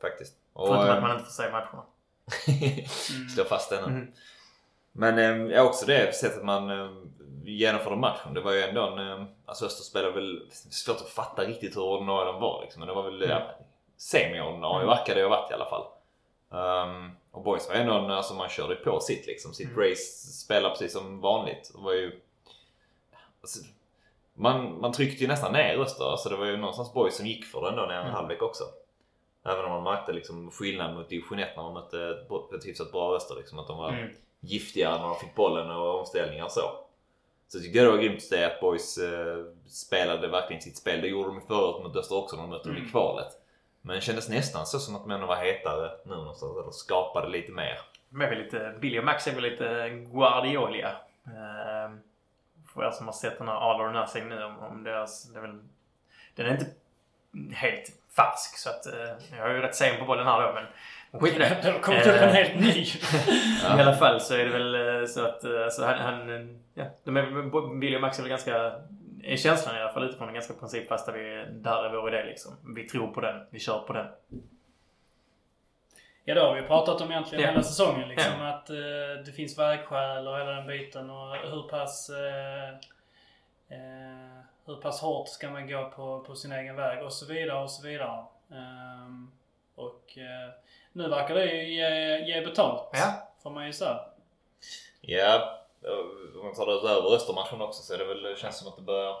Faktiskt. 0.00 0.34
Och, 0.52 0.68
Förutom 0.68 0.90
att 0.96 1.02
man 1.02 1.10
inte 1.12 1.24
får 1.24 1.30
se 1.32 1.50
matcherna. 1.50 1.82
Slå 3.34 3.44
fast 3.44 3.70
den. 3.70 3.84
Mm. 3.84 4.12
Men 4.92 5.18
eh, 5.18 5.56
ja, 5.56 5.62
också 5.62 5.86
det 5.86 6.14
sättet 6.16 6.44
man 6.44 6.70
eh, 6.70 6.90
genomförde 7.44 7.96
matchen. 7.96 8.34
Det 8.34 8.40
var 8.40 8.52
ju 8.52 8.62
ändå 8.62 8.82
en... 8.82 8.98
Eh, 9.20 9.24
alltså 9.46 9.66
Öster 9.66 9.84
spelade 9.84 10.12
väl... 10.14 10.42
Svårt 10.50 10.96
att 10.96 11.08
fatta 11.08 11.42
riktigt 11.44 11.76
hur 11.76 11.82
ordinarie 11.82 12.32
de 12.32 12.40
var 12.40 12.62
liksom. 12.62 12.80
Men 12.80 12.88
det 12.88 12.94
var 12.94 13.02
väl 13.02 13.22
Mm. 13.22 13.30
ja, 13.30 13.50
semi-ordinarie 13.96 14.84
Mm. 14.84 14.96
verkar 14.96 15.14
det 15.14 15.22
ha 15.22 15.28
varit 15.28 15.50
i 15.50 15.54
alla 15.54 15.66
fall. 15.70 15.84
Um, 16.50 17.10
och 17.30 17.42
Boys 17.42 17.68
var 17.68 17.74
ändå 17.74 17.92
en, 17.94 18.10
alltså 18.10 18.34
man 18.34 18.48
körde 18.48 18.74
ju 18.74 18.80
på 18.80 19.00
sitt 19.00 19.26
liksom. 19.26 19.54
Sitt 19.54 19.68
Mm. 19.70 19.80
race 19.80 20.02
spelade 20.32 20.70
precis 20.70 20.92
som 20.92 21.20
vanligt. 21.20 21.70
Det 21.74 21.80
var 21.82 21.92
ju... 21.92 22.20
Alltså, 23.40 23.58
man, 24.34 24.80
man 24.80 24.92
tryckte 24.92 25.22
ju 25.24 25.28
nästan 25.28 25.52
ner 25.52 25.78
Öster. 25.78 26.04
Alltså 26.04 26.28
det 26.28 26.36
var 26.36 26.46
ju 26.46 26.56
någonstans 26.56 26.92
Boys 26.94 27.16
som 27.16 27.26
gick 27.26 27.44
för 27.44 27.60
den 27.64 27.76
då 27.76 27.82
när 27.82 27.94
en 27.94 28.00
Mm. 28.00 28.12
halvlek 28.14 28.42
också. 28.42 28.64
Även 29.44 29.64
om 29.64 29.70
man 29.70 29.94
märkte 29.94 30.12
liksom 30.12 30.50
skillnad 30.50 30.94
mot 30.94 31.08
division 31.08 31.38
1 31.38 31.56
när 31.56 31.62
man 31.62 31.72
mötte 31.74 32.16
ett 32.56 32.66
hyfsat 32.66 32.92
bra 32.92 33.16
Öster. 33.16 33.34
Liksom, 33.36 33.58
att 33.58 33.66
de 33.66 33.78
var 33.78 33.88
Mm. 33.92 34.08
giftigare 34.40 34.98
när 34.98 35.04
de 35.08 35.16
fick 35.16 35.34
bollen 35.34 35.70
och 35.70 35.98
omställningar 36.00 36.44
och 36.44 36.50
så. 36.52 36.60
Så 37.48 37.56
jag 37.58 37.62
tyckte 37.64 37.80
det 37.80 37.90
var 37.90 37.98
grymt 37.98 38.16
att 38.16 38.22
se 38.22 38.44
att 38.44 38.60
Boys 38.60 38.98
eh, 38.98 39.44
spelade 39.66 40.28
verkligen 40.28 40.62
sitt 40.62 40.76
spel. 40.76 41.00
Det 41.00 41.08
gjorde 41.08 41.28
de 41.28 41.40
förut 41.40 41.82
mot 41.84 41.96
Öster 41.96 42.16
också 42.16 42.36
när 42.36 42.42
de 42.42 42.50
mötte 42.50 42.68
dem 42.68 42.76
i 42.76 42.80
Mm. 42.80 42.90
kvalet. 42.90 43.26
Men 43.80 43.94
det 43.96 44.00
kändes 44.00 44.28
nästan 44.28 44.66
så 44.66 44.78
som 44.78 44.96
att 44.96 45.02
de 45.02 45.10
ändå 45.10 45.26
var 45.26 45.36
hetare 45.36 45.90
nu 46.04 46.14
någonstans. 46.16 46.56
Eller 46.62 46.70
skapade 46.70 47.28
lite 47.28 47.52
mer. 47.52 47.78
De 48.10 48.20
är 48.20 48.28
väl 48.30 48.38
lite, 48.38 48.74
Billy 48.80 48.98
och 49.00 49.04
Max 49.04 49.26
är 49.26 49.34
väl 49.34 49.42
lite 49.42 49.88
Guardiolia. 50.12 50.88
Eh, 51.26 51.92
för 52.74 52.84
er 52.86 52.90
som 52.90 53.06
har 53.06 53.12
sett 53.12 53.38
den 53.38 53.48
här 53.48 53.54
All 53.54 53.80
or 53.80 53.90
Nothing 53.92 54.28
nu 54.28 54.44
om, 54.44 54.58
om 54.58 54.84
deras... 54.84 55.24
Det 55.32 55.38
är 55.38 55.42
väl, 55.42 55.58
den 56.34 56.46
är 56.46 56.50
inte 56.50 56.66
helt 57.54 57.92
färsk 58.18 58.58
så 58.58 58.68
att 58.70 58.86
eh, 58.86 59.38
jag 59.38 59.50
är 59.50 59.54
ju 59.54 59.60
rätt 59.60 59.74
sen 59.74 59.98
på 59.98 60.04
bollen 60.04 60.26
här 60.26 60.42
då 60.42 60.52
men, 60.54 60.66
Skit 61.20 61.34
i 61.34 61.38
det. 61.38 61.58
Det 61.62 61.70
har 61.70 61.78
kommit 61.78 62.06
upp 62.06 62.14
en 62.14 62.28
Eh, 62.28 62.34
helt 62.34 62.54
ny. 62.60 62.82
I 63.78 63.82
alla 63.82 63.96
fall 63.96 64.20
så 64.20 64.34
är 64.34 64.44
det 64.44 64.50
väl 64.50 65.00
eh, 65.00 65.06
så 65.06 65.24
att 65.24 65.44
eh, 65.44 65.64
alltså, 65.64 65.84
han, 65.84 65.98
han, 65.98 66.34
eh, 66.34 66.46
ja, 66.74 66.84
de 67.04 67.16
är, 67.16 67.78
Billy 67.80 67.96
och 67.96 68.00
Max 68.00 68.18
är 68.18 68.22
väl 68.22 68.30
ganska, 68.30 68.72
är 69.22 69.36
känslan 69.36 69.76
i 69.76 69.80
alla 69.80 69.92
fall 69.92 70.04
utifrån 70.04 70.28
en 70.28 70.34
ganska 70.34 70.54
principfasta. 70.54 71.12
Vi, 71.12 71.44
där 71.50 71.84
är 71.84 71.90
vår 71.96 72.14
idé 72.14 72.24
liksom. 72.24 72.52
Vi 72.74 72.88
tror 72.88 73.08
på 73.08 73.20
den. 73.20 73.46
Vi 73.50 73.58
kör 73.60 73.78
på 73.78 73.92
den. 73.92 74.06
Ja, 76.24 76.34
det 76.34 76.40
har 76.40 76.54
vi 76.54 76.62
pratat 76.62 77.00
om 77.00 77.10
egentligen 77.10 77.44
Ja. 77.44 77.50
hela 77.50 77.62
säsongen. 77.62 78.08
Liksom, 78.08 78.42
Att 78.42 78.70
eh, 78.70 78.76
det 79.26 79.32
finns 79.36 79.58
vägskäl 79.58 80.28
och 80.28 80.38
hela 80.38 80.50
den 80.50 80.66
biten. 80.66 81.10
Och 81.10 81.36
hur 81.36 81.68
pass... 81.68 82.10
Eh, 82.10 82.68
eh, 83.76 84.38
hur 84.68 84.76
pass 84.76 85.00
hårt 85.00 85.28
ska 85.28 85.50
man 85.50 85.68
gå 85.68 85.90
på, 85.96 86.20
på 86.20 86.34
sin 86.34 86.52
egen 86.52 86.76
väg 86.76 87.04
och 87.04 87.12
så 87.12 87.26
vidare 87.26 87.62
och 87.62 87.70
så 87.70 87.86
vidare. 87.86 88.24
Ehm, 88.52 89.30
och 89.74 90.18
eh, 90.18 90.50
nu 90.92 91.08
verkar 91.08 91.34
det 91.34 91.44
ju 91.52 91.74
ge, 91.74 92.18
ge 92.18 92.40
betalt. 92.46 92.88
Ja. 92.92 93.28
Får 93.42 93.50
man 93.50 93.66
ju 93.66 93.72
säga. 93.72 94.00
Ja, 95.00 95.58
om 96.40 96.44
man 96.46 96.54
tar 96.54 96.66
det 96.66 96.72
utöver 96.72 97.14
Östermatchen 97.14 97.60
också 97.60 97.82
så 97.82 97.94
är 97.94 97.98
det 97.98 98.04
väl, 98.04 98.22
det 98.22 98.38
känns 98.38 98.58
som 98.58 98.68
att 98.68 98.76
det 98.76 98.82
börjar... 98.82 99.16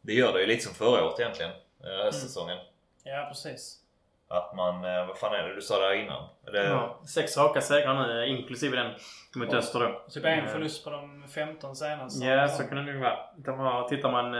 Det 0.00 0.12
gör 0.12 0.32
det 0.32 0.40
ju 0.40 0.46
lite 0.46 0.64
som 0.64 0.74
förra 0.74 1.04
året 1.04 1.20
egentligen. 1.20 1.50
eh, 1.84 2.04
Höstsäsongen. 2.04 2.58
Ja, 3.04 3.24
precis. 3.28 3.80
Att 4.28 4.56
man, 4.56 4.84
eh, 4.84 5.06
vad 5.06 5.18
fan 5.18 5.34
är 5.34 5.48
det 5.48 5.54
du 5.54 5.60
sa 5.62 5.80
där 5.80 5.94
innan? 5.94 6.28
Det, 6.44 6.64
Ja, 6.64 6.98
sex 7.14 7.36
raka 7.36 7.60
segrar 7.60 8.06
nu 8.06 8.26
inklusive 8.26 8.76
den 8.76 8.92
mot 9.36 9.52
Ja. 9.52 9.58
Öster 9.58 9.80
då. 9.80 10.02
Typ 10.10 10.24
en 10.24 10.48
förlust 10.48 10.84
på 10.84 10.90
de 10.90 11.28
15 11.28 11.76
senaste. 11.76 12.26
Ja, 12.26 12.48
så 12.48 12.64
kan 12.64 12.76
det 12.76 12.92
nog 12.92 13.02
vara. 13.02 13.18
De 13.36 13.58
har, 13.58 13.88
tittar 13.88 14.10
man... 14.12 14.34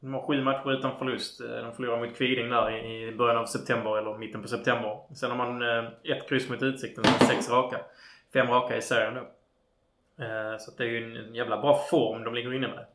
De 0.00 0.14
har 0.14 0.22
sju 0.22 0.42
matcher 0.42 0.72
utan 0.72 0.98
förlust. 0.98 1.40
Eh, 1.40 1.46
de 1.46 1.72
förlorade 1.72 2.06
mot 2.06 2.16
Kviding 2.16 2.48
där 2.48 2.70
i, 2.70 3.12
början 3.12 3.36
av 3.36 3.46
september 3.46 3.98
eller 3.98 4.18
mitten 4.18 4.42
på 4.42 4.48
september. 4.48 5.00
Sen 5.14 5.30
har 5.30 5.36
man 5.36 5.62
eh, 5.62 6.16
ett 6.16 6.28
kryss 6.28 6.48
mot 6.48 6.62
Utsikten, 6.62 7.04
sen 7.04 7.28
sex 7.28 7.50
raka. 7.50 7.80
Fem 8.32 8.46
raka 8.46 8.76
i 8.76 8.82
serien 8.82 9.14
då. 9.14 9.20
Eh, 10.24 10.58
så 10.58 10.70
det 10.76 10.84
är 10.84 10.88
ju 10.88 11.18
en 11.18 11.34
jävla 11.34 11.60
bra 11.60 11.84
form 11.90 12.24
de 12.24 12.34
ligger 12.34 12.54
inne 12.54 12.68
med. 12.68 12.86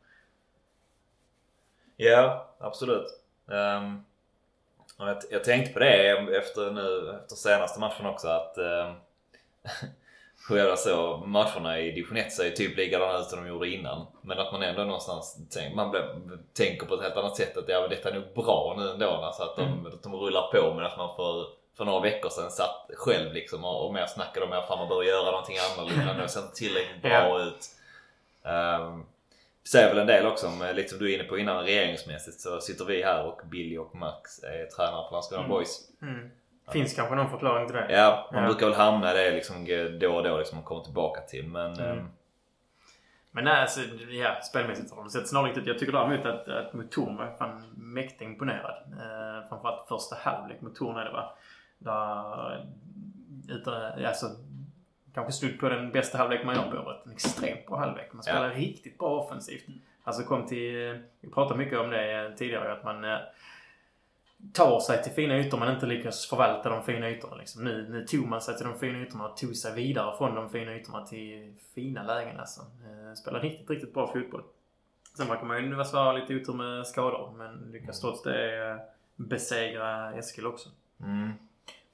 Ja, 1.98 2.56
absolut. 2.60 3.08
Um, 3.46 4.06
jag, 4.98 5.18
jag 5.30 5.44
tänkte 5.44 5.74
på 5.74 5.80
det 5.80 6.10
efter, 6.38 6.72
nu, 6.72 7.20
efter 7.24 7.36
senaste 7.36 7.80
matchen 7.80 8.06
också 8.06 8.28
att 8.28 8.58
um, 8.58 8.96
jag 10.50 10.80
så 10.80 11.24
matcherna 11.26 11.80
i 11.80 11.92
division 11.92 12.18
1 12.18 12.32
ser 12.32 12.44
ju 12.44 12.52
typ 12.52 12.78
likadana 12.78 13.20
ut 13.20 13.26
som 13.26 13.44
de 13.44 13.50
gjorde 13.50 13.70
innan. 13.70 14.08
Men 14.22 14.40
att 14.40 14.52
man 14.52 14.64
ändå 14.64 14.84
någonstans 14.84 15.38
tänk, 15.54 15.76
man 15.76 15.92
blir, 15.92 16.20
tänker 16.54 16.86
på 16.86 16.96
ett 16.96 17.02
helt 17.02 17.18
annat 17.18 17.38
sätt 17.38 17.58
att 17.58 17.70
ja, 17.70 17.88
detta 17.88 18.10
är 18.10 18.14
nog 18.14 18.24
bra 18.36 18.76
nu 18.78 18.90
ändå. 18.90 19.10
Alltså 19.10 19.44
att, 19.44 19.56
de, 19.56 19.86
att 19.86 20.04
de 20.04 20.16
rullar 20.16 20.52
på 20.52 20.74
men 20.74 20.86
att 20.86 20.98
man 20.98 21.16
för, 21.16 21.46
för 21.78 21.86
några 21.86 22.00
veckor 22.00 22.30
sedan 22.30 22.52
satt 22.52 22.90
själv 22.96 23.34
liksom 23.34 23.66
och, 23.66 23.86
och 23.86 23.94
mer 23.94 24.06
snackade 24.06 24.46
om 24.46 24.52
att 24.52 24.70
man 24.70 24.88
bör 24.88 25.04
göra 25.04 25.32
någonting 25.32 25.58
annorlunda 25.72 26.14
nu. 26.14 26.28
Ser 26.28 26.42
inte 26.42 26.56
tillräckligt 26.56 27.02
bra 27.02 27.42
ut. 27.44 27.70
Um, 28.44 29.06
säger 29.64 29.90
väl 29.90 29.98
en 29.98 30.08
del 30.08 30.26
också 30.26 30.48
om, 30.48 30.72
lite 30.76 30.90
som 30.90 31.00
du 31.00 31.12
är 31.12 31.16
inne 31.16 31.24
på 31.24 31.38
innan 31.38 31.64
regeringsmässigt 31.64 32.42
så 32.42 32.62
sitter 32.62 32.86
vi 32.86 33.04
här 33.04 33.26
och 33.26 33.42
Billy 33.46 33.78
och 33.78 33.96
Max 33.96 34.44
är 34.44 34.66
tränare 34.66 35.08
för 35.08 35.12
Landskrona 35.12 35.44
Mm. 35.44 35.50
Boys. 35.58 35.80
Mm. 36.02 36.32
Finns 36.72 36.94
kanske 36.94 37.16
någon 37.16 37.30
förklaring 37.30 37.68
till 37.68 37.76
det. 37.76 37.88
Ja, 37.94 38.30
man 38.34 38.44
Ja. 38.44 38.50
brukar 38.50 38.66
väl 38.66 38.76
hamna 38.76 39.12
i 39.12 39.18
det 39.18 39.32
liksom 39.32 39.66
då 40.00 40.16
och 40.16 40.24
då 40.24 40.38
liksom 40.38 40.60
och 40.60 40.66
komma 40.66 40.84
tillbaka 40.84 41.22
till 41.22 41.48
men 41.48 41.74
Mm. 41.74 41.98
ehm, 42.00 42.08
Men 43.32 43.44
nej, 43.44 43.62
alltså, 43.62 43.80
ja, 44.10 44.42
spelmässigt 44.42 44.92
har 44.92 44.98
de 44.98 45.10
sett 45.10 45.28
snarlikt 45.30 45.58
ut. 45.58 45.68
Jag 45.68 45.80
tycker 45.80 45.94
däremot 45.94 46.26
att, 46.26 46.48
att 46.48 46.74
var 47.18 47.26
jag 47.26 47.38
fan 47.38 47.64
mäktigt 47.78 48.22
imponerad. 48.22 48.76
Eh, 48.92 49.50
framförallt 49.50 49.88
första 49.88 50.16
halvlek 50.16 50.62
mot 50.62 50.76
Torn 50.76 50.98
är 50.98 51.06
det 51.06 51.12
va. 51.12 51.34
Där, 51.78 52.66
utan, 53.50 54.06
alltså, 54.06 54.26
kanske 55.14 55.32
stod 55.34 55.60
på 55.60 55.70
den 55.70 55.92
bästa 55.92 56.18
halvlek 56.18 56.46
man 56.46 56.56
gör 56.56 56.72
på 56.72 56.78
året. 56.78 57.06
En 57.06 57.12
extremt 57.12 57.66
bra 57.66 57.78
halvlek. 57.78 58.14
Man 58.14 58.24
spelar 58.24 58.50
riktigt 58.50 58.98
bra 58.98 59.10
offensivt. 59.10 59.66
Alltså 60.04 60.24
kom 60.24 60.46
till, 60.48 61.04
vi 61.22 61.30
pratade 61.34 61.58
mycket 61.60 61.80
om 61.80 61.90
det 61.90 62.34
tidigare, 62.38 62.74
att 62.74 62.84
man 62.84 63.04
eh, 63.06 63.18
tar 64.54 64.80
sig 64.80 65.04
till 65.04 65.12
fina 65.12 65.40
ytor 65.40 65.58
men 65.58 65.74
inte 65.74 65.86
lyckas 65.86 66.30
förvalta 66.30 66.70
de 66.70 66.84
fina 66.84 67.10
ytorna. 67.10 67.36
Liksom. 67.36 67.64
Nu, 67.64 67.90
nu 67.90 68.06
tog 68.06 68.28
man 68.28 68.42
sig 68.42 68.58
till 68.58 68.66
de 68.66 68.80
fina 68.80 69.02
ytorna 69.02 69.28
och 69.28 69.38
tog 69.38 69.56
sig 69.56 69.76
vidare 69.76 70.18
från 70.18 70.36
de 70.36 70.50
fina 70.50 70.76
ytorna 70.76 71.06
till 71.06 71.54
fina 71.76 72.04
lägen. 72.04 72.40
Alltså. 72.40 72.62
Eh, 72.62 73.14
spelar 73.14 73.40
riktigt, 73.40 73.70
riktigt 73.70 73.94
bra 73.94 74.08
fotboll. 74.08 74.44
Sen 75.18 75.28
verkar 75.28 75.46
man 75.46 75.64
ju 75.64 75.76
vara 75.76 76.14
lite 76.14 76.36
otur 76.36 76.54
med 76.54 76.88
skador 76.88 77.34
men 77.38 77.72
lyckas 77.72 78.02
trots 78.02 78.24
det 78.24 78.70
eh, 78.70 78.78
besegra 79.16 80.14
Eskil 80.14 80.48
också. 80.48 80.70
Mm. 81.02 81.32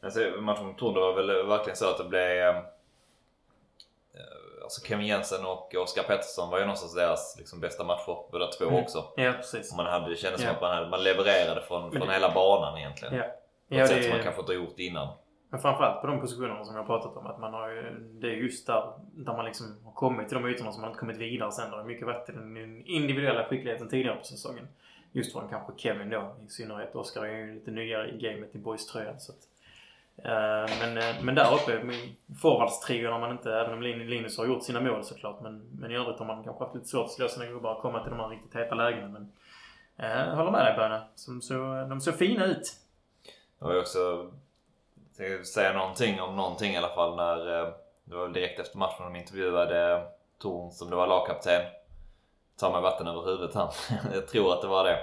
Alltså, 0.01 0.19
matchen 0.41 0.65
mot 0.65 0.77
Torn 0.77 0.93
det 0.93 0.99
var 0.99 1.13
väl 1.13 1.47
verkligen 1.47 1.77
så 1.77 1.89
att 1.89 1.97
det 1.97 2.03
blev... 2.03 2.47
Eh, 2.47 2.61
Alltså 4.71 4.87
Kevin 4.87 5.07
Jensen 5.07 5.45
och 5.45 5.75
Oskar 5.75 6.03
Pettersson 6.03 6.49
var 6.49 6.57
ju 6.59 6.63
någonstans 6.65 6.95
deras 6.95 7.35
liksom, 7.39 7.59
bästa 7.59 7.83
matcher 7.83 8.31
båda 8.31 8.47
två 8.47 8.65
Mm. 8.65 8.83
också. 8.83 9.03
Ja, 9.15 9.33
precis. 9.33 9.71
Och 9.71 9.77
man 9.77 9.85
hade, 9.85 10.09
det 10.09 10.15
kändes 10.15 10.41
som 10.41 10.47
Ja. 10.47 10.55
att 10.55 10.61
man, 10.61 10.71
hade, 10.75 10.89
man 10.89 11.03
levererade 11.03 11.61
från, 11.61 11.91
från 11.91 12.09
hela 12.09 12.31
banan 12.33 12.77
egentligen. 12.77 13.15
Ja. 13.15 13.23
På 13.23 13.75
Ja, 13.75 13.81
ett 13.83 13.89
sätt 13.89 14.03
som 14.03 14.11
man 14.13 14.23
kanske 14.23 14.41
inte 14.41 14.51
har 14.53 14.57
gjort 14.57 14.79
innan. 14.79 15.07
men 15.49 15.59
framförallt 15.61 16.01
på 16.01 16.07
de 16.07 16.19
positionerna 16.21 16.65
som 16.65 16.75
jag 16.75 16.83
har 16.83 16.87
pratat 16.87 17.17
om. 17.17 17.25
Att 17.27 17.39
man 17.39 17.53
har 17.53 17.69
ju, 17.69 17.81
det 18.21 18.27
är 18.27 18.31
just 18.35 18.67
där, 18.67 18.93
där 19.13 19.33
man 19.33 19.45
liksom 19.45 19.79
har 19.85 19.91
kommit 19.91 20.27
till 20.29 20.37
de 20.41 20.49
ytorna 20.49 20.71
som 20.71 20.81
man 20.81 20.89
inte 20.89 20.99
kommit 20.99 21.17
vidare 21.17 21.51
sen. 21.51 21.71
Det 21.71 21.77
har 21.77 21.83
mycket 21.83 22.05
varit 22.07 22.25
den 22.25 22.57
individuella 22.85 23.45
skickligheten 23.45 23.89
tidigare 23.89 24.15
på 24.15 24.23
säsongen. 24.23 24.67
Just 25.11 25.31
från 25.33 25.49
kanske 25.49 25.73
Kevin 25.77 26.09
då 26.09 26.35
i 26.45 26.49
synnerhet. 26.49 26.95
Oskar 26.95 27.25
är 27.25 27.37
ju 27.37 27.53
lite 27.53 27.71
nyare 27.71 28.09
i 28.09 28.17
gamet 28.17 28.55
i 28.55 28.57
boys-tröjan. 28.57 29.19
Så 29.19 29.31
att, 29.31 29.37
Eh, 30.25 30.71
men, 30.79 30.97
eh, 30.97 31.15
men 31.21 31.35
där 31.35 31.53
uppe, 31.53 31.81
forwardstrion 32.41 33.11
har 33.11 33.19
man 33.19 33.31
inte, 33.31 33.53
även 33.53 33.73
om 33.73 33.81
Linus 33.81 34.37
har 34.37 34.45
gjort 34.45 34.63
sina 34.63 34.81
mål 34.81 35.03
såklart. 35.03 35.41
Men, 35.41 35.59
men 35.71 35.91
i 35.91 35.95
övrigt 35.95 36.19
har 36.19 36.25
man 36.25 36.43
kanske 36.43 36.63
haft 36.63 36.75
lite 36.75 36.87
svårt 36.87 37.05
att 37.05 37.11
slå 37.11 37.27
sina 37.27 37.45
gubbar 37.45 37.75
och 37.75 37.81
komma 37.81 38.03
till 38.03 38.11
de 38.11 38.19
här 38.19 38.29
riktigt 38.29 38.55
heta 38.55 38.75
lägena. 38.75 39.07
Men 39.07 39.31
eh, 39.97 40.27
jag 40.27 40.35
håller 40.35 40.51
med 40.51 40.65
dig 40.65 40.75
Böna. 40.77 41.03
Som 41.15 41.41
så, 41.41 41.53
de 41.89 42.01
såg 42.01 42.15
fina 42.15 42.45
ut. 42.45 42.73
Jag 43.59 43.67
vill 43.67 43.77
också... 43.77 44.31
Säga 45.53 45.73
någonting 45.73 46.21
om 46.21 46.35
någonting 46.35 46.73
i 46.73 46.77
alla 46.77 46.95
fall 46.95 47.15
när... 47.15 47.37
Det 48.03 48.15
var 48.15 48.23
väl 48.23 48.33
direkt 48.33 48.59
efter 48.59 48.77
matchen 48.77 49.03
de 49.03 49.15
intervjuade 49.15 50.07
Torn 50.39 50.71
som 50.71 50.89
det 50.89 50.95
var 50.95 51.07
lagkapten. 51.07 51.61
Ta 52.59 52.71
mig 52.71 52.81
vatten 52.81 53.07
över 53.07 53.25
huvudet 53.25 53.55
han. 53.55 53.71
jag 54.13 54.27
tror 54.27 54.53
att 54.53 54.61
det 54.61 54.67
var 54.67 54.83
det. 54.83 54.97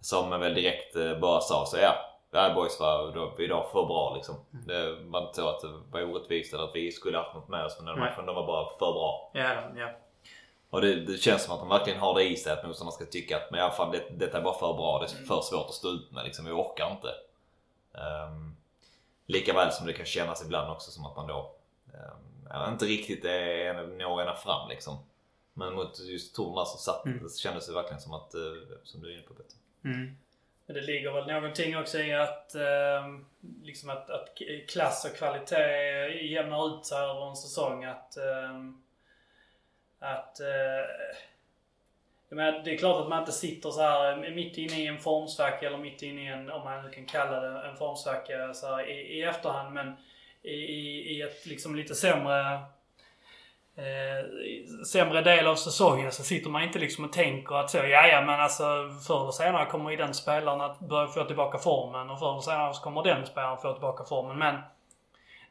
Som 0.00 0.30
väl 0.30 0.54
direkt 0.54 1.20
bara 1.20 1.40
sa 1.40 1.66
så 1.66 1.76
ja. 1.76 2.09
Här 2.32 2.54
boys 2.54 2.80
var 2.80 3.12
då, 3.12 3.42
idag 3.42 3.70
för 3.72 3.86
bra 3.86 4.14
liksom. 4.14 4.34
Det 4.50 4.96
var 5.00 5.22
inte 5.22 5.34
så 5.34 5.48
att 5.48 5.60
det 5.60 5.80
var 5.90 6.02
orättvist 6.02 6.54
eller 6.54 6.64
att 6.64 6.74
vi 6.74 6.92
skulle 6.92 7.18
haft 7.18 7.34
något 7.34 7.48
med 7.48 7.64
oss 7.64 7.76
från 7.76 7.86
den 7.86 7.98
Nej. 7.98 8.10
matchen. 8.10 8.26
De 8.26 8.34
var 8.34 8.46
bara 8.46 8.68
för 8.70 8.92
bra. 8.92 9.30
Ja, 9.34 9.62
ja. 9.76 9.90
Och 10.70 10.80
det, 10.80 10.94
det 10.94 11.16
känns 11.16 11.44
som 11.44 11.54
att 11.54 11.60
de 11.60 11.68
verkligen 11.68 12.00
har 12.00 12.14
det 12.14 12.24
i 12.28 12.36
sig 12.36 12.52
att 12.52 12.66
motståndarna 12.66 12.92
ska 12.94 13.04
tycka 13.04 13.36
att 13.36 13.50
men 13.50 13.60
alla 13.60 13.72
fall 13.72 13.92
det, 13.92 14.02
detta 14.10 14.38
är 14.38 14.42
bara 14.42 14.58
för 14.58 14.72
bra. 14.74 14.98
Det 14.98 15.04
är 15.04 15.26
för 15.26 15.40
svårt 15.40 15.66
att 15.68 15.74
stå 15.74 15.88
ut 15.88 16.12
med 16.12 16.24
liksom. 16.24 16.44
Vi 16.44 16.50
orkar 16.50 16.90
inte. 16.90 17.08
Um, 17.92 18.56
Likaväl 19.26 19.72
som 19.72 19.86
det 19.86 19.92
kan 19.92 20.06
kännas 20.06 20.44
ibland 20.44 20.70
också 20.72 20.90
som 20.90 21.06
att 21.06 21.16
man 21.16 21.26
då 21.26 21.54
um, 21.92 22.46
ja, 22.50 22.68
inte 22.68 22.84
riktigt 22.84 23.24
är, 23.24 23.86
når 23.86 24.20
ända 24.20 24.34
fram 24.34 24.68
liksom. 24.68 24.98
Men 25.52 25.74
mot 25.74 26.00
just 26.00 26.34
Torna 26.36 26.64
så 26.64 26.78
satt, 26.78 27.06
Mm. 27.06 27.22
det 27.22 27.38
kändes 27.38 27.66
det 27.66 27.72
verkligen 27.74 28.00
som 28.00 28.12
att, 28.14 28.34
uh, 28.34 28.76
som 28.84 29.00
du 29.00 29.08
är 29.08 29.14
inne 29.14 29.22
på 29.22 29.34
Petter. 29.34 29.56
Mm. 29.84 30.16
Men 30.70 30.74
det 30.74 30.86
ligger 30.86 31.12
väl 31.12 31.26
någonting 31.26 31.76
också 31.76 31.98
i 31.98 32.14
att, 32.14 32.54
eh, 32.54 33.08
liksom 33.62 33.90
att, 33.90 34.10
att 34.10 34.38
klass 34.68 35.04
och 35.04 35.16
kvalitet 35.16 36.26
jämnar 36.26 36.66
ut 36.66 36.86
sig 36.86 36.98
över 36.98 37.28
en 37.28 37.36
säsong. 37.36 37.84
Att, 37.84 38.16
eh, 38.16 38.58
att 39.98 40.40
eh, 40.40 40.46
jag 42.28 42.36
menar, 42.36 42.62
det 42.64 42.74
är 42.74 42.78
klart 42.78 43.02
att 43.02 43.08
man 43.08 43.18
inte 43.18 43.32
sitter 43.32 43.70
så 43.70 43.80
här 43.80 44.30
mitt 44.30 44.58
inne 44.58 44.82
i 44.82 44.86
en 44.86 44.98
formsvacka 44.98 45.66
eller 45.66 45.78
mitt 45.78 46.02
inne 46.02 46.22
i 46.22 46.26
en, 46.26 46.50
om 46.50 46.64
man 46.64 46.84
nu 46.84 46.90
kan 46.90 47.06
kalla 47.06 47.40
det 47.40 47.68
en 47.68 47.76
formsvacka 47.76 48.54
så 48.54 48.66
här, 48.66 48.90
i, 48.90 49.18
i 49.18 49.22
efterhand. 49.22 49.74
Men 49.74 49.96
i, 50.42 50.54
i 51.16 51.22
ett 51.22 51.46
liksom 51.46 51.76
lite 51.76 51.94
sämre 51.94 52.58
eh, 53.80 54.84
sämre 54.84 55.22
del 55.22 55.46
av 55.46 55.54
säsongen 55.54 56.12
så 56.12 56.22
sitter 56.22 56.50
man 56.50 56.62
inte 56.62 56.78
liksom 56.78 57.04
och 57.04 57.12
tänker 57.12 57.54
att 57.54 57.70
så, 57.70 57.76
ja 57.78 58.06
ja 58.06 58.20
men 58.20 58.40
alltså 58.40 58.64
förr 59.06 59.22
eller 59.22 59.30
senare 59.30 59.66
kommer 59.66 59.90
ju 59.90 59.96
den 59.96 60.14
spelaren 60.14 60.60
att 60.60 60.78
börja 60.80 61.06
få 61.08 61.24
tillbaka 61.24 61.58
formen 61.58 62.10
och 62.10 62.18
förr 62.18 62.30
eller 62.32 62.40
senare 62.40 62.74
så 62.74 62.82
kommer 62.82 63.02
den 63.02 63.26
spelaren 63.26 63.58
få 63.58 63.72
tillbaka 63.72 64.04
formen. 64.04 64.38
Men 64.38 64.54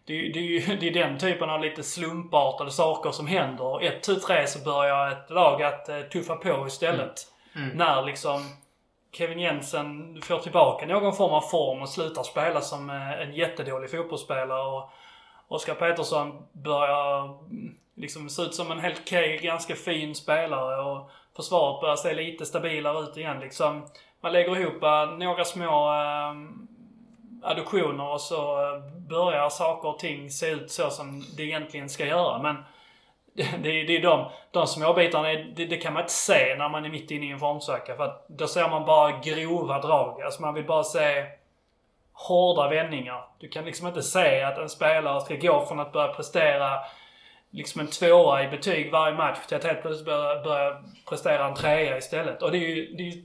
det, 0.06 0.13
är- 0.13 0.34
det, 0.34 0.39
är 0.39 0.44
ju 0.44 0.60
det 0.80 0.88
är 0.88 0.94
den 1.08 1.18
typen 1.20 1.50
av 1.50 1.62
lite 1.62 1.84
slumpartade 1.84 2.72
saker 2.72 3.12
som 3.12 3.28
händer. 3.28 3.84
Ett, 3.84 4.04
tu, 4.04 4.15
tre 4.15 4.48
så 4.48 4.60
börjar 4.60 5.12
ett 5.12 5.30
lag 5.30 5.63
att 5.63 5.89
eh, 5.89 6.00
tuffa 6.02 6.36
på 6.36 6.68
istället. 6.68 7.13
Mm. 7.56 7.70
När 7.70 8.04
liksom 8.04 8.42
Kevin 9.12 9.39
Jensen 9.39 10.22
får 10.22 10.39
tillbaka 10.39 10.86
någon 10.86 11.15
form 11.15 11.34
av 11.34 11.42
form 11.42 11.82
och 11.82 11.89
slutar 11.89 12.24
spela 12.24 12.62
som 12.62 12.89
eh, 12.89 13.22
en 13.22 13.34
jättedålig 13.34 13.92
fotbollsspelare. 13.92 14.62
Och 14.62 14.89
Oskar 15.50 15.76
Peterson 15.76 16.44
börjar 16.52 17.24
mm, 17.24 17.76
liksom 17.96 18.30
se 18.30 18.42
ut 18.42 18.56
som 18.56 18.72
en 18.72 18.80
helt 18.80 19.00
okej, 19.00 19.40
ganska 19.44 19.76
fin 19.76 20.16
spelare. 20.16 20.82
Och 20.82 21.10
försvaret 21.36 21.82
börjar 21.82 21.96
se 21.96 22.14
lite 22.14 22.46
stabilare 22.46 23.04
ut 23.04 23.18
igen. 23.18 23.40
Liksom, 23.40 23.86
man 24.22 24.34
lägger 24.34 24.60
ihop 24.60 24.84
eh, 24.84 25.18
några 25.18 25.46
små, 25.46 25.94
eh, 25.94 26.34
adoptioner 27.42 28.14
och 28.14 28.22
så 28.22 28.62
eh, 28.62 28.82
börjar 29.10 29.50
saker 29.50 29.90
och 29.90 30.00
ting 30.00 30.30
se 30.30 30.50
ut 30.50 30.72
så 30.72 30.90
som 30.90 31.24
det 31.38 31.44
egentligen 31.44 31.90
ska 31.90 32.06
göra. 32.06 32.42
Men 32.42 32.56
det, 33.34 33.44
det, 33.64 33.84
det 33.84 33.98
är 33.98 34.02
de, 34.02 34.30
de 34.52 34.68
småbitarna, 34.68 35.28
det, 35.28 35.66
det 35.66 35.78
kan 35.78 35.94
man 35.94 36.02
inte 36.02 36.14
se 36.14 36.56
när 36.58 36.70
man 36.70 36.86
är 36.86 36.90
mitt 36.90 37.12
inne 37.12 37.26
i 37.26 37.32
en 37.32 37.40
formsvacka. 37.40 37.96
För 37.96 38.04
att 38.04 38.26
då 38.28 38.48
ser 38.48 38.70
man 38.70 38.86
bara 38.86 39.20
grova 39.20 39.82
drag. 39.82 40.22
Alltså 40.22 40.42
man 40.42 40.54
vill 40.54 40.66
bara 40.66 40.84
se 40.84 41.26
hårda 42.28 42.68
vändningar. 42.70 43.26
Du 43.40 43.48
kan 43.48 43.66
liksom 43.66 43.88
inte 43.88 44.04
se 44.04 44.44
att 44.44 44.58
en 44.58 44.70
spelare 44.70 45.22
ska 45.22 45.36
gå 45.36 45.66
från 45.66 45.80
att 45.80 45.92
börja 45.92 46.14
prestera 46.14 46.80
liksom 47.52 47.82
en 47.82 47.88
tvåa 47.88 48.44
i 48.44 48.48
betyg 48.48 48.92
varje 48.92 49.16
match 49.16 49.38
till 49.48 49.58
att 49.58 49.64
helt 49.64 49.82
plötsligt 49.82 50.06
börja, 50.06 50.42
börja 50.44 50.84
prestera 51.10 51.48
en 51.48 51.56
trea 51.56 51.98
istället. 51.98 52.42
Och 52.42 52.52
det 52.52 52.58
är 52.58 52.76
ju, 52.76 52.96
det 52.96 53.04
är, 53.04 53.08
ju- 53.08 53.24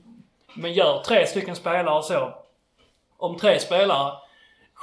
men 0.53 0.73
gör 0.73 0.99
tre 0.99 1.27
stycken 1.27 1.55
spelare 1.55 2.03
så. 2.03 2.33
Om 3.17 3.37
tre 3.37 3.59
spelare 3.59 4.13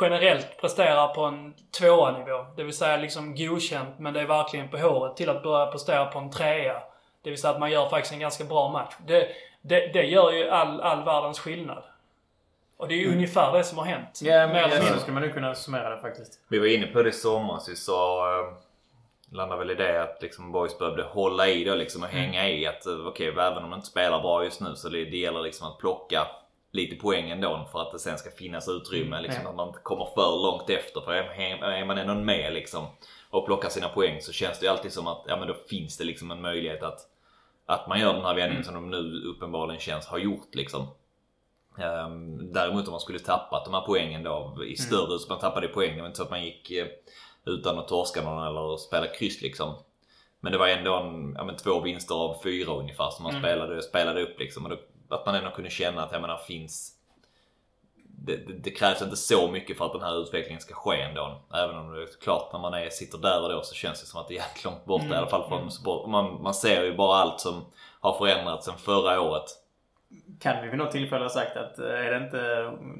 generellt 0.00 0.60
presterar 0.60 1.08
på 1.14 1.22
en 1.24 1.54
tvåa 1.78 2.10
nivå, 2.18 2.46
det 2.56 2.62
vill 2.62 2.76
säga 2.76 2.96
liksom 2.96 3.34
godkänt 3.34 3.98
men 3.98 4.12
det 4.14 4.20
är 4.20 4.26
verkligen 4.26 4.68
på 4.68 4.78
håret, 4.78 5.16
till 5.16 5.30
att 5.30 5.42
börja 5.42 5.66
prestera 5.66 6.04
på 6.06 6.18
en 6.18 6.30
trea. 6.30 6.82
Det 7.22 7.30
vill 7.30 7.40
säga 7.40 7.50
att 7.52 7.60
man 7.60 7.70
gör 7.70 7.88
faktiskt 7.88 8.12
en 8.12 8.20
ganska 8.20 8.44
bra 8.44 8.68
match. 8.68 8.94
Det, 9.06 9.28
det, 9.62 9.86
det 9.92 10.02
gör 10.02 10.32
ju 10.32 10.50
all, 10.50 10.80
all 10.80 11.04
världens 11.04 11.38
skillnad. 11.40 11.82
Och 12.82 12.88
det 12.88 12.94
är 12.94 12.98
ju 12.98 13.12
ungefär 13.12 13.52
det 13.52 13.64
som 13.64 13.78
har 13.78 13.84
hänt. 13.84 14.20
Ja, 14.22 14.46
men 14.46 14.56
ja, 14.56 14.70
så 14.70 14.98
skulle 14.98 15.14
man 15.14 15.22
nu 15.22 15.32
kunna 15.32 15.54
summera 15.54 15.90
det 15.90 16.00
faktiskt. 16.00 16.40
Vi 16.48 16.58
var 16.58 16.66
inne 16.66 16.86
på 16.86 17.02
det 17.02 17.08
i 17.08 17.12
somras. 17.12 17.68
Vi 17.68 17.76
sa... 17.76 18.28
Eh, 18.38 18.52
landade 19.32 19.58
väl 19.58 19.70
i 19.70 19.74
det 19.74 20.02
att 20.02 20.22
liksom 20.22 20.52
boys 20.52 20.78
behövde 20.78 21.02
hålla 21.02 21.48
i 21.48 21.64
det 21.64 21.74
liksom 21.74 22.02
och 22.02 22.08
hänga 22.08 22.48
i. 22.48 22.66
Att 22.66 22.86
eh, 22.86 23.06
okej, 23.06 23.28
även 23.28 23.64
om 23.64 23.70
de 23.70 23.74
inte 23.74 23.86
spelar 23.86 24.20
bra 24.20 24.44
just 24.44 24.60
nu 24.60 24.74
så 24.74 24.88
det, 24.88 25.04
det 25.04 25.16
gäller 25.16 25.42
liksom 25.42 25.66
att 25.66 25.78
plocka 25.78 26.26
lite 26.72 26.96
poäng 26.96 27.30
ändå 27.30 27.68
för 27.72 27.82
att 27.82 27.92
det 27.92 27.98
sen 27.98 28.18
ska 28.18 28.30
finnas 28.30 28.68
utrymme. 28.68 29.20
Liksom, 29.20 29.42
ja. 29.44 29.50
Att 29.50 29.56
man 29.56 29.68
inte 29.68 29.80
kommer 29.82 30.08
för 30.14 30.42
långt 30.42 30.70
efter. 30.70 31.00
För 31.00 31.12
är, 31.12 31.64
är 31.64 31.84
man 31.84 31.98
ändå 31.98 32.14
med 32.14 32.52
liksom 32.52 32.86
och 33.30 33.46
plockar 33.46 33.68
sina 33.68 33.88
poäng 33.88 34.20
så 34.20 34.32
känns 34.32 34.58
det 34.58 34.66
ju 34.66 34.72
alltid 34.72 34.92
som 34.92 35.06
att 35.06 35.24
ja, 35.26 35.36
men 35.36 35.48
då 35.48 35.54
finns 35.54 35.96
det 35.96 36.04
liksom 36.04 36.30
en 36.30 36.42
möjlighet 36.42 36.82
att, 36.82 37.00
att 37.66 37.88
man 37.88 38.00
gör 38.00 38.12
den 38.12 38.24
här 38.24 38.34
vändningen 38.34 38.64
som 38.64 38.74
de 38.74 38.90
nu 38.90 39.22
uppenbarligen 39.26 39.80
känns 39.80 40.06
ha 40.06 40.18
gjort. 40.18 40.54
Liksom. 40.54 40.86
Ehm, 41.78 42.52
däremot 42.52 42.86
om 42.86 42.90
man 42.90 43.00
skulle 43.00 43.18
tappat 43.18 43.64
de 43.64 43.74
här 43.74 43.80
poängen 43.80 44.22
då 44.22 44.64
i 44.68 44.76
större, 44.76 45.18
så 45.18 45.28
man 45.28 45.38
tappade 45.38 45.68
poäng. 45.68 45.94
Det 45.94 46.00
var 46.00 46.06
inte 46.06 46.16
så 46.16 46.22
att 46.22 46.30
man 46.30 46.44
gick 46.44 46.70
eh, 46.70 46.86
utan 47.44 47.78
att 47.78 47.88
torska 47.88 48.22
någon 48.22 48.46
eller 48.46 48.76
spela 48.76 49.06
kryss 49.06 49.42
liksom. 49.42 49.74
Men 50.40 50.52
det 50.52 50.58
var 50.58 50.68
ändå 50.68 50.94
en, 50.94 51.34
ja, 51.38 51.44
men 51.44 51.56
två 51.56 51.80
vinster 51.80 52.14
av 52.14 52.36
fyra 52.42 52.72
ungefär 52.72 53.10
som 53.10 53.22
man 53.22 53.40
spelade, 53.40 53.82
spelade 53.82 54.22
upp 54.22 54.38
liksom. 54.38 54.64
Och 54.64 54.70
då, 54.70 54.76
att 55.16 55.26
man 55.26 55.34
ändå 55.34 55.50
kunde 55.50 55.70
känna 55.70 56.02
att 56.02 56.12
jag 56.12 56.20
menar, 56.20 56.36
finns 56.36 56.98
det, 58.24 58.36
det, 58.36 58.52
det 58.52 58.70
krävs 58.70 59.02
inte 59.02 59.16
så 59.16 59.48
mycket 59.48 59.78
för 59.78 59.86
att 59.86 59.92
den 59.92 60.02
här 60.02 60.22
utvecklingen 60.22 60.60
ska 60.60 60.74
ske 60.74 61.00
ändå. 61.00 61.40
Även 61.54 61.78
om 61.78 61.92
det 61.92 62.02
är 62.02 62.08
klart 62.20 62.52
när 62.52 62.60
man 62.60 62.74
är, 62.74 62.90
sitter 62.90 63.18
där 63.18 63.42
och 63.42 63.48
då 63.48 63.62
så 63.62 63.74
känns 63.74 64.00
det 64.00 64.06
som 64.06 64.20
att 64.20 64.28
det 64.28 64.34
är 64.34 64.36
jävligt 64.36 64.64
långt 64.64 64.84
borta 64.84 65.14
i 65.14 65.14
alla 65.14 65.26
fall 65.26 65.48
från 65.48 65.70
support. 65.70 66.08
Man, 66.08 66.42
man 66.42 66.54
ser 66.54 66.84
ju 66.84 66.96
bara 66.96 67.16
allt 67.16 67.40
som 67.40 67.64
har 68.00 68.18
förändrats 68.18 68.66
sen 68.66 68.78
förra 68.78 69.20
året. 69.20 69.44
Kan 70.42 70.62
vi 70.62 70.68
vid 70.68 70.78
något 70.78 70.90
tillfälle 70.90 71.24
ha 71.24 71.28
sagt 71.28 71.56
att 71.56 71.78
eh, 71.78 71.86
är 71.86 72.10
det 72.10 72.16
inte, 72.24 72.38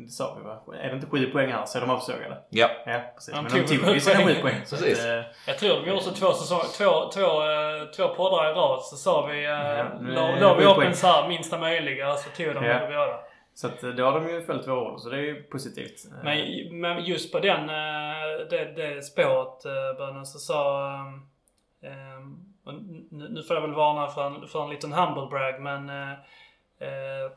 det 0.02 0.09
sa 0.09 0.37
vi 0.38 0.44
va? 0.44 0.78
Är 0.83 0.88
det 0.88 0.94
inte 0.94 1.07
sju 1.07 1.26
poäng 1.26 1.52
här 1.52 1.64
så 1.64 1.78
är 1.78 1.81
de 1.81 1.90
avsågade. 1.90 2.38
Ja, 2.50 2.70
Ja, 2.87 3.00
precis. 3.14 3.35
De 3.35 3.44
Men 3.44 3.52
de 3.52 3.78
tog 3.78 3.94
ju 3.94 4.00
sina 4.00 4.24
sju 4.26 4.35
poäng. 4.35 4.61
Så 4.64 4.76
Precis. 4.76 5.00
Att, 5.00 5.07
eh, 5.07 5.22
Jag 5.46 5.59
tror 5.59 5.81
vi 5.81 5.88
gjorde 5.90 6.02
så 6.02 6.11
två 6.11 6.33
säsonger, 6.33 6.64
två, 6.78 7.11
två, 7.11 7.42
eh, 7.42 7.90
två 7.96 8.14
poddar 8.14 8.50
i 8.50 8.55
rad 8.55 8.83
så 8.83 8.96
sa 8.96 9.26
vi, 9.26 9.44
Ja, 9.44 9.87
la 10.40 10.55
vi 10.55 10.64
upp 10.64 10.78
en 10.78 10.94
så 10.94 11.07
här 11.07 11.28
minsta 11.28 11.59
möjliga 11.59 12.16
så 12.16 12.31
tog 12.31 12.55
de 12.55 12.64
Ja. 12.64 12.78
det 12.78 12.87
båda. 12.87 13.18
så 13.55 13.66
att 13.66 13.96
då 13.96 14.05
har 14.05 14.20
de 14.20 14.28
ju 14.28 14.42
följt 14.42 14.68
vår 14.68 14.74
råd, 14.74 15.00
så 15.00 15.09
det 15.11 15.16
är 15.16 15.22
ju 15.22 15.42
positivt. 15.42 16.05
Men, 16.22 16.38
men 16.81 17.05
just 17.05 17.33
på 17.33 17.40
den, 17.40 17.66
det, 18.50 18.72
det 18.76 19.02
spåret, 19.02 19.62
Bönen, 19.98 20.26
så 20.26 20.38
sa... 20.38 20.90
nu, 23.11 23.28
nu 23.31 23.42
får 23.42 23.57
jag 23.57 23.61
väl 23.62 23.74
varna 23.74 24.09
för 24.09 24.26
en, 24.26 24.48
för 24.48 24.64
en 24.64 24.70
liten 24.70 24.92
humble 24.92 25.26
brag, 25.26 25.61
men... 25.62 25.90
eh, 26.82 27.32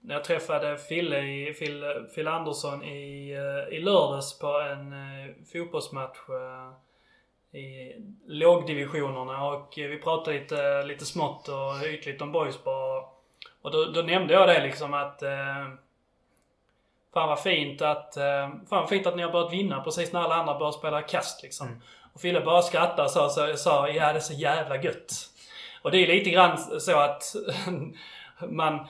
när 0.00 0.14
jag 0.14 0.24
träffade 0.24 0.78
Fille, 0.78 1.20
i, 1.20 1.54
Phil, 1.54 1.84
Phil 2.14 2.28
Andersson 2.28 2.84
i, 2.84 3.30
eh, 3.30 3.76
i 3.76 3.80
lördags 3.80 4.38
på 4.38 4.60
en 4.60 4.92
eh, 4.92 5.34
fotbollsmatch 5.52 6.18
eh, 6.28 7.60
i 7.60 7.96
lågdivisionerna 8.26 9.46
och 9.46 9.72
vi 9.76 9.98
pratade 9.98 10.38
lite, 10.38 10.82
lite 10.82 11.04
smått 11.04 11.48
och 11.48 11.86
ytligt 11.86 12.22
om 12.22 12.32
boys 12.32 12.64
bara. 12.64 13.02
Och 13.62 13.70
då, 13.70 13.84
då 13.84 14.02
nämnde 14.02 14.34
jag 14.34 14.48
det 14.48 14.62
liksom 14.62 14.94
att 14.94 15.22
eh, 15.22 15.68
Fan 17.16 17.28
vad 17.28 17.40
fint 17.40 17.82
att, 17.82 18.16
eh, 18.16 18.48
fan 18.70 18.88
fint 18.88 19.06
att 19.06 19.16
ni 19.16 19.22
har 19.22 19.32
börjat 19.32 19.52
vinna 19.52 19.82
precis 19.82 20.12
när 20.12 20.20
alla 20.20 20.34
andra 20.34 20.58
börjar 20.58 20.72
spela 20.72 21.02
kast 21.02 21.42
liksom. 21.42 21.82
Och 22.14 22.20
Fille 22.20 22.40
bara 22.40 22.62
skrattade 22.62 23.02
och 23.02 23.10
sa, 23.10 23.28
så, 23.28 23.56
sa 23.56 23.88
ja 23.88 24.12
det 24.12 24.18
är 24.18 24.20
så 24.20 24.32
jävla 24.32 24.82
gött. 24.82 25.12
Och 25.82 25.90
det 25.90 25.98
är 25.98 26.06
lite 26.06 26.30
grann 26.30 26.58
så 26.58 26.98
att 26.98 27.22
man, 28.48 28.86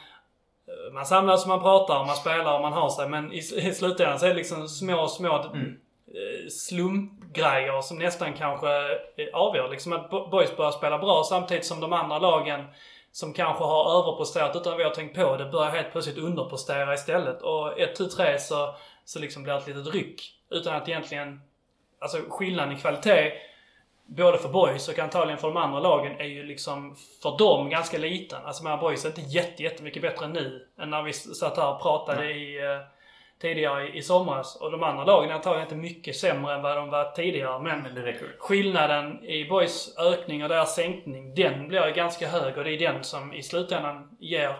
man 0.92 1.06
samlas 1.06 1.46
man 1.46 1.60
pratar 1.62 2.04
man 2.04 2.16
spelar 2.16 2.54
och 2.54 2.60
man 2.60 2.72
har 2.72 2.88
sig 2.90 3.08
men 3.08 3.32
i, 3.32 3.36
i 3.38 3.74
slutändan 3.74 4.18
så 4.18 4.24
är 4.26 4.30
det 4.30 4.36
liksom 4.36 4.68
små, 4.68 5.08
små 5.08 5.44
Mm. 5.54 5.76
eh, 6.08 6.48
slumpgrejer 6.50 7.80
som 7.80 7.98
nästan 7.98 8.34
kanske 8.34 8.68
eh, 9.16 9.28
avgör. 9.32 9.68
Liksom 9.70 9.92
att 9.92 10.10
Bo- 10.10 10.28
Boys 10.28 10.56
börjar 10.56 10.70
spela 10.70 10.98
bra 10.98 11.24
samtidigt 11.28 11.66
som 11.66 11.80
de 11.80 11.92
andra 11.92 12.18
lagen 12.18 12.64
som 13.12 13.32
kanske 13.32 13.64
har 13.64 13.98
överpresterat 14.00 14.56
utan 14.56 14.76
vi 14.76 14.84
har 14.84 14.90
tänkt 14.90 15.16
på 15.16 15.36
det 15.36 15.44
börjar 15.44 15.70
helt 15.70 15.92
plötsligt 15.92 16.18
underprestera 16.18 16.94
istället. 16.94 17.42
Och 17.42 17.80
ett, 17.80 17.94
tu, 17.94 18.06
tre 18.06 18.38
så, 18.38 18.74
så 19.04 19.18
liksom 19.18 19.42
blir 19.42 19.52
det 19.52 19.58
ett 19.58 19.66
litet 19.66 19.94
ryck. 19.94 20.22
Utan 20.50 20.74
att 20.76 20.88
egentligen... 20.88 21.40
Alltså 21.98 22.18
skillnaden 22.28 22.76
i 22.76 22.80
kvalitet 22.80 23.32
både 24.06 24.38
för 24.38 24.48
boys 24.48 24.88
och 24.88 24.98
antagligen 24.98 25.38
för 25.38 25.48
de 25.48 25.56
andra 25.56 25.80
lagen 25.80 26.20
är 26.20 26.24
ju 26.24 26.42
liksom 26.42 26.96
för 27.22 27.38
dem 27.38 27.70
ganska 27.70 27.98
liten. 27.98 28.38
Alltså 28.44 28.68
här 28.68 28.76
boys 28.76 29.04
är 29.04 29.08
inte 29.08 29.20
jätte, 29.20 29.62
jättemycket 29.62 30.02
bättre 30.02 30.28
nu 30.28 30.66
än 30.80 30.90
när 30.90 31.02
vi 31.02 31.12
satt 31.12 31.56
här 31.56 31.74
och 31.74 31.82
pratade 31.82 32.32
i, 32.32 32.64
eh, 32.64 32.80
tidigare 33.40 33.88
i, 33.88 33.98
i 33.98 34.02
somras. 34.02 34.56
Och 34.60 34.70
de 34.70 34.82
andra 34.82 35.04
lagen 35.04 35.30
är 35.30 35.34
antagligen 35.34 35.66
inte 35.66 35.76
mycket 35.76 36.16
sämre 36.16 36.54
än 36.54 36.62
vad 36.62 36.76
de 36.76 36.90
var 36.90 37.10
tidigare. 37.10 37.62
Men 37.62 37.82
Men 37.82 37.94
det 37.94 38.14
skillnaden 38.38 39.24
i 39.24 39.44
boys 39.48 39.98
ökning 39.98 40.42
och 40.42 40.48
deras 40.48 40.74
sänkning, 40.74 41.34
den 41.34 41.68
blir 41.68 41.86
ju 41.86 41.92
ganska 41.92 42.28
hög 42.28 42.58
och 42.58 42.64
det 42.64 42.70
är 42.70 42.78
den 42.78 43.04
som 43.04 43.32
i 43.32 43.42
slutändan 43.42 44.16
ger 44.20 44.56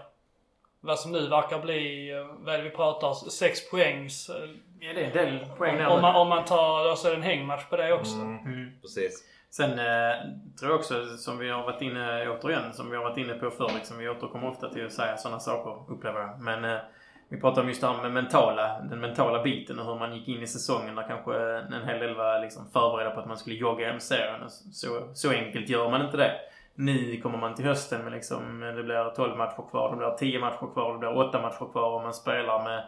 vad 0.80 0.98
som 0.98 1.12
nu 1.12 1.28
verkar 1.28 1.58
bli, 1.58 2.10
eh, 2.10 2.26
vad 2.38 2.60
vi 2.60 2.70
pratar, 2.70 3.14
sex 3.30 3.70
poängs. 3.70 4.30
eh, 4.30 4.50
Ja, 4.80 4.92
det 4.92 5.00
är 5.00 5.04
en 5.04 5.12
del 5.12 5.46
poäng 5.58 5.76
där 5.76 5.86
Om 5.86 6.00
man, 6.02 6.16
om 6.16 6.28
man 6.28 6.44
tar, 6.44 6.90
och 6.92 6.98
så 6.98 7.06
är 7.08 7.10
det 7.10 7.16
en 7.16 7.22
hängmatch 7.22 7.68
på 7.70 7.76
det 7.76 7.92
också. 7.92 8.14
Mm. 8.14 8.70
precis. 8.82 9.24
Sen 9.56 9.70
eh, 9.70 10.14
tror 10.58 10.70
jag 10.70 10.78
också, 10.78 11.16
som 11.16 11.38
vi 11.38 11.50
har 11.50 11.62
varit 11.62 11.82
inne, 11.82 12.28
återigen, 12.28 12.72
som 12.72 12.90
vi 12.90 12.96
har 12.96 13.04
varit 13.04 13.18
inne 13.18 13.34
på 13.34 13.50
förr, 13.50 13.70
liksom, 13.74 13.98
vi 13.98 14.08
återkommer 14.08 14.48
ofta 14.48 14.68
till 14.68 14.86
att 14.86 14.92
säga 14.92 15.16
sådana 15.16 15.40
saker, 15.40 15.92
upplever 15.92 16.20
jag. 16.20 16.40
Men 16.40 16.64
eh, 16.64 16.80
vi 17.28 17.40
pratar 17.40 17.62
om 17.62 17.68
just 17.68 17.80
det 17.80 17.86
här 17.86 18.02
med 18.02 18.12
mentala, 18.12 18.80
den 18.90 19.00
mentala 19.00 19.42
biten 19.42 19.78
och 19.78 19.86
hur 19.86 19.98
man 19.98 20.14
gick 20.14 20.28
in 20.28 20.42
i 20.42 20.46
säsongen 20.46 20.94
där 20.94 21.08
kanske 21.08 21.34
en 21.76 21.88
hel 21.88 22.00
del 22.00 22.14
var 22.14 22.40
liksom 22.40 22.70
förberedda 22.72 23.10
på 23.10 23.20
att 23.20 23.28
man 23.28 23.36
skulle 23.36 23.56
jogga 23.56 23.90
hem 23.90 24.00
serien. 24.00 24.50
Så, 24.50 25.08
så 25.14 25.30
enkelt 25.30 25.68
gör 25.68 25.90
man 25.90 26.04
inte 26.04 26.16
det. 26.16 26.32
Nu 26.74 27.20
kommer 27.20 27.38
man 27.38 27.54
till 27.54 27.64
hösten 27.64 28.04
med 28.04 28.12
liksom, 28.12 28.60
det 28.60 28.82
blir 28.82 29.14
12 29.14 29.36
matcher 29.36 29.70
kvar, 29.70 29.90
det 29.90 29.96
blir 29.96 30.10
10 30.10 30.38
matcher 30.38 30.72
kvar, 30.72 30.92
det 30.92 30.98
blir 30.98 31.16
8 31.16 31.42
matcher 31.42 31.72
kvar 31.72 31.90
och 31.90 32.02
man 32.02 32.14
spelar 32.14 32.64
med 32.64 32.84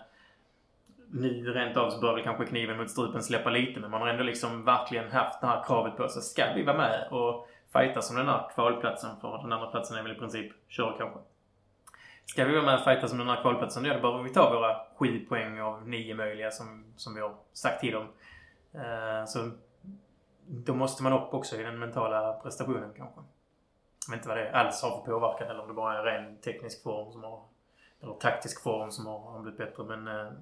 nu 1.10 1.52
rent 1.52 1.76
av 1.76 1.90
så 1.90 2.00
bör 2.00 2.14
väl 2.14 2.24
kanske 2.24 2.46
kniven 2.46 2.76
mot 2.76 2.90
strupen 2.90 3.22
släppa 3.22 3.50
lite, 3.50 3.80
men 3.80 3.90
man 3.90 4.00
har 4.00 4.08
ändå 4.08 4.22
liksom 4.22 4.64
verkligen 4.64 5.12
haft 5.12 5.40
det 5.40 5.46
här 5.46 5.64
kravet 5.64 5.96
på 5.96 6.08
sig. 6.08 6.22
Ska 6.22 6.52
vi 6.54 6.62
vara 6.62 6.76
med 6.76 7.08
och 7.10 7.48
fightas 7.72 8.10
om 8.10 8.16
den 8.16 8.28
här 8.28 8.50
kvalplatsen? 8.54 9.10
För 9.20 9.38
den 9.38 9.52
andra 9.52 9.66
platsen 9.66 9.98
är 9.98 10.02
väl 10.02 10.12
i 10.12 10.18
princip 10.18 10.52
kör 10.68 10.94
kanske. 10.98 11.18
Ska 12.24 12.44
vi 12.44 12.52
vara 12.52 12.64
med 12.64 12.74
och 12.74 12.84
fightas 12.84 13.12
om 13.12 13.18
den 13.18 13.28
här 13.28 13.42
kvalplatsen, 13.42 13.84
Ja, 13.84 13.94
då 13.94 14.00
behöver 14.00 14.22
vi 14.22 14.30
ta 14.30 14.54
våra 14.54 14.76
sju 14.96 15.26
poäng 15.28 15.60
av 15.60 15.88
nio 15.88 16.14
möjliga 16.14 16.50
som, 16.50 16.84
som 16.96 17.14
vi 17.14 17.20
har 17.20 17.34
sagt 17.52 17.80
till 17.80 17.92
dem. 17.92 18.08
Uh, 18.74 18.82
eh, 18.82 19.24
så 19.24 19.50
då 20.46 20.74
måste 20.74 21.02
man 21.02 21.12
upp 21.12 21.34
också 21.34 21.56
i 21.56 21.62
den 21.62 21.78
mentala 21.78 22.32
prestationen 22.32 22.92
kanske. 22.96 23.20
Jag 24.06 24.12
vet 24.12 24.18
inte 24.18 24.28
vad 24.28 24.38
det 24.38 24.52
alls 24.52 24.82
har 24.82 24.90
för 24.90 25.12
påverkan 25.12 25.48
eller 25.48 25.60
om 25.60 25.68
det 25.68 25.74
bara 25.74 25.98
är 25.98 26.02
ren 26.02 26.36
teknisk 26.36 26.82
form 26.82 27.12
som 27.12 27.22
har 27.22 27.42
eller 28.00 28.14
taktisk 28.14 28.62
form 28.62 28.90
som 28.90 29.06
har, 29.06 29.18
har 29.18 29.40
blivit 29.40 29.58
bättre. 29.58 29.84
Men 29.84 30.08
eh, 30.08 30.32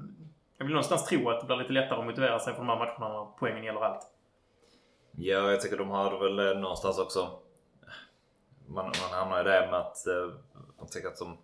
jag 0.59 0.65
vill 0.65 0.75
någonstans 0.75 1.05
tro 1.05 1.31
att 1.31 1.41
det 1.41 1.47
blir 1.47 1.57
lite 1.57 1.73
lättare 1.73 1.99
att 1.99 2.07
motivera 2.07 2.39
sig 2.39 2.53
för 2.55 2.61
de 2.61 2.69
här 2.69 2.79
matcherna 2.79 3.09
när 3.09 3.27
poängen 3.39 3.65
gäller 3.65 3.81
allt. 3.81 4.07
Ja, 5.17 5.51
jag 5.51 5.61
tycker 5.61 5.77
de 5.77 5.91
hade 5.91 6.19
väl 6.19 6.39
eh, 6.39 6.61
någonstans 6.61 6.99
också... 6.99 7.31
Man, 8.69 8.85
man 8.85 9.19
hamnar 9.21 9.41
i 9.41 9.45
det 9.45 9.69
med 9.71 9.81
att... 9.81 10.07
Eh, 10.07 10.31
jag 10.79 10.91
tycker 10.91 11.09
att 11.09 11.19
som 11.19 11.39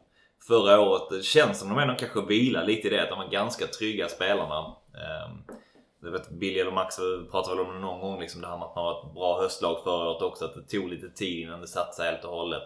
förra 0.48 0.80
året, 0.80 1.10
det 1.10 1.22
känns 1.22 1.58
som 1.58 1.68
de 1.68 1.78
ändå 1.78 1.94
kanske 1.94 2.20
vilar 2.20 2.64
lite 2.64 2.88
i 2.88 2.90
det 2.90 3.02
att 3.02 3.08
de 3.08 3.18
var 3.18 3.28
ganska 3.28 3.66
trygga 3.66 4.08
spelarna. 4.08 4.76
Ehm, 4.94 5.56
jag 6.02 6.10
vet, 6.10 6.30
Billy 6.30 6.60
eller 6.60 6.72
Max 6.72 6.96
pratade 7.30 7.56
väl 7.56 7.66
om 7.66 7.74
det 7.74 7.80
någon 7.80 8.00
gång, 8.00 8.20
liksom 8.20 8.40
det 8.40 8.46
här 8.46 8.58
med 8.58 8.66
att 8.66 8.76
man 8.76 8.84
var 8.84 9.00
ett 9.00 9.14
bra 9.14 9.40
höstlag 9.42 9.84
förra 9.84 10.10
året 10.10 10.22
också. 10.22 10.44
Att 10.44 10.54
det 10.54 10.62
tog 10.62 10.88
lite 10.88 11.08
tid 11.08 11.42
innan 11.42 11.60
det 11.60 11.66
satte 11.66 11.96
sig 11.96 12.10
helt 12.10 12.24
och 12.24 12.30
hållet 12.30 12.64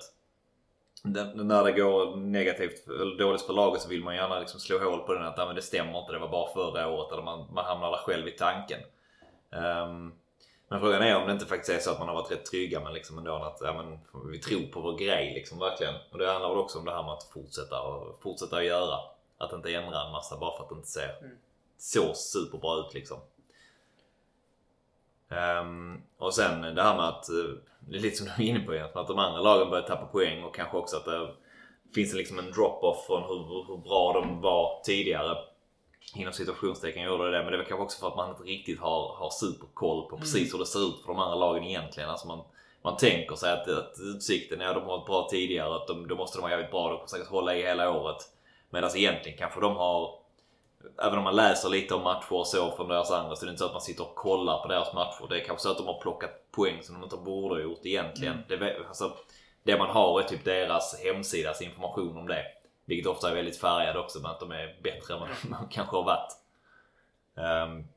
när 1.34 1.64
det 1.64 1.72
går 1.72 2.16
negativt 2.16 2.88
eller 2.88 3.18
dåligt 3.18 3.42
för 3.42 3.52
laget 3.52 3.82
så 3.82 3.88
vill 3.88 4.04
man 4.04 4.14
gärna 4.14 4.38
liksom 4.40 4.60
slå 4.60 4.78
hål 4.78 4.98
på 5.00 5.14
den 5.14 5.24
att 5.24 5.36
"Nej, 5.36 5.46
men 5.46 5.56
det 5.56 5.62
stämmer 5.62 5.98
inte, 6.00 6.12
det 6.12 6.18
var 6.18 6.28
bara 6.28 6.52
förra 6.52 6.88
året. 6.88 7.12
Eller 7.12 7.22
man, 7.22 7.46
man 7.52 7.64
hamnar 7.64 7.90
där 7.90 7.98
själv 7.98 8.28
i 8.28 8.30
tanken. 8.30 8.80
Ehm, 9.50 10.12
men 10.68 10.80
frågan 10.80 11.02
är 11.02 11.16
om 11.16 11.26
det 11.26 11.32
inte 11.32 11.46
faktiskt 11.46 11.70
är 11.70 11.78
så 11.78 11.90
att 11.90 11.98
man 11.98 12.08
har 12.08 12.14
varit 12.14 12.30
rätt 12.30 12.46
trygga 12.46 12.80
med 12.80 12.94
liksom 12.94 13.18
ändå 13.18 13.34
att 13.34 13.58
ja, 13.60 13.72
men, 13.72 13.98
vi 14.30 14.38
tror 14.38 14.66
på 14.72 14.80
vår 14.80 14.98
grej 14.98 15.34
liksom 15.34 15.58
verkligen. 15.58 15.94
Och 16.12 16.18
det 16.18 16.30
handlar 16.30 16.48
väl 16.48 16.58
också 16.58 16.78
om 16.78 16.84
det 16.84 16.90
här 16.90 17.02
med 17.02 17.12
att 17.12 17.22
fortsätta 17.24 17.82
och 17.82 18.22
fortsätta 18.22 18.56
att 18.56 18.64
göra. 18.64 18.98
Att 19.38 19.52
inte 19.52 19.74
ändra 19.74 20.06
en 20.06 20.12
massa 20.12 20.36
bara 20.36 20.56
för 20.56 20.62
att 20.62 20.68
det 20.68 20.74
inte 20.74 20.88
ser 20.88 21.10
så 21.78 22.14
superbra 22.14 22.76
ut 22.76 22.94
liksom. 22.94 23.18
Ehm, 25.30 26.00
och 26.18 26.34
sen 26.34 26.74
det 26.74 26.82
här 26.82 26.96
med 26.96 27.08
att, 27.08 27.28
eh, 27.28 27.54
det 27.80 27.96
är 27.96 28.00
lite 28.00 28.16
som 28.16 28.26
du 28.26 28.32
var 28.32 28.44
inne 28.44 28.60
på 28.60 28.74
egentligen, 28.74 29.02
att 29.02 29.08
de 29.08 29.18
andra 29.18 29.40
lagen 29.40 29.70
börjar 29.70 29.86
tappa 29.86 30.06
poäng 30.06 30.44
och 30.44 30.54
kanske 30.54 30.76
också 30.76 30.96
att 30.96 31.04
det 31.04 31.34
finns 31.94 32.12
en, 32.12 32.18
liksom 32.18 32.38
en 32.38 32.52
drop-off 32.52 33.06
från 33.06 33.22
hur, 33.22 33.66
hur 33.68 33.76
bra 33.76 34.12
de 34.12 34.40
var 34.40 34.80
tidigare. 34.84 35.36
Inom 36.14 36.32
situationstecken 36.32 37.02
gjorde 37.02 37.24
det 37.24 37.36
det, 37.36 37.42
men 37.42 37.52
det 37.52 37.56
är 37.56 37.58
väl 37.58 37.66
kanske 37.66 37.84
också 37.84 38.00
för 38.00 38.08
att 38.08 38.16
man 38.16 38.30
inte 38.30 38.42
riktigt 38.42 38.80
har, 38.80 39.14
har 39.16 39.30
superkoll 39.30 40.10
på 40.10 40.18
precis 40.18 40.54
hur 40.54 40.58
det 40.58 40.66
ser 40.66 40.88
ut 40.88 41.00
för 41.00 41.12
de 41.12 41.18
andra 41.18 41.34
lagen 41.34 41.64
egentligen. 41.64 42.10
Alltså 42.10 42.26
man, 42.26 42.40
man 42.82 42.96
tänker 42.96 43.36
sig 43.36 43.52
att, 43.52 43.68
att 43.68 43.94
Utsikten, 44.14 44.60
ja 44.60 44.72
de 44.72 44.80
har 44.80 44.86
varit 44.86 45.06
bra 45.06 45.28
tidigare, 45.30 45.74
att 45.74 45.86
de, 45.86 46.08
då 46.08 46.16
måste 46.16 46.38
de 46.38 46.42
vara 46.42 46.50
jävligt 46.50 46.70
bra, 46.70 46.88
de 46.88 46.96
kommer 46.96 47.08
säkert 47.08 47.28
hålla 47.28 47.56
i 47.56 47.62
hela 47.62 47.90
året. 47.90 48.16
Medan 48.70 48.96
egentligen 48.96 49.38
kanske 49.38 49.60
de 49.60 49.76
har 49.76 50.18
Även 51.02 51.18
om 51.18 51.24
man 51.24 51.36
läser 51.36 51.68
lite 51.68 51.94
om 51.94 52.02
matcher 52.02 52.32
och 52.32 52.46
så 52.46 52.76
från 52.76 52.88
deras 52.88 53.10
andra 53.10 53.36
så 53.36 53.44
är 53.44 53.46
det 53.46 53.50
inte 53.50 53.58
så 53.58 53.66
att 53.66 53.72
man 53.72 53.80
sitter 53.80 54.04
och 54.08 54.14
kollar 54.14 54.62
på 54.62 54.68
deras 54.68 54.94
matcher. 54.94 55.26
Det 55.28 55.40
är 55.40 55.44
kanske 55.44 55.62
så 55.62 55.70
att 55.70 55.78
de 55.78 55.86
har 55.86 56.00
plockat 56.00 56.50
poäng 56.50 56.82
som 56.82 56.94
de 56.94 57.04
inte 57.04 57.16
borde 57.16 57.54
ha 57.54 57.62
gjort 57.62 57.80
egentligen. 57.82 58.44
Det, 58.48 58.86
alltså, 58.88 59.16
det 59.62 59.78
man 59.78 59.90
har 59.90 60.20
är 60.20 60.24
typ 60.24 60.44
deras 60.44 61.00
hemsidas 61.04 61.62
information 61.62 62.16
om 62.16 62.28
det. 62.28 62.44
Vilket 62.84 63.06
ofta 63.06 63.30
är 63.30 63.34
väldigt 63.34 63.60
färgad 63.60 63.96
också 63.96 64.18
med 64.18 64.30
att 64.30 64.40
de 64.40 64.52
är 64.52 64.78
bättre 64.82 65.14
än 65.14 65.20
vad 65.20 65.28
de 65.28 65.68
kanske 65.70 65.96
har 65.96 66.04
varit. 66.04 66.32
Um, 67.34 67.88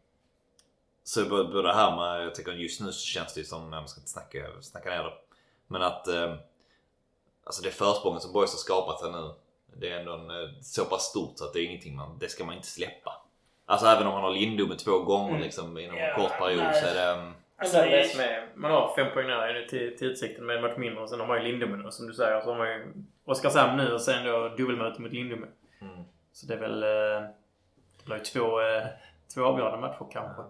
så 1.03 1.25
både 1.25 1.61
det 1.61 1.73
här 1.73 1.95
med, 1.95 2.25
jag 2.25 2.35
tycker 2.35 2.51
just 2.51 2.81
nu 2.81 2.91
så 2.91 3.05
känns 3.05 3.33
det 3.33 3.39
ju 3.39 3.45
som, 3.45 3.73
jag 3.73 3.89
ska 3.89 3.99
inte 3.99 4.11
snacka, 4.11 4.61
snacka 4.61 4.89
ner 4.89 5.03
det. 5.03 5.13
Men 5.67 5.81
att 5.81 6.07
um, 6.07 6.37
Alltså 7.49 7.61
det 7.61 7.71
försprånget 7.71 8.21
som 8.21 8.33
Boys 8.33 8.51
har 8.51 8.57
skapat 8.57 9.01
här 9.01 9.11
nu. 9.11 9.33
Det 9.77 9.89
är 9.89 9.99
ändå 9.99 10.13
en, 10.13 10.29
eh, 10.29 10.49
så 10.61 10.85
pass 10.85 11.03
stort 11.03 11.37
så 11.37 11.45
att 11.45 11.53
det 11.53 11.59
är 11.59 11.65
ingenting 11.65 11.95
man, 11.95 12.17
det 12.19 12.29
ska 12.29 12.43
man 12.45 12.55
inte 12.55 12.67
släppa. 12.67 13.21
Alltså 13.65 13.87
även 13.87 14.07
om 14.07 14.13
man 14.13 14.23
har 14.23 14.31
Lindome 14.31 14.75
två 14.75 14.99
gånger 14.99 15.29
Mm. 15.29 15.41
liksom 15.41 15.77
inom 15.77 15.97
Ja, 15.97 16.03
en 16.05 16.15
kort 16.15 16.37
period 16.39 16.63
nej. 16.63 16.81
så 16.81 16.87
är 16.87 16.95
det... 16.95 17.21
um, 17.21 17.33
Alltså, 17.61 17.77
det 17.77 17.83
är 17.87 17.97
det 17.97 18.03
som 18.07 18.21
är, 18.21 18.47
man 18.55 18.71
har 18.71 18.95
fem 18.95 19.07
poäng 19.13 19.27
nära 19.27 19.53
nu 19.53 19.65
till, 19.67 19.97
till 19.97 20.07
Utsikten 20.07 20.45
med 20.45 20.55
en 20.55 20.61
match 20.61 20.77
mindre. 20.77 21.01
Och 21.03 21.09
sen 21.09 21.19
har 21.19 21.27
man 21.27 21.37
ju 21.37 21.43
Lindome 21.51 21.77
nu 21.83 21.91
som 21.91 22.07
du 22.07 22.13
säger. 22.13 22.41
Så 22.41 22.49
har 22.51 22.57
man 22.57 22.67
ju 22.69 22.93
Oskarshamn 23.25 23.77
nu 23.77 23.93
och 23.93 24.01
sen 24.01 24.25
då 24.25 24.49
dubbelmöte 24.49 25.01
mot 25.01 25.11
Lindome. 25.11 25.47
Mm. 25.81 26.03
Så 26.33 26.45
det 26.47 26.53
är 26.53 26.57
väl... 26.57 26.83
eh, 26.83 27.29
Det 27.97 28.05
blir 28.05 28.15
ju 28.15 28.23
två, 28.23 28.61
eh, 28.61 28.83
två 29.33 29.43
avgörande 29.43 29.77
matcher 29.77 30.05
kanske. 30.11 30.41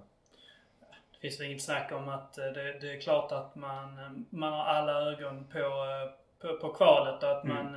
Det 1.12 1.20
finns 1.22 1.40
väl 1.40 1.48
inget 1.48 1.64
snack 1.64 1.92
om 1.92 2.10
att 2.10 2.34
det, 2.34 2.80
det 2.82 2.94
är 2.96 3.02
klart 3.02 3.32
att 3.32 3.56
man, 3.56 4.26
man 4.30 4.54
har 4.54 4.64
alla 4.64 4.92
ögon 5.12 5.48
på, 5.48 5.60
på, 6.42 6.58
på 6.58 6.74
kvalet 6.74 7.24
och 7.24 7.32
att 7.32 7.44
Mm. 7.44 7.56
man, 7.56 7.76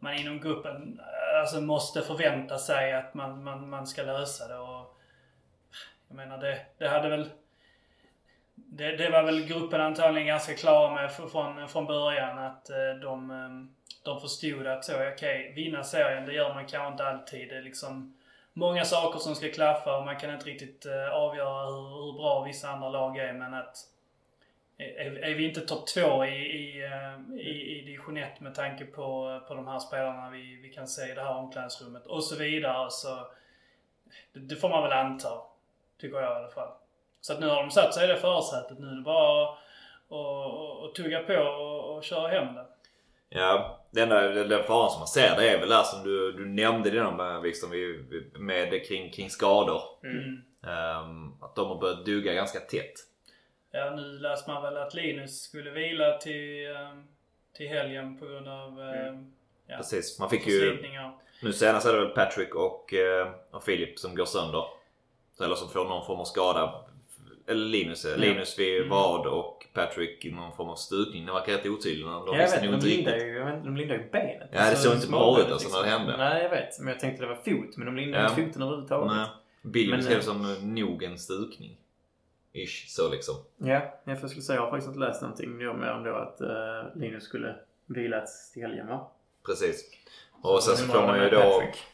man 0.00 0.14
inom 0.14 0.40
gruppen 0.40 1.00
alltså 1.40 1.60
måste 1.60 2.02
förvänta 2.02 2.58
sig 2.58 2.92
att 2.92 3.14
man, 3.14 3.44
man, 3.44 3.70
man 3.70 3.86
ska 3.86 4.02
lösa 4.02 4.48
det. 4.48 4.58
Och, 4.58 4.96
jag 6.08 6.16
menar 6.16 6.38
det, 6.38 6.60
det 6.78 6.88
hade 6.88 7.08
väl... 7.08 7.30
Det, 8.54 8.96
det 8.96 9.10
var 9.10 9.22
väl 9.22 9.46
gruppen 9.46 9.80
antagligen 9.80 10.26
ganska 10.26 10.54
klara 10.54 10.94
med 10.94 11.12
från, 11.12 11.68
från 11.68 11.86
början 11.86 12.38
att 12.38 12.70
eh, 12.70 13.00
de, 13.02 13.30
ehm, 13.30 13.74
de 14.04 14.20
förstod 14.20 14.66
att 14.66 14.84
så, 14.84 14.92
okej, 15.12 15.52
vinna 15.56 15.84
serien 15.84 16.26
det 16.26 16.32
gör 16.32 16.54
man 16.54 16.66
kanske 16.66 16.92
inte 16.92 17.04
alltid. 17.04 17.48
Det 17.48 17.56
är 17.56 17.62
liksom 17.62 18.16
många 18.52 18.84
saker 18.84 19.18
som 19.18 19.34
ska 19.34 19.50
klaffa 19.50 19.98
och 19.98 20.04
man 20.04 20.16
kan 20.16 20.34
inte 20.34 20.46
riktigt 20.46 20.86
eh, 20.86 21.14
avgöra 21.14 21.66
hur, 21.66 22.04
hur 22.06 22.12
bra 22.12 22.44
vissa 22.44 22.68
andra 22.68 22.88
lag 22.88 23.18
är 23.18 23.32
men 23.32 23.54
att 23.54 23.76
är, 24.80 25.24
är 25.30 25.34
vi 25.34 25.48
inte 25.48 25.60
topp 25.60 25.86
två 25.86 26.24
i, 26.24 26.36
i, 26.36 26.84
eh, 26.84 27.36
i, 27.40 27.78
i 27.78 27.82
division 27.86 28.16
1 28.16 28.40
med 28.40 28.54
tanke 28.54 28.84
på, 28.84 29.40
på 29.48 29.54
de 29.54 29.66
här 29.68 29.78
spelarna 29.78 30.30
vi, 30.30 30.60
vi 30.62 30.68
kan 30.68 30.86
se 30.88 31.12
i 31.12 31.14
det 31.14 31.22
här 31.22 31.36
omklädningsrummet 31.36 32.06
och 32.06 32.24
så 32.24 32.36
vidare 32.36 32.90
så 32.90 33.26
det, 34.32 34.40
det 34.40 34.56
får 34.56 34.68
man 34.68 34.82
väl 34.82 34.92
anta. 34.92 35.42
Tycker 36.00 36.16
jag 36.20 36.32
i 36.32 36.36
alla 36.36 36.50
fall. 36.50 36.68
Så 37.20 37.32
att 37.32 37.40
nu 37.40 37.46
har 37.46 37.56
de 37.62 37.70
satt 37.70 37.94
sig 37.94 38.04
i 38.04 38.12
det 38.12 38.16
förarsätet. 38.16 38.78
Nu 38.78 38.86
är 38.86 38.94
det 38.94 39.02
bara 39.02 39.48
att 39.48 39.58
och, 40.10 40.84
och 40.84 40.94
tugga 40.94 41.22
på 41.22 41.34
och, 41.34 41.96
och 41.96 42.04
köra 42.04 42.28
hem 42.28 42.54
det. 42.54 42.66
Ja, 43.28 43.78
den, 43.90 44.08
där, 44.08 44.44
den 44.44 44.64
faran 44.64 44.90
som 44.90 45.00
man 45.00 45.08
ser 45.08 45.36
det 45.36 45.50
är 45.50 45.60
väl 45.60 45.68
där 45.68 45.82
som 45.82 46.04
du, 46.04 46.32
du 46.32 46.46
nämnde 46.46 46.90
det 46.90 47.10
med, 47.10 47.42
liksom, 47.42 47.70
vi- 47.70 48.30
med 48.34 48.86
kring, 48.86 49.10
kring 49.10 49.30
skador. 49.30 49.82
Mm. 50.04 50.42
Ehm, 50.66 51.42
att 51.42 51.56
de 51.56 51.68
har 51.68 51.78
börjat 51.80 52.06
dugga 52.06 52.32
ganska 52.32 52.60
tätt. 52.60 52.92
Ja, 53.72 53.90
nu 53.96 54.18
läste 54.18 54.50
man 54.50 54.62
väl 54.62 54.76
att 54.76 54.94
Linus 54.94 55.42
skulle 55.42 55.70
vila 55.70 56.18
till, 56.18 56.66
eh, 56.70 56.88
till 57.56 57.68
helgen 57.68 58.18
på 58.18 58.26
grund 58.26 58.48
av 58.48 58.80
eh, 58.80 59.14
ja, 59.66 59.76
Precis. 59.76 60.18
Man 60.18 60.30
fick 60.30 60.46
ju... 60.46 60.82
Nu 61.42 61.52
senast 61.52 61.86
är 61.86 61.92
det 61.92 61.98
väl 62.00 62.08
Patrick 62.08 62.54
och, 62.54 62.94
eh, 62.94 63.28
och 63.50 63.64
Philip 63.64 63.98
som 63.98 64.14
går 64.14 64.24
sönder. 64.24 64.64
Eller 65.44 65.54
som 65.54 65.68
får 65.68 65.84
någon 65.84 66.06
form 66.06 66.20
av 66.20 66.24
skada. 66.24 66.84
Eller 67.46 67.66
Linus. 67.66 68.04
eh, 68.04 68.18
Linus 68.18 68.58
vid 68.58 68.76
Mm. 68.76 68.88
vad 68.88 69.26
och 69.26 69.66
Patrick 69.74 70.24
i 70.24 70.32
någon 70.32 70.56
form 70.56 70.68
av 70.68 70.76
stukning. 70.76 71.26
Det 71.26 71.32
verkar 71.32 71.52
rätt 71.52 71.66
otydligt. 71.66 72.06
De 72.06 72.24
jag 72.26 72.38
visste 72.42 72.56
vet, 72.60 72.64
nog 72.70 72.72
de 72.72 72.74
inte 72.74 72.86
lindar 72.86 73.12
riktigt. 73.12 73.28
ju, 73.28 73.36
jag 73.38 73.44
vet, 73.44 73.54
inte, 73.54 73.66
de 73.68 73.76
lindar 73.76 73.94
ju 73.96 74.10
benet. 74.10 74.48
Ja, 74.52 74.70
det 74.70 74.76
såg 74.76 74.94
inte 74.94 75.08
bra 75.08 75.40
ut, 75.40 75.52
alltså, 75.52 75.76
när 75.76 75.82
det 75.84 75.88
hände. 75.98 76.16
Nej, 76.16 76.42
jag 76.42 76.50
vet. 76.50 76.78
Men 76.80 76.88
jag 76.88 77.00
tänkte 77.00 77.22
det 77.22 77.28
var 77.28 77.34
fot. 77.34 77.76
Men 77.76 77.86
de 77.86 77.96
lindar 77.96 78.18
Ja. 78.22 78.30
inte 78.30 78.42
foten 78.42 78.62
överhuvudtaget. 78.62 79.12
Nej. 79.16 79.26
Billy 79.62 79.90
Men, 79.90 79.98
beskrev 79.98 80.14
eh, 80.14 80.18
det 80.18 80.24
som 80.26 80.74
nog 80.74 81.02
en 81.02 81.18
stukning. 81.18 81.76
Ish, 82.52 82.88
så 82.88 83.10
liksom. 83.10 83.34
Ja, 83.56 83.80
jag 84.04 84.18
skulle 84.18 84.42
säga 84.42 84.56
jag 84.56 84.62
har 84.62 84.70
faktiskt 84.70 84.88
inte 84.88 85.00
läst 85.00 85.22
någonting 85.22 85.58
då 85.58 85.72
mer 85.72 85.86
än 85.86 86.02
då 86.02 86.14
att 86.14 86.40
uh, 86.40 87.00
Linus 87.00 87.24
skulle 87.24 87.54
vilas 87.86 88.52
till 88.52 88.62
helgen 88.62 88.86
va? 88.86 89.10
Precis. 89.46 89.90
Och 90.42 90.62
sen 90.62 90.76
så 90.76 90.86
får 90.86 91.06
man 91.06 91.22
ju 91.24 91.30
då... 91.30 91.40
Patrick. 91.40 91.84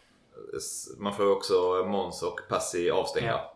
Man 0.99 1.15
får 1.15 1.25
ju 1.25 1.31
också 1.31 1.85
Måns 1.87 2.23
och 2.23 2.41
Passi 2.49 2.91
avstängda. 2.91 3.31
Ja. 3.31 3.53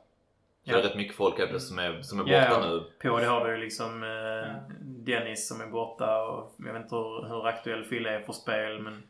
Så 0.64 0.70
det 0.72 0.78
är 0.78 0.82
rätt 0.82 0.96
mycket 0.96 1.16
folk 1.16 1.38
här 1.38 1.58
som 1.58 1.78
är, 1.78 2.02
som 2.02 2.20
är 2.20 2.22
borta 2.24 2.32
Ja. 2.34 2.60
nu. 2.60 3.10
På 3.10 3.18
det 3.18 3.26
har 3.26 3.44
du 3.44 3.50
ju 3.50 3.56
liksom 3.56 4.02
eh. 4.02 4.76
Dennis 4.80 5.48
som 5.48 5.60
är 5.60 5.66
borta 5.66 6.22
och 6.22 6.54
jag 6.58 6.72
vet 6.72 6.82
inte 6.82 6.94
hur, 6.94 7.28
hur 7.28 7.46
aktuell 7.46 7.84
Fille 7.84 8.10
är 8.10 8.20
för 8.20 8.32
spel 8.32 8.78
men 8.78 9.02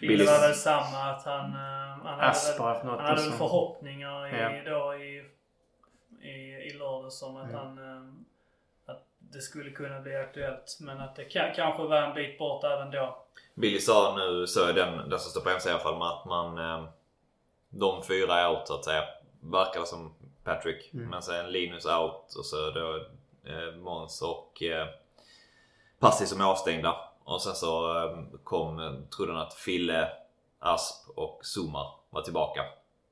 Billy... 0.00 0.24
var 0.24 0.48
väl 0.48 0.54
samma 0.54 0.98
att 1.10 1.24
han... 1.24 1.44
eh, 1.44 2.04
han 2.04 2.06
hade 2.06 2.22
Asp 2.22 2.54
väl, 2.54 2.60
har 2.60 2.74
haft 2.74 2.84
något 2.84 3.00
han 3.00 3.08
hade 3.08 3.22
väl 3.22 3.32
förhoppningar 3.32 4.26
i, 4.26 4.64
då 4.64 4.94
i, 4.94 5.24
i, 6.22 6.68
i 6.70 6.72
lördags 6.78 7.22
om 7.22 7.36
att 7.36 7.48
Mm. 7.50 7.56
han... 7.56 7.78
eh, 7.78 8.12
Att 8.86 9.04
det 9.18 9.40
skulle 9.40 9.70
kunna 9.70 10.00
bli 10.00 10.16
aktuellt. 10.16 10.78
Men 10.80 11.00
att 11.00 11.16
det 11.16 11.24
kan, 11.24 11.54
kanske 11.54 11.82
var 11.82 11.96
en 12.02 12.14
bit 12.14 12.38
bort 12.38 12.64
även 12.64 12.90
då. 12.90 13.24
Billy 13.54 13.78
sa 13.80 14.14
nu, 14.16 14.46
så 14.46 14.64
är 14.68 14.72
den, 14.72 15.08
den 15.10 15.18
som 15.18 15.30
står 15.30 15.40
på 15.40 15.48
hemsidan 15.48 15.72
i 15.72 15.74
alla 15.74 15.90
fall, 15.90 15.98
med 15.98 16.08
att 16.08 16.24
man... 16.24 16.58
Eh, 16.58 16.88
de 17.74 18.02
fyra 18.02 18.34
är 18.34 18.50
out 18.50 18.68
så 18.68 18.74
att 18.74 18.84
säga. 18.84 19.02
Verkar 19.40 19.84
som 19.84 20.14
Patrick. 20.44 20.94
Mm. 20.94 21.10
Men 21.10 21.22
sen 21.22 21.52
Linus 21.52 21.86
out 21.86 22.34
och 22.38 22.46
så 22.46 22.70
då 22.70 22.96
eh, 23.50 23.74
Måns 23.76 24.22
och 24.22 24.62
eh, 24.62 24.88
Passi 25.98 26.26
som 26.26 26.40
är 26.40 26.44
avstängda. 26.44 26.96
Och 27.24 27.42
sen 27.42 27.54
så 27.54 27.98
eh, 28.04 28.18
kom, 28.44 29.06
trodde 29.16 29.32
han 29.32 29.42
att 29.42 29.54
Fille, 29.54 30.08
Asp 30.58 31.08
och 31.14 31.40
Sumar 31.46 31.94
var 32.10 32.22
tillbaka. 32.22 32.64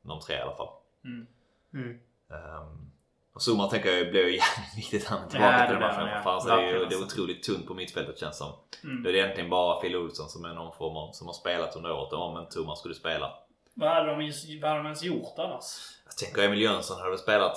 De 0.03 0.21
tre 0.21 0.37
i 0.37 0.41
alla 0.41 0.57
fall. 0.57 0.69
Mm. 1.05 1.27
mm. 1.75 2.01
Um, 2.29 2.89
och 3.33 3.43
Sumar 3.43 3.68
tänker 3.68 3.91
jag 3.93 4.11
blir 4.11 4.24
ju 4.24 4.31
jävligt 4.37 4.76
viktigt 4.76 5.03
att 5.05 5.09
han 5.11 5.22
är 5.24 5.28
tillbaka 5.31 5.59
Ja, 5.61 5.66
till 5.66 5.74
det 5.74 5.81
matchen. 5.81 5.97
han, 5.97 6.09
För 6.09 6.16
ja. 6.16 6.22
fan 6.22 6.41
så 6.41 6.49
är 6.49 6.62
ju, 6.66 6.72
det 6.72 6.78
är 6.78 6.85
alltså. 6.85 7.05
otroligt 7.05 7.43
tunt 7.43 7.66
på 7.66 7.74
mittfältet 7.74 8.18
känns 8.18 8.39
som. 8.39 8.53
Mm. 8.85 9.03
Då 9.03 9.09
är 9.09 9.12
det 9.12 9.18
egentligen 9.18 9.51
bara 9.51 9.81
Phil 9.81 9.97
Olsson 9.97 10.28
som 10.28 10.45
är 10.45 10.55
någon 10.55 10.76
form 10.76 10.97
av, 10.97 11.12
som 11.12 11.26
har 11.26 11.35
spelat 11.35 11.76
under 11.76 11.93
året 11.93 12.12
om 12.12 12.37
en 12.37 12.49
Thomas 12.49 12.78
skulle 12.78 12.95
spela. 12.95 13.33
Vad 13.74 13.89
hade 13.91 14.07
de, 14.07 14.33
vad 14.61 14.70
hade 14.70 14.81
de 14.83 14.87
ens 14.87 15.03
gjort 15.03 15.35
annars? 15.39 15.64
Jag 16.05 16.16
tänker 16.16 16.43
Emil 16.43 16.61
Jönsson 16.62 16.99
hade 16.99 17.11
väl 17.11 17.18
spelat. 17.18 17.57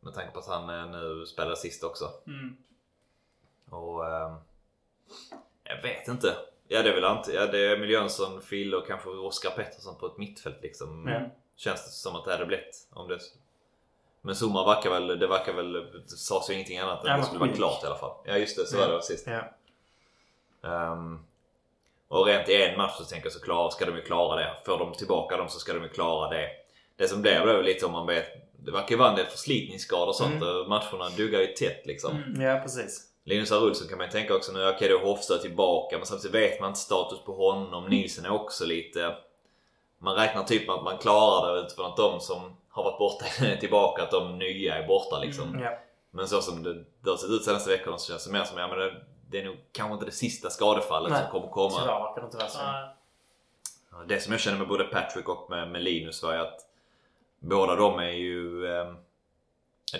Med 0.00 0.14
tanke 0.14 0.32
på 0.32 0.38
att 0.38 0.48
han 0.48 0.70
eh, 0.70 0.86
nu 0.90 1.26
spelade 1.26 1.56
sist 1.56 1.84
också. 1.84 2.04
Mm. 2.26 2.56
Och 3.70 4.06
ehm, 4.06 4.34
jag 5.64 5.82
vet 5.82 6.08
inte. 6.08 6.36
Ja 6.68 6.82
det 6.82 6.90
är 6.90 7.00
väl 7.00 7.16
inte, 7.16 7.32
ja, 7.32 7.46
det 7.46 7.58
är 7.58 7.76
Emil 7.76 7.90
Jönsson, 7.90 8.40
Phil 8.40 8.74
och 8.74 8.86
kanske 8.86 9.08
Oskar 9.08 9.50
Pettersson 9.50 9.98
på 9.98 10.06
ett 10.06 10.18
mittfält 10.18 10.58
liksom. 10.62 11.08
Ja. 11.08 11.20
Känns 11.56 11.84
det 11.84 11.90
som 11.90 12.16
att 12.16 12.24
det 12.24 12.32
hade 12.32 12.46
blivit. 12.46 12.88
Om 12.92 13.08
det... 13.08 13.18
Men 14.22 14.34
Zuma 14.34 14.64
verkar 14.64 14.90
väl, 14.90 15.18
det 15.18 15.26
verkar 15.26 15.52
väl, 15.52 15.72
det 15.72 16.08
sades 16.08 16.50
ju 16.50 16.54
ingenting 16.54 16.78
annat 16.78 17.04
än 17.04 17.10
att 17.10 17.20
det 17.20 17.26
skulle 17.26 17.40
vara 17.40 17.52
klart 17.52 17.84
i 17.84 17.86
alla 17.86 17.98
fall. 17.98 18.16
Ja 18.24 18.36
just 18.36 18.56
det, 18.56 18.66
så 18.66 18.78
var 18.78 18.88
det 18.88 19.02
sist. 19.02 19.26
Ja. 19.26 19.42
Ehm, 20.70 21.18
och 22.08 22.26
rent 22.26 22.48
i 22.48 22.62
en 22.62 22.76
match 22.76 22.96
så 22.98 23.04
tänker 23.04 23.26
jag 23.26 23.32
så 23.32 23.40
klar, 23.40 23.70
ska 23.70 23.86
de 23.86 23.96
ju 23.96 24.02
klara 24.02 24.36
det. 24.36 24.50
Får 24.66 24.78
de 24.78 24.92
tillbaka 24.92 25.36
dem 25.36 25.48
så 25.48 25.58
ska 25.58 25.72
de 25.72 25.82
ju 25.82 25.88
klara 25.88 26.30
det. 26.30 26.48
Det 26.96 27.08
som 27.08 27.22
blev 27.22 27.42
blev 27.42 27.62
lite 27.62 27.86
om 27.86 27.92
man 27.92 28.06
vet, 28.06 28.26
det 28.52 28.72
verkar 28.72 28.90
ju 28.90 28.96
vara 28.96 29.10
en 29.10 29.16
del 29.16 29.26
förslitningsskador 29.26 30.08
och 30.08 30.16
sånt. 30.16 30.42
Mm. 30.42 30.68
Matcherna 30.68 31.08
duggar 31.16 31.40
ju 31.40 31.46
tätt 31.46 31.86
liksom. 31.86 32.16
Mm. 32.16 32.40
ja, 32.40 32.60
precis. 32.62 33.08
Linus 33.24 33.52
Arulsson 33.52 33.88
kan 33.88 33.98
man 33.98 34.06
ju 34.06 34.12
tänka 34.12 34.34
också 34.34 34.52
nu, 34.52 34.68
okej 34.68 34.88
då 34.88 34.98
Hofstad 34.98 35.38
tillbaka 35.38 35.98
men 35.98 36.06
samtidigt 36.06 36.34
vet 36.34 36.60
man 36.60 36.68
inte 36.68 36.80
status 36.80 37.24
på 37.24 37.32
honom. 37.32 37.88
Nilsen 37.88 38.24
är 38.24 38.32
också 38.32 38.66
lite... 38.66 39.14
Man 40.02 40.14
räknar 40.14 40.42
typ 40.42 40.66
med 40.66 40.76
att 40.76 40.84
man 40.84 40.98
klarar 40.98 41.54
det 41.54 41.60
utifrån 41.60 41.86
att 41.86 41.96
de 41.96 42.20
som 42.20 42.56
har 42.68 42.84
varit 42.84 42.98
borta 42.98 43.24
är 43.44 43.56
tillbaka, 43.56 44.02
att 44.02 44.10
de 44.10 44.38
nya 44.38 44.76
är 44.76 44.86
borta 44.86 45.18
liksom. 45.18 45.60
Ja. 45.60 45.78
Men 46.10 46.28
så 46.28 46.42
som 46.42 46.62
det, 46.62 46.84
det 47.00 47.10
har 47.10 47.16
sett 47.16 47.30
ut 47.30 47.44
senaste 47.44 47.70
veckorna 47.70 47.98
så 47.98 48.12
känns 48.12 48.24
det 48.24 48.32
mer 48.32 48.44
som 48.44 48.58
ja, 48.58 48.68
men 48.68 48.78
det, 48.78 48.94
det 49.30 49.40
är 49.40 49.44
nog 49.44 49.56
kanske 49.72 49.94
inte 49.94 50.06
det 50.06 50.12
sista 50.12 50.50
skadefallet 50.50 51.12
Nej, 51.12 51.22
som 51.22 51.30
kommer 51.30 51.52
komma. 51.52 51.80
Tyvärr 51.80 52.00
verkar 52.00 52.20
det 52.20 52.24
inte 52.24 52.36
vara 52.36 52.48
så. 52.48 52.58
Det 54.06 54.20
som 54.20 54.32
jag 54.32 54.40
känner 54.40 54.58
med 54.58 54.68
både 54.68 54.84
Patrick 54.84 55.28
och 55.28 55.50
med, 55.50 55.70
med 55.70 55.82
Linus 55.82 56.22
var 56.22 56.32
ju 56.32 56.38
att 56.38 56.60
båda 57.40 57.76
de 57.76 57.98
är 57.98 58.10
ju... 58.10 58.66
Eh, 58.66 58.92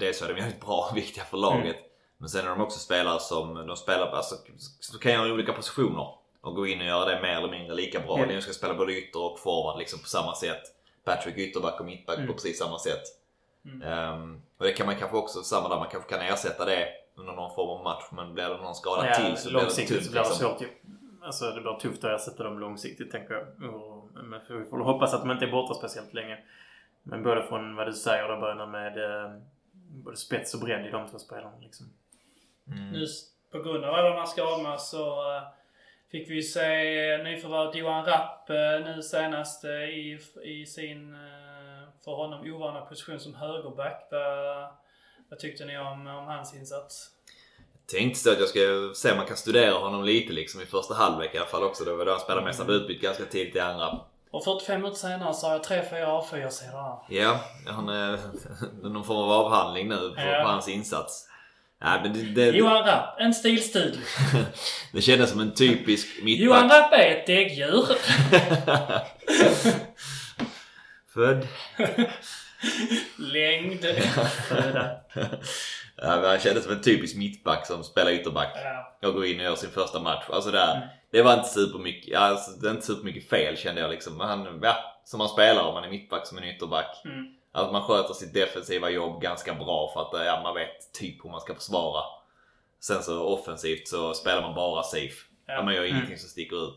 dels 0.00 0.18
så 0.18 0.24
är 0.24 0.28
de 0.28 0.40
jävligt 0.40 0.60
bra 0.60 0.88
och 0.90 0.96
viktiga 0.96 1.24
för 1.24 1.36
laget. 1.36 1.76
Men 2.16 2.28
sen 2.28 2.46
är 2.46 2.50
de 2.50 2.60
också 2.60 2.78
spelare 2.78 3.20
som 3.20 3.66
de 3.66 3.76
spelar 3.76 4.06
på, 4.06 4.16
alltså, 4.16 4.34
som 4.80 4.98
kan 4.98 5.12
göra 5.12 5.32
olika 5.32 5.52
positioner. 5.52 6.14
Och 6.42 6.54
gå 6.54 6.66
in 6.66 6.80
och 6.80 6.86
göra 6.86 7.04
det 7.04 7.22
mer 7.22 7.36
eller 7.36 7.50
mindre 7.50 7.74
lika 7.76 8.00
bra. 8.00 8.18
Ja. 8.18 8.24
Linus 8.26 8.44
ska 8.44 8.52
spela 8.52 8.74
både 8.74 8.92
ytter 8.92 9.22
och 9.22 9.38
forward 9.38 9.78
liksom 9.78 9.98
på 10.00 10.06
samma 10.06 10.34
sätt. 10.34 10.62
Patrick 11.04 11.36
ytterback 11.38 11.80
och 11.80 11.86
mittback 11.86 12.16
Mm. 12.16 12.26
på 12.28 12.32
precis 12.32 12.58
samma 12.58 12.78
sätt. 12.78 13.02
Mm. 13.64 13.82
Ehm, 13.82 14.42
och 14.58 14.64
det 14.64 14.72
kan 14.72 14.86
man 14.86 14.96
kanske 14.96 15.16
också, 15.16 15.42
samma 15.42 15.68
där, 15.68 15.76
man 15.76 15.88
kanske 15.90 16.10
kan 16.10 16.20
ersätta 16.20 16.64
det 16.64 16.88
under 17.14 17.32
någon 17.32 17.54
form 17.54 17.70
av 17.70 17.84
match. 17.84 18.04
Men 18.12 18.34
blir 18.34 18.48
det 18.48 18.56
någon 18.56 18.74
skada 18.74 19.06
Ja, 19.08 19.14
till 19.14 19.36
så 19.36 19.48
blir 19.48 19.58
det 19.58 19.62
långsiktigt 19.64 19.96
tungt 19.96 20.04
så 20.06 20.10
blir 20.12 20.22
det 20.22 20.28
liksom. 20.28 20.48
svårt 20.48 20.62
ju. 20.62 20.68
Alltså 21.22 21.50
det 21.50 21.60
blir 21.60 21.72
tufft 21.72 22.04
att 22.04 22.20
ersätta 22.20 22.42
dem 22.44 22.58
långsiktigt 22.58 23.10
tänker 23.10 23.34
jag. 23.34 23.74
Och, 23.74 24.08
men 24.12 24.40
vi 24.58 24.64
får 24.70 24.78
hoppas 24.78 25.14
att 25.14 25.20
de 25.20 25.30
inte 25.30 25.44
är 25.44 25.50
borta 25.50 25.74
speciellt 25.74 26.14
länge. 26.14 26.38
Men 27.02 27.22
både 27.22 27.42
från 27.42 27.76
vad 27.76 27.86
du 27.86 27.92
säger 27.92 28.28
då 28.28 28.36
börjar 28.40 28.66
med 28.66 28.98
eh, 29.24 29.30
både 30.04 30.16
spets 30.16 30.54
och 30.54 30.60
bredd 30.60 30.86
i 30.86 30.90
de 30.90 31.08
två 31.08 31.18
spelarna 31.18 31.56
liksom. 31.60 31.86
Mm. 32.66 32.90
Nu 32.90 33.04
s- 33.04 33.24
på 33.52 33.58
grund 33.62 33.84
av 33.84 33.94
alla 33.94 34.08
de 34.10 34.16
här 34.16 34.26
skadorna 34.26 34.78
så 34.78 35.34
eh, 35.36 35.42
fick 36.12 36.30
vi 36.30 36.42
se 36.42 36.60
nyförvärvet 37.24 37.74
Johan 37.74 38.04
Rapp 38.06 38.50
eh, 38.50 38.56
nu 38.84 39.02
senast 39.02 39.64
eh, 39.64 39.70
i, 39.70 40.18
i 40.44 40.66
sin 40.66 41.14
eh, 41.14 41.88
för 42.04 42.12
honom 42.12 42.52
ovana 42.54 42.80
position 42.80 43.20
som 43.20 43.34
högerback. 43.34 44.08
Vad, 44.10 44.68
vad 45.30 45.38
tyckte 45.38 45.64
ni 45.64 45.78
om, 45.78 46.06
om 46.06 46.26
hans 46.26 46.54
insats? 46.54 47.08
Tänkte 47.90 48.20
så 48.20 48.32
att 48.32 48.38
jag 48.40 48.48
ska 48.48 48.90
se 48.94 49.10
om 49.10 49.16
man 49.16 49.26
kan 49.26 49.36
studera 49.36 49.74
honom 49.78 50.04
lite 50.04 50.32
liksom 50.32 50.60
i 50.60 50.66
första 50.66 50.94
halvlek 50.94 51.34
i 51.34 51.38
alla 51.38 51.46
fall 51.46 51.62
också. 51.62 51.84
Det 51.84 51.92
var 51.92 52.04
då 52.04 52.10
han 52.10 52.20
spelade 52.20 52.46
mest. 52.46 52.58
Han 52.58 52.68
var 52.68 52.74
utbytt 52.74 53.00
ganska 53.02 53.24
tidigt 53.24 53.56
i 53.56 53.60
andra. 53.60 54.00
Och 54.30 54.44
45 54.44 54.80
minuter 54.80 54.98
senare 54.98 55.34
så 55.34 55.46
har 55.46 55.52
jag 55.54 55.62
3-4 55.64 56.22
A4-sidor 56.22 57.04
Ja, 57.08 57.40
han 57.66 57.86
någon 58.82 59.04
form 59.04 59.16
av 59.16 59.30
avhandling 59.30 59.88
nu 59.88 59.96
på, 59.96 60.20
Ja. 60.20 60.42
på 60.42 60.48
hans 60.48 60.68
insats. 60.68 61.28
Ja, 61.84 62.00
men 62.02 62.12
det, 62.12 62.22
det, 62.22 62.56
Johan 62.56 62.84
Rapp, 62.86 63.20
en 63.20 63.34
stilstudie. 63.34 64.00
det 64.92 65.00
kändes 65.00 65.30
som 65.30 65.40
en 65.40 65.54
typisk 65.54 66.08
Johan 66.18 66.24
mittback. 66.66 66.72
Rapp 66.72 66.92
är 66.92 67.10
ett 67.10 67.26
däggdjur. 67.26 67.86
Född. 71.14 71.46
Längd. 73.18 73.84
Föda. 74.48 74.90
Ja, 75.96 76.16
men 76.16 76.24
han 76.30 76.38
kändes 76.40 76.64
som 76.64 76.72
en 76.72 76.82
typisk 76.82 77.16
mittback 77.16 77.66
som 77.66 77.84
spelar 77.84 78.10
ytterback. 78.10 78.52
Ja. 79.00 79.08
Och 79.08 79.14
går 79.14 79.26
in 79.26 79.38
och 79.38 79.44
gör 79.44 79.54
sin 79.54 79.70
första 79.70 80.00
match. 80.00 80.24
Alltså 80.28 80.50
där, 80.50 80.76
Mm. 80.76 80.88
det 81.12 81.22
var 81.22 81.34
inte 81.34 81.48
supermycket, 81.48 82.18
alltså, 82.18 82.50
det 82.50 82.66
är 82.68 82.70
inte 82.70 82.86
supermycket 82.86 83.28
fel 83.28 83.56
kände 83.56 83.80
jag 83.80 83.90
liksom. 83.90 84.16
Men 84.16 84.28
Han, 84.28 84.58
ja, 84.62 84.76
som 85.04 85.18
man 85.18 85.28
spelar 85.28 85.62
om 85.62 85.74
man 85.74 85.84
är 85.84 85.88
mittback 85.90 86.26
som 86.26 86.38
en 86.38 86.44
ytterback. 86.44 87.02
Mm. 87.04 87.26
Att 87.52 87.72
man 87.72 87.82
sköter 87.82 88.14
sitt 88.14 88.34
defensiva 88.34 88.90
jobb 88.90 89.22
ganska 89.22 89.54
bra 89.54 89.90
för 89.94 90.00
att 90.00 90.26
ja, 90.26 90.40
man 90.42 90.54
vet 90.54 90.92
typ 90.92 91.24
hur 91.24 91.30
man 91.30 91.40
ska 91.40 91.54
försvara. 91.54 92.02
Sen 92.80 93.02
så 93.02 93.22
offensivt 93.24 93.88
så 93.88 94.14
spelar 94.14 94.42
man 94.42 94.54
bara 94.54 94.82
safe. 94.82 95.14
Ja. 95.46 95.62
Man 95.62 95.74
gör 95.74 95.84
ingenting 95.84 96.18
som 96.18 96.28
sticker 96.28 96.68
ut. 96.68 96.76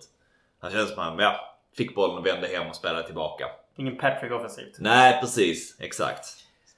Han 0.59 0.71
kändes 0.71 0.89
som 0.93 1.03
han 1.03 1.19
ja, 1.19 1.57
fick 1.77 1.95
bollen 1.95 2.17
och 2.17 2.25
vände 2.25 2.47
hem 2.47 2.67
och 2.67 2.75
spelade 2.75 3.05
tillbaka. 3.05 3.45
Ingen 3.77 3.97
Patrick 3.97 4.31
offensivt. 4.31 4.75
Nej, 4.79 5.21
precis. 5.21 5.79
Exakt. 5.79 6.25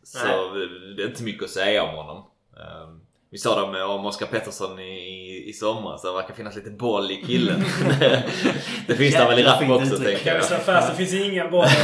Så 0.03 0.27
Nej. 0.53 0.67
det 0.97 1.03
är 1.03 1.07
inte 1.07 1.23
mycket 1.23 1.43
att 1.43 1.49
säga 1.49 1.83
om 1.83 1.95
honom. 1.95 2.25
Ehm, 2.57 3.01
vi 3.29 3.37
sa 3.37 3.65
det 3.65 3.71
med, 3.71 3.83
om 3.83 4.05
Oskar 4.05 4.25
Pettersson 4.25 4.79
i, 4.79 4.83
i, 4.83 5.49
i 5.49 5.53
somras. 5.53 6.01
Det 6.01 6.11
verkar 6.11 6.33
finnas 6.33 6.55
lite 6.55 6.69
boll 6.69 7.11
i 7.11 7.23
killen. 7.25 7.59
det 8.87 8.95
finns 8.95 9.15
det 9.15 9.25
väl 9.25 9.39
i 9.39 9.43
rap 9.43 9.69
också 9.69 9.95
tänker 9.97 10.17
Kan 10.17 10.33
vi 10.33 10.39
jag. 10.39 10.43
slå 10.45 10.57
fast, 10.57 10.89
det 10.89 10.95
finns 10.95 11.13
ingen 11.13 11.51
boll. 11.51 11.67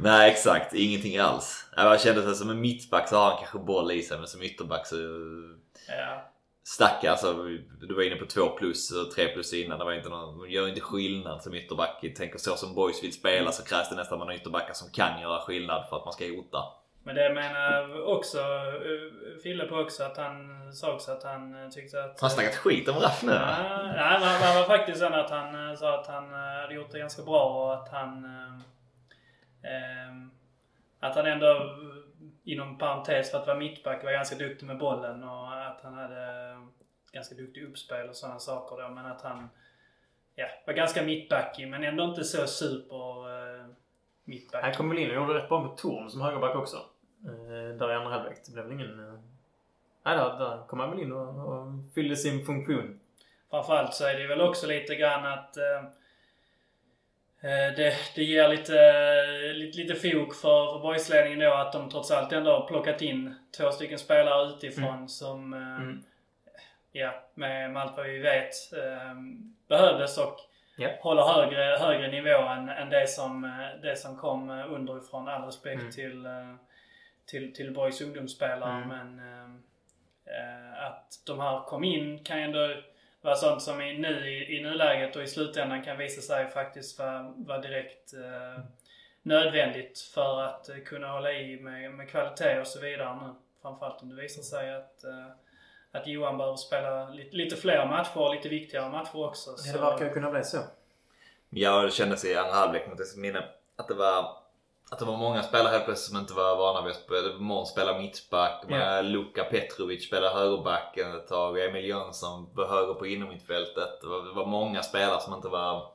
Nej 0.00 0.30
exakt, 0.30 0.74
ingenting 0.74 1.18
alls. 1.18 1.64
Jag 1.76 2.00
kände 2.00 2.22
sig 2.22 2.34
som 2.34 2.50
en 2.50 2.60
mittback 2.60 3.08
så 3.08 3.16
har 3.16 3.24
han 3.30 3.38
kanske 3.38 3.58
boll 3.58 3.92
i 3.92 4.02
sig 4.02 4.18
men 4.18 4.26
som 4.26 4.42
ytterback 4.42 4.86
så 4.86 4.96
Ja. 5.88 6.30
stackar. 6.64 7.10
Alltså, 7.10 7.32
du 7.80 7.94
var 7.94 8.02
inne 8.02 8.16
på 8.16 8.26
2 8.26 8.48
plus 8.48 8.92
och 8.92 9.10
3 9.14 9.28
plus 9.28 9.52
innan. 9.52 9.78
Det 9.78 9.84
var 9.84 9.92
inte 9.92 10.08
någon, 10.08 10.50
gör 10.50 10.68
inte 10.68 10.80
skillnad 10.80 11.42
som 11.42 11.54
ytterback. 11.54 12.00
Tänker 12.16 12.38
så 12.38 12.56
som 12.56 12.74
boys 12.74 13.04
vill 13.04 13.12
spela 13.12 13.52
så 13.52 13.64
krävs 13.64 13.88
det 13.90 13.96
nästan 13.96 14.14
att 14.14 14.18
man 14.18 14.28
har 14.28 14.34
ytterbackar 14.34 14.72
som 14.74 14.90
kan 14.90 15.20
göra 15.20 15.40
skillnad 15.40 15.88
för 15.88 15.96
att 15.96 16.04
man 16.04 16.12
ska 16.12 16.24
hota. 16.24 16.58
Men 17.04 17.14
det 17.14 17.34
menar 17.34 18.02
också 18.06 18.38
Fille 19.42 19.64
på 19.64 19.76
också 19.76 20.02
att 20.02 20.16
han 20.16 20.36
sa 20.72 20.92
också 20.94 21.12
att 21.12 21.22
han 21.22 21.64
eh, 21.64 21.68
tyckte 21.70 22.04
att... 22.04 22.20
Har 22.20 22.28
han 22.28 22.30
snackat 22.30 22.54
skit 22.56 22.88
om 22.88 22.96
Raff 22.96 23.22
nu? 23.22 23.32
Nej, 23.32 24.20
men 24.20 24.22
han 24.42 24.56
var 24.56 24.64
faktiskt 24.64 24.98
så 24.98 25.06
att 25.06 25.30
han 25.30 25.68
eh, 25.70 25.76
sa 25.76 26.00
att 26.00 26.06
han 26.06 26.24
eh, 26.32 26.60
hade 26.62 26.74
gjort 26.74 26.90
det 26.92 26.98
ganska 26.98 27.22
bra 27.22 27.44
och 27.44 27.74
att 27.74 27.88
han... 27.92 28.24
eh, 29.62 30.08
ehm, 30.08 30.30
Att 31.00 31.16
han 31.16 31.26
ändå, 31.26 31.76
inom 32.44 32.78
parentes 32.78 33.30
för 33.30 33.38
att 33.38 33.46
vara 33.46 33.58
mittback, 33.58 34.04
var 34.04 34.12
ganska 34.12 34.36
duktig 34.36 34.66
med 34.66 34.78
bollen 34.78 35.22
och 35.22 35.66
att 35.66 35.80
han 35.82 35.94
hade 35.94 36.50
eh, 36.50 36.58
ganska 37.12 37.34
duktig 37.34 37.64
uppspel 37.64 38.08
och 38.08 38.16
sådana 38.16 38.38
saker 38.38 38.82
då. 38.82 38.88
Men 38.88 39.06
att 39.06 39.22
han 39.22 39.48
ja, 40.34 40.46
var 40.66 40.74
ganska 40.74 41.02
mittbackig 41.02 41.68
men 41.68 41.84
ändå 41.84 42.04
inte 42.04 42.24
så 42.24 42.46
super 42.46 43.28
eh, 43.60 43.66
mittback. 44.24 44.62
Han 44.62 44.74
kom 44.74 44.88
väl 44.88 44.98
in 44.98 45.10
och 45.10 45.16
gjorde 45.16 45.34
rätt 45.34 45.48
bra 45.48 45.62
med 45.62 45.76
Torn 45.76 46.10
som 46.10 46.20
högerback 46.20 46.56
också. 46.56 46.76
Eh, 47.24 47.76
där 47.76 47.92
i 47.92 47.94
andra 47.94 48.10
halvlek. 48.10 48.38
Det 48.46 48.52
blev 48.52 48.64
väl 48.64 48.74
ingen... 48.74 49.08
Eh... 49.08 49.20
Nej, 50.02 50.16
där, 50.16 50.38
där 50.38 50.66
kom 50.66 50.80
han 50.80 50.90
väl 50.90 51.00
in 51.00 51.12
och, 51.12 51.48
och 51.48 51.72
fyllde 51.94 52.16
sin 52.16 52.46
funktion. 52.46 53.00
Framförallt 53.50 53.94
så 53.94 54.04
är 54.04 54.14
det 54.14 54.26
väl 54.26 54.40
också 54.40 54.66
lite 54.66 54.94
grann 54.94 55.26
att 55.26 55.56
eh, 55.56 55.82
det, 57.76 57.94
det 58.14 58.22
ger 58.24 58.48
lite, 58.48 58.80
eh, 58.80 59.54
lite, 59.54 59.78
lite 59.78 59.94
fog 59.94 60.34
för, 60.36 60.72
för 60.72 60.78
boysledningen 60.82 61.38
då 61.38 61.54
att 61.54 61.72
de 61.72 61.90
trots 61.90 62.10
allt 62.10 62.32
ändå 62.32 62.50
har 62.50 62.66
plockat 62.66 63.02
in 63.02 63.34
två 63.56 63.70
stycken 63.70 63.98
spelare 63.98 64.48
utifrån 64.48 65.08
som, 65.08 65.52
eh, 65.54 65.58
Mm. 65.82 66.04
ja, 66.92 67.24
med, 67.34 67.70
med 67.70 67.82
allt 67.82 67.96
vad 67.96 68.06
vi 68.06 68.18
vet, 68.18 68.72
eh, 68.72 69.14
behövdes 69.68 70.18
och 70.18 70.36
Ja. 70.80 70.88
håller 71.00 71.22
högre, 71.22 71.76
högre 71.80 72.08
nivå 72.10 72.38
än, 72.48 72.68
än 72.68 72.90
det, 72.90 73.06
som, 73.08 73.44
eh, 73.44 73.80
det 73.82 73.96
som 73.96 74.16
kom 74.16 74.50
eh, 74.50 74.72
underifrån. 74.72 75.28
All 75.28 75.44
respekt 75.44 75.80
Mm. 75.80 75.92
till, 75.92 76.26
eh, 76.26 76.54
till, 77.26 77.54
till 77.54 77.72
Boys 77.74 78.00
ungdomsspelare 78.00 78.82
Mm. 78.82 78.88
men 78.88 79.18
eh, 79.18 79.44
eh, 80.36 80.86
att 80.86 81.06
de 81.26 81.40
här 81.40 81.60
kom 81.60 81.84
in 81.84 82.24
kan 82.24 82.38
ju 82.38 82.44
ändå 82.44 82.74
vara 83.20 83.36
sånt 83.36 83.62
som 83.62 83.80
i, 83.80 83.98
nu, 83.98 84.30
i, 84.30 84.58
i 84.58 84.62
nuläget 84.62 85.16
och 85.16 85.22
i 85.22 85.26
slutändan 85.26 85.84
kan 85.84 85.98
visa 85.98 86.20
sig 86.20 86.50
faktiskt 86.50 86.98
vara, 86.98 87.34
vara 87.36 87.58
direkt 87.58 88.14
eh, 88.14 88.64
nödvändigt 89.22 90.00
för 90.00 90.42
att 90.42 90.68
eh, 90.68 90.76
kunna 90.76 91.08
hålla 91.08 91.32
i 91.32 91.60
med, 91.60 91.94
med 91.94 92.08
kvalitet 92.10 92.60
och 92.60 92.66
så 92.66 92.80
vidare 92.80 93.26
nu. 93.26 93.34
Framförallt 93.62 94.02
om 94.02 94.08
det 94.08 94.22
visar 94.22 94.42
sig 94.42 94.74
att, 94.74 95.04
eh, 95.04 95.26
att 95.92 96.06
Johan 96.06 96.38
behöver 96.38 96.56
spela 96.56 97.08
lite, 97.08 97.36
lite 97.36 97.56
fler 97.56 97.86
matcher 97.86 98.18
och 98.18 98.34
lite 98.34 98.48
viktigare 98.48 98.90
matcher 98.90 99.16
också. 99.16 99.50
Ja, 99.66 99.72
det 99.72 99.78
verkar 99.78 100.04
ju 100.04 100.12
kunna 100.12 100.30
bli 100.30 100.44
så. 100.44 100.58
Ja, 101.50 101.82
det 101.82 101.90
kändes 101.90 102.24
i 102.24 102.34
andra 102.34 102.52
halvlek 102.52 102.88
mot 102.88 103.16
minne 103.16 103.44
att 103.76 103.88
det 103.88 103.94
var 103.94 104.36
att 104.90 104.98
det 104.98 105.04
var 105.04 105.16
många 105.16 105.42
spelare 105.42 105.72
helt 105.72 105.84
plötsligt 105.84 106.10
som 106.10 106.18
inte 106.20 106.32
var 106.34 106.56
vana 106.56 106.82
vid 106.82 106.90
att 106.90 107.02
spela. 107.02 107.34
Måns 107.38 107.70
spelar 107.70 107.98
mittback, 107.98 108.64
Ja. 108.68 109.02
Luka 109.02 109.44
Petrovic 109.44 110.06
spelar 110.06 110.34
högerback 110.34 110.96
ett 110.96 111.28
tag, 111.28 111.58
Emil 111.64 111.84
Jönsson 111.88 112.46
höger 112.56 112.94
på 112.94 113.06
innermittfältet. 113.06 114.00
Det 114.00 114.06
var, 114.06 114.22
det 114.22 114.32
var 114.32 114.46
många 114.46 114.82
spelare 114.82 115.20
som 115.20 115.34
inte 115.34 115.48
var 115.48 115.92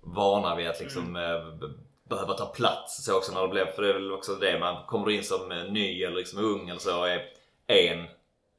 vana 0.00 0.56
vid 0.56 0.68
att 0.68 0.80
liksom 0.80 1.16
eh, 1.16 1.44
b- 1.60 1.66
behöva 2.08 2.34
ta 2.34 2.46
plats 2.46 3.04
så 3.04 3.16
också 3.16 3.32
när 3.34 3.42
det 3.42 3.48
blev. 3.48 3.66
För 3.72 3.82
det 3.82 3.88
är 3.90 3.94
väl 3.94 4.12
också 4.12 4.34
det, 4.34 4.58
man 4.58 4.84
kommer 4.86 5.10
in 5.10 5.24
som 5.24 5.52
eh, 5.52 5.64
ny 5.64 6.02
eller 6.04 6.16
liksom 6.16 6.44
ung 6.44 6.68
eller 6.68 6.80
så 6.80 7.00
och 7.00 7.08
är 7.08 7.20
en 7.66 8.04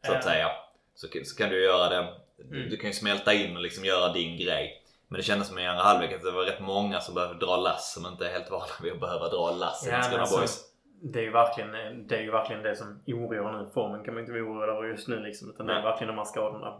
så 0.05 0.11
att 0.11 0.15
Ja. 0.17 0.21
säga. 0.21 0.47
Så, 0.95 1.07
så 1.25 1.35
kan 1.37 1.49
du 1.49 1.63
göra 1.63 1.89
det. 1.89 2.07
Du, 2.37 2.57
Mm. 2.57 2.69
du 2.69 2.77
kan 2.77 2.89
ju 2.89 2.93
smälta 2.93 3.33
in 3.33 3.55
och 3.55 3.61
liksom 3.61 3.85
göra 3.85 4.13
din 4.13 4.37
grej. 4.37 4.80
Men 5.11 5.17
det 5.17 5.23
kändes 5.23 5.47
som 5.47 5.59
i 5.59 5.67
andra 5.67 5.83
halvlek 5.83 6.13
att 6.13 6.21
det 6.21 6.31
var 6.31 6.43
rätt 6.43 6.59
många 6.59 6.99
som 6.99 7.15
behövde 7.15 7.45
dra 7.45 7.57
lass 7.57 7.93
som 7.93 8.05
inte 8.05 8.27
är 8.27 8.31
helt 8.31 8.51
vana 8.51 8.65
vid 8.83 8.93
att 8.93 8.99
behöva 8.99 9.29
dra 9.29 9.51
lass 9.51 9.87
i 9.87 9.89
Ja, 9.89 9.93
Landskrona 9.93 10.21
alltså, 10.21 10.37
Boys. 10.37 10.63
det, 11.01 11.19
är 11.19 11.23
ju 11.23 11.31
verkligen, 11.31 12.07
det 12.07 12.17
är 12.17 12.21
ju 12.21 12.31
verkligen 12.31 12.63
det 12.63 12.75
som 12.75 12.99
oroar 13.07 13.51
nu. 13.51 13.69
Formen 13.73 14.03
kan 14.03 14.13
man 14.13 14.21
inte 14.21 14.31
vara 14.31 14.43
oroad 14.43 14.69
över 14.69 14.83
just 14.87 15.07
nu 15.07 15.19
liksom. 15.19 15.49
Utan 15.49 15.65
det 15.65 15.73
är 15.73 15.75
Nej. 15.75 15.83
verkligen 15.83 16.07
de 16.07 16.17
här 16.17 16.25
skadorna. 16.25 16.77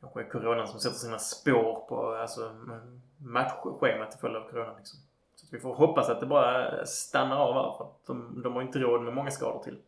Kanske 0.00 0.24
coronan 0.24 0.68
som 0.68 0.80
sätter 0.80 0.96
sina 0.96 1.18
spår 1.18 1.86
på 1.88 2.14
alltså, 2.14 2.54
matchschemat 3.18 4.10
till 4.10 4.20
följd 4.20 4.36
av 4.36 4.50
corona. 4.50 4.74
Liksom. 4.78 4.98
Så 5.34 5.46
vi 5.50 5.60
får 5.60 5.74
hoppas 5.74 6.08
att 6.08 6.20
det 6.20 6.26
bara 6.26 6.86
stannar 6.86 7.36
av 7.36 7.54
här. 7.54 7.76
För 7.78 7.84
att 7.84 8.06
de, 8.06 8.42
de 8.42 8.54
har 8.54 8.62
inte 8.62 8.78
råd 8.78 9.02
med 9.02 9.14
många 9.14 9.30
skador 9.30 9.62
till. 9.64 9.78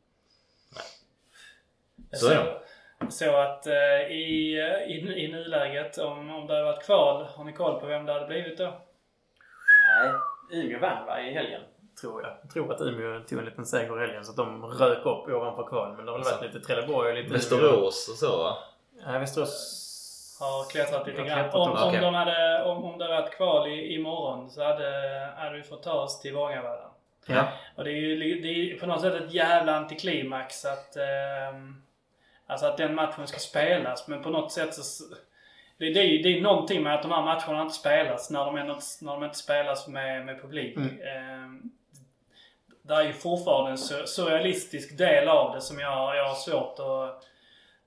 Så 2.12 2.28
är 2.30 2.34
det. 2.34 2.59
Så 3.08 3.36
att 3.36 3.66
eh, 3.66 4.10
i, 4.10 4.56
i, 4.86 5.24
i 5.24 5.32
nuläget, 5.32 5.98
om, 5.98 6.30
om 6.30 6.46
det 6.46 6.52
hade 6.52 6.64
varit 6.64 6.86
kval, 6.86 7.26
har 7.36 7.44
ni 7.44 7.52
koll 7.52 7.80
på 7.80 7.86
vem 7.86 8.06
det 8.06 8.12
hade 8.12 8.26
blivit 8.26 8.58
då? 8.58 8.72
Nej, 9.88 10.12
Umeå 10.52 10.78
vann 10.78 11.06
va, 11.06 11.20
i 11.20 11.32
helgen? 11.32 11.62
Tror 12.00 12.22
jag. 12.22 12.32
Jag 12.42 12.50
tror 12.50 12.72
att 12.72 12.80
Umeå 12.80 13.20
tog 13.20 13.38
en 13.38 13.44
liten 13.44 13.66
seger 13.66 13.98
i 13.98 14.06
helgen 14.06 14.24
så 14.24 14.30
att 14.30 14.36
de 14.36 14.64
rök 14.64 15.06
upp 15.06 15.28
ovanför 15.28 15.68
kval. 15.68 15.96
Men 15.96 16.06
det 16.06 16.12
har 16.12 16.18
väl 16.18 16.26
varit 16.32 16.54
lite 16.54 16.66
Trelleborg 16.66 17.08
och 17.08 17.14
lite. 17.16 17.32
Västerås 17.32 18.08
och 18.08 18.16
så 18.16 18.38
va? 18.38 18.56
Nej, 19.06 19.20
Västerås... 19.20 19.86
Har 20.40 20.70
klättrat 20.70 21.06
lite 21.06 21.22
grann. 21.22 21.50
Om, 21.50 21.70
om, 21.70 21.92
de 21.92 22.14
hade, 22.14 22.64
om, 22.64 22.84
om 22.84 22.98
det 22.98 23.04
hade 23.04 23.20
varit 23.20 23.36
kval 23.36 23.68
i, 23.68 23.94
imorgon 23.94 24.50
så 24.50 24.64
hade, 24.64 25.28
hade 25.36 25.56
vi 25.56 25.62
fått 25.62 25.82
ta 25.82 25.92
oss 25.92 26.20
till 26.20 26.34
Vångavallen. 26.34 26.88
Ja. 27.26 27.48
Och 27.76 27.84
det 27.84 27.90
är 27.90 27.94
ju 27.94 28.40
det 28.40 28.48
är 28.48 28.78
på 28.78 28.86
något 28.86 29.00
sätt 29.00 29.14
ett 29.14 29.32
jävla 29.32 29.76
antiklimax 29.76 30.64
att, 30.64 30.96
ehm, 30.96 31.82
alltså 32.50 32.66
att 32.66 32.76
den 32.76 32.94
matchen 32.94 33.26
ska 33.26 33.38
spelas. 33.38 34.08
Men 34.08 34.22
på 34.22 34.30
något 34.30 34.52
sätt 34.52 34.74
så... 34.74 35.04
Det, 35.78 35.86
det, 35.86 36.00
det 36.22 36.36
är 36.38 36.40
någonting 36.40 36.82
med 36.82 36.94
att 36.94 37.02
de 37.02 37.10
här 37.10 37.22
matcherna 37.22 37.62
inte 37.62 37.74
spelas 37.74 38.30
när 38.30 38.44
de, 38.44 38.56
ändå, 38.56 38.74
inte- 38.74 38.84
när 39.04 39.12
de 39.12 39.24
inte 39.24 39.36
spelas 39.38 39.88
med, 39.88 40.26
med 40.26 40.40
publik. 40.42 40.76
Mm. 40.76 40.98
Ehm, 41.02 41.62
det 42.82 42.94
är 42.94 43.02
ju 43.02 43.12
fortfarande 43.12 43.70
en 43.70 43.76
sur- 43.76 44.06
surrealistisk 44.06 44.98
del 44.98 45.28
av 45.28 45.54
det 45.54 45.60
som 45.60 45.78
jag, 45.78 46.16
jag 46.16 46.24
har 46.28 46.34
svårt 46.34 46.78
att, 46.78 47.24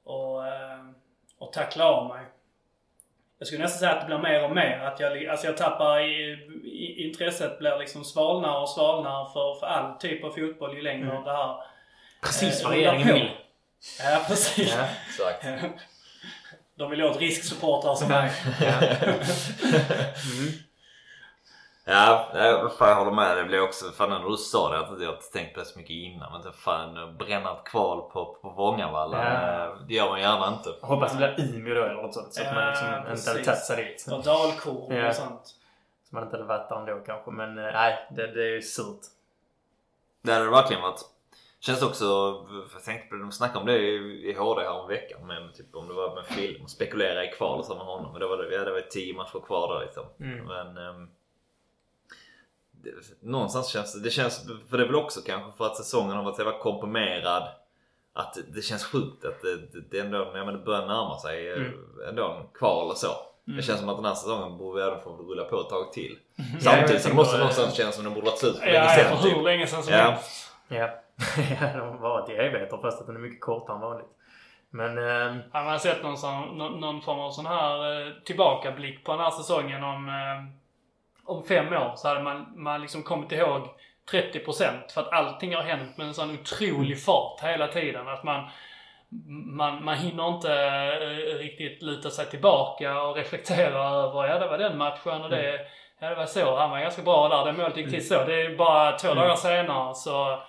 och, 0.04 0.48
ehm, 0.48 0.96
att 1.40 1.54
tackla 1.54 1.86
av 1.92 2.08
mig. 2.08 2.26
Jag 3.38 3.48
skulle 3.48 3.64
nästan 3.64 3.80
säga 3.80 3.92
att 3.92 4.02
det 4.02 4.06
blir 4.06 4.18
mer 4.32 4.44
och 4.44 4.56
mer. 4.56 4.80
Att 4.80 5.00
jag, 5.00 5.26
alltså 5.26 5.48
jag 5.48 5.58
tappar 5.58 6.00
i, 6.00 6.32
i, 6.64 7.08
intresset 7.08 7.60
blir 7.60 7.78
liksom 7.80 8.04
svalnare 8.04 8.62
och 8.62 8.70
svalnare 8.70 9.30
för, 9.34 9.60
för 9.60 9.68
all 9.68 9.98
typ 9.98 10.24
av 10.24 10.30
fotboll 10.32 10.76
ju 10.76 10.82
längre 10.82 11.12
Mm. 11.12 11.24
det 11.24 11.32
här 11.34 11.56
Precis 12.22 12.62
Eh, 12.62 12.68
vad 12.68 12.78
regeringen 12.78 13.14
vill. 13.14 13.30
Ja, 14.00 14.22
precis. 14.28 14.76
Ja. 14.78 14.86
Exakt. 15.10 15.46
De 16.76 16.90
vill 16.90 17.04
åt 17.04 17.18
risksupportrar 17.18 17.96
som 17.96 18.08
mig. 18.08 18.32
Mm. 20.40 20.54
Ja, 21.86 22.30
fan 22.78 22.90
jag 22.90 22.96
håller 22.96 23.12
med. 23.12 23.38
Det 23.38 23.44
blev 23.44 23.62
också, 23.62 23.92
fan 23.92 24.10
när 24.10 24.20
du 24.30 24.38
sa 24.38 24.70
det, 24.72 24.80
att 24.80 25.02
jag 25.02 25.08
har 25.08 25.14
inte 25.16 25.32
tänkt 25.32 25.54
på 25.54 25.60
det 25.60 25.66
så 25.66 25.80
mycket 25.80 25.92
innan. 25.96 26.32
Men 26.32 26.42
det 26.42 26.54
fan 26.54 27.18
bränna 27.18 27.52
ett 27.52 27.64
kval 27.64 28.12
på, 28.12 28.38
på 28.42 28.50
Vångavallen. 28.50 29.20
Ja. 29.20 29.66
eh, 29.66 29.76
Det 29.88 29.94
gör 29.94 30.10
man 30.10 30.22
gärna 30.22 30.48
inte. 30.48 30.70
Jag 30.82 30.88
hoppas 30.88 31.12
det 31.12 31.18
blir 31.18 31.56
Umeå 31.56 31.74
då 31.76 31.84
eller 31.84 32.02
något 32.02 32.14
sånt. 32.14 32.34
Så 32.34 32.42
att 32.42 32.48
Ja, 32.48 32.54
man 32.54 32.68
liksom 32.70 32.88
inte 33.12 33.30
hade 33.30 33.44
tagit 33.44 33.60
sig 33.66 33.76
dit. 33.86 34.08
Och 34.12 34.24
dalkurvor 34.24 34.94
Ja. 34.94 35.10
och 35.10 35.16
sånt. 35.16 35.46
Så 36.10 36.16
man 36.16 36.24
inte 36.24 36.36
hade 36.36 36.48
varit 36.48 36.70
där 36.70 36.76
ändå 36.80 37.00
kanske. 37.06 37.32
Men 37.32 37.58
eh, 37.58 37.74
nej, 37.74 38.08
det, 38.12 38.28
det 38.28 38.42
är 38.44 38.52
ju 38.52 38.62
surt. 38.62 39.02
Det 40.22 40.34
hade 40.34 40.46
det 40.46 40.52
verkligen 40.52 40.82
varit. 40.82 41.02
Känns 41.66 41.82
också, 41.82 42.06
jag 42.74 42.84
tänkte 42.84 43.08
på 43.10 43.16
det, 43.16 43.22
de 43.22 43.32
snackade 43.32 43.60
om 43.60 43.66
det 43.66 43.78
i 43.78 44.30
i 44.30 44.34
HD 44.34 44.62
här 44.62 44.82
om 44.82 44.88
veckan. 44.88 45.28
Men 45.28 45.54
typ 45.54 45.76
om 45.76 45.88
det 45.88 45.94
var 45.94 46.16
med 46.16 46.26
film, 46.26 46.68
spekulera 46.68 47.26
i 47.26 47.28
kval 47.28 47.60
och 47.60 47.66
så 47.66 47.76
med 47.76 47.86
honom. 47.86 48.12
Men 48.12 48.22
då 48.22 48.28
var 48.28 48.38
det, 48.38 48.56
ja, 48.56 48.66
det 48.66 48.72
var 48.72 48.82
tio 48.82 49.14
matcher 49.16 49.40
kvar 49.46 49.74
där 49.74 49.86
liksom. 49.86 50.06
Mm. 50.20 50.46
Men 50.46 50.78
ehm, 50.78 51.08
det, 52.72 52.92
någonstans 53.22 53.68
känns 53.68 53.94
det, 53.94 54.00
det 54.00 54.10
känns, 54.10 54.48
för 54.70 54.78
det 54.78 54.84
är 54.84 54.88
väl 54.88 54.96
också 54.96 55.22
kanske 55.26 55.58
för 55.58 55.66
att 55.66 55.78
säsongen 55.78 56.16
har 56.16 56.24
varit 56.24 56.36
så 56.36 56.42
jävla 56.42 56.60
komprimerad. 56.60 57.48
Att 58.16 58.38
det, 58.54 58.62
känns 58.62 58.86
sjukt 58.86 59.26
att 59.26 59.42
det, 59.42 59.56
det, 59.56 59.82
det 59.92 60.00
ändå, 60.00 60.18
ja, 60.36 60.46
men 60.46 60.54
det 60.58 60.66
börjar 60.66 60.86
närma 60.88 61.18
sig 61.20 61.48
eh, 61.52 61.56
Mm. 61.58 61.74
ändå 62.10 62.28
en 62.32 62.48
kval 62.54 62.90
och 62.92 62.98
så. 62.98 63.08
Mm. 63.48 63.58
Det 63.58 63.64
känns 63.64 63.80
som 63.80 63.90
att 63.90 63.96
den 63.98 64.06
här 64.06 64.14
säsongen 64.16 64.58
borde 64.58 64.82
vi 64.82 64.88
även 64.88 65.04
få 65.04 65.10
rulla 65.10 65.44
på 65.44 65.62
ett 65.62 65.70
tag 65.70 65.94
till. 65.94 66.20
Ja, 66.36 66.44
Samtidigt 66.62 66.92
jag 66.92 67.02
som 67.02 67.10
det 67.12 67.16
måste 67.16 67.38
någonstans 67.38 67.76
kännas 67.76 67.96
som 67.96 68.04
den 68.04 68.14
borde 68.14 68.26
varit 68.26 68.40
slut 68.40 68.58
för 68.58 68.66
Ja, 68.68 68.72
länge 68.74 68.86
ja, 68.86 68.96
sedan. 68.96 69.18
för 69.18 69.24
hur 69.30 69.36
Typ. 69.36 69.44
länge 69.44 69.68
sedan 69.68 69.84
som 69.84 69.94
Ja. 69.94 70.00
helst. 70.00 70.52
Ja. 70.68 70.90
ja, 71.62 71.68
de 71.78 71.80
har 71.80 71.98
varit 71.98 72.30
i 72.30 72.34
evigheter 72.34 72.78
fast 72.78 73.02
att 73.02 73.08
den 73.08 73.16
är 73.16 73.20
mycket 73.20 73.42
kortare 73.42 73.76
än 73.76 73.82
vanligt. 73.82 74.08
Men... 74.70 74.98
Eh, 74.98 75.36
Har 75.52 75.64
man 75.66 75.80
sett 75.80 76.04
någon, 76.04 76.18
sån, 76.18 76.58
någon, 76.58 76.80
någon 76.80 77.02
form 77.02 77.20
av 77.20 77.32
sån 77.32 77.46
här 77.46 78.02
eh, 78.02 78.14
tillbakablick 78.26 79.04
på 79.04 79.12
den 79.12 79.22
här 79.22 79.32
säsongen 79.32 79.84
om, 79.84 80.10
eh, 80.10 80.44
om 81.26 81.44
fem 81.44 81.74
år 81.74 81.94
så 81.96 82.08
hade 82.08 82.22
man, 82.24 82.54
man 82.56 82.82
liksom 82.82 83.04
kommit 83.04 83.32
ihåg 83.32 83.68
30% 84.12 84.94
för 84.94 85.02
att 85.02 85.14
allting 85.14 85.56
har 85.56 85.64
hänt 85.64 85.98
med 85.98 86.08
en 86.08 86.14
sån 86.14 86.40
otrolig 86.40 87.04
fart 87.04 87.42
hela 87.42 87.68
tiden. 87.68 88.08
Att 88.08 88.24
man, 88.24 88.50
man, 89.46 89.84
man 89.84 89.98
hinner 89.98 90.28
inte 90.28 90.54
eh, 90.54 91.38
riktigt 91.38 91.82
luta 91.82 92.10
sig 92.10 92.26
tillbaka 92.26 93.02
och 93.02 93.16
reflektera 93.16 93.90
över, 93.90 94.28
ja 94.28 94.40
det 94.40 94.48
var 94.48 94.58
den 94.58 94.78
matchen 94.78 95.22
och 95.22 95.30
det, 95.30 95.60
ja 96.00 96.10
det 96.10 96.16
var 96.16 96.26
så, 96.26 96.58
han 96.58 96.70
var 96.72 96.80
ganska 96.80 97.02
bra 97.02 97.30
där, 97.30 97.46
det 97.52 97.58
målet 97.58 97.78
gick 97.78 97.90
till 97.90 98.08
så. 98.08 98.24
Det 98.24 98.42
är 98.42 98.56
bara 98.58 98.98
två 98.98 99.14
dagar 99.14 99.36
senare 99.36 99.96
så, 99.96 100.44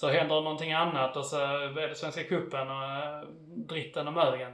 så 0.00 0.08
händer 0.08 0.34
någonting 0.34 0.72
annat 0.72 1.16
och 1.16 1.24
så 1.24 1.36
är 1.36 1.88
det 1.88 1.94
Svenska 1.94 2.22
cupen 2.24 2.70
och 2.70 2.82
eh, 2.84 3.20
dritten 3.68 4.06
och 4.08 4.12
mögen. 4.12 4.52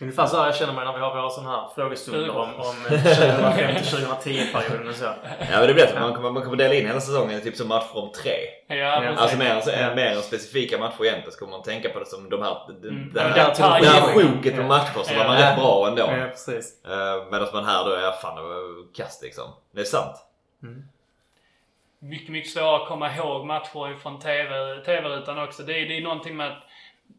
ungefär 0.00 0.26
så 0.26 0.42
här 0.42 0.52
känner 0.52 0.72
mig 0.72 0.84
när 0.84 0.92
vi 0.92 0.98
har 0.98 1.14
våra 1.16 1.30
sådana 1.30 1.50
här 1.50 1.68
frågestunder 1.74 2.30
om, 2.30 2.54
om 2.54 2.76
eh, 2.90 3.04
2005 3.04 3.74
till 3.76 3.84
2010-perioden 3.84 4.88
och 4.88 4.94
så. 4.94 5.04
Ja 5.52 5.58
men 5.58 5.66
det 5.66 5.74
blir 5.74 5.86
så. 5.86 5.98
Man 6.00 6.14
kommer, 6.14 6.30
man 6.30 6.42
kommer 6.42 6.56
dela 6.56 6.74
in 6.74 6.86
hela 6.86 7.00
säsongen 7.00 7.38
i 7.38 7.40
typ 7.40 7.56
som 7.56 7.68
matcher 7.68 7.96
om 7.98 8.12
tre. 8.12 8.32
Ja, 8.76 8.98
precis. 9.02 9.20
Alltså 9.20 9.38
mer, 9.38 9.54
alltså, 9.54 9.70
Ja. 9.70 9.94
mer 9.94 10.06
än 10.06 10.22
specifika 10.22 10.78
matcher 10.78 11.04
egentligen 11.04 11.32
så 11.32 11.38
kommer 11.38 11.52
man 11.52 11.62
tänka 11.62 11.88
på 11.88 11.98
det 11.98 12.06
som 12.06 12.30
de 12.30 12.42
här, 12.42 12.56
det, 12.82 12.88
Mm. 12.88 13.10
det 13.14 13.20
Ja, 13.20 13.28
här, 13.28 13.48
detaljer. 13.48 13.90
det 13.90 13.96
här 14.00 14.12
sjoket 14.14 14.52
Ja. 14.52 14.56
med 14.56 14.66
matcher 14.66 15.02
så 15.02 15.12
Ja. 15.14 15.18
var 15.18 15.26
man 15.26 15.36
rätt 15.36 15.56
bra 15.56 15.86
ändå. 15.88 16.02
Ja, 16.02 16.26
precis. 16.30 16.72
Uh, 16.88 17.30
Medan 17.30 17.48
man 17.52 17.64
här 17.64 17.84
då 17.84 17.90
är 17.90 18.12
fan 18.12 18.36
det 18.36 18.42
var 18.42 18.94
kast 18.94 19.22
liksom. 19.22 19.44
Det 19.74 19.80
är 19.80 19.84
sant. 19.84 20.16
Mycket, 22.08 22.28
mycket 22.28 22.50
svårare 22.50 22.82
att 22.82 22.88
komma 22.88 23.14
ihåg 23.14 23.46
matcher 23.46 23.98
från 23.98 24.20
TV, 24.20 24.80
TV-rutan 24.84 25.38
också. 25.38 25.62
Det 25.62 25.72
är, 25.72 25.86
det 25.88 25.96
är 25.96 26.02
någonting 26.02 26.36
med 26.36 26.46
att 26.46 26.62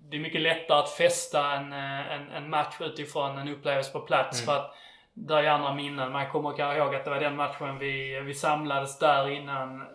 det 0.10 0.18
är 0.18 0.22
mycket 0.22 0.42
lättare 0.42 0.80
att 0.80 0.90
fästa 0.90 1.54
en, 1.54 1.74
eh, 1.74 2.12
en, 2.12 2.30
en 2.32 2.50
match 2.50 2.76
utifrån 2.80 3.38
en 3.38 3.48
upplevelse 3.48 3.92
på 3.92 4.00
plats. 4.00 4.46
För 4.46 4.56
att 4.56 4.76
där 5.14 5.44
är 5.44 5.50
andra 5.50 5.74
minnen. 5.74 6.12
Man 6.12 6.30
kommer 6.30 6.58
kanske 6.58 6.80
ihåg 6.80 6.96
att 6.96 7.04
det 7.04 7.10
var 7.10 7.20
den 7.20 7.36
matchen 7.36 7.80
vi, 7.80 8.20
vi 8.20 8.34
samlades 8.34 9.00
där 9.00 9.30
innan. 9.30 9.88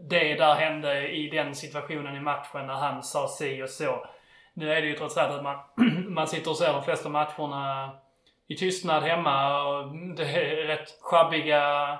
Det, 0.00 0.34
där 0.34 0.54
hände 0.54 1.08
i 1.08 1.28
den 1.28 1.54
situationen 1.54 2.16
i 2.16 2.20
matchen 2.20 2.66
när 2.66 2.74
han 2.74 3.02
sa 3.02 3.28
si 3.28 3.62
och 3.62 3.70
så. 3.70 4.06
Nu 4.54 4.72
är 4.72 4.82
det 4.82 4.88
ju 4.88 4.94
trots 4.94 5.16
allt 5.16 5.32
att 5.32 5.42
man, 5.42 5.58
man 6.14 6.28
sitter 6.28 6.50
och 6.50 6.56
ser 6.56 6.72
de 6.72 6.82
flesta 6.84 7.08
matcherna 7.08 7.90
i 8.48 8.56
tystnad 8.56 9.02
hemma 9.02 9.62
och 9.62 9.96
det 10.16 10.22
är 10.22 10.66
rätt 10.66 10.98
schabbiga 11.00 11.98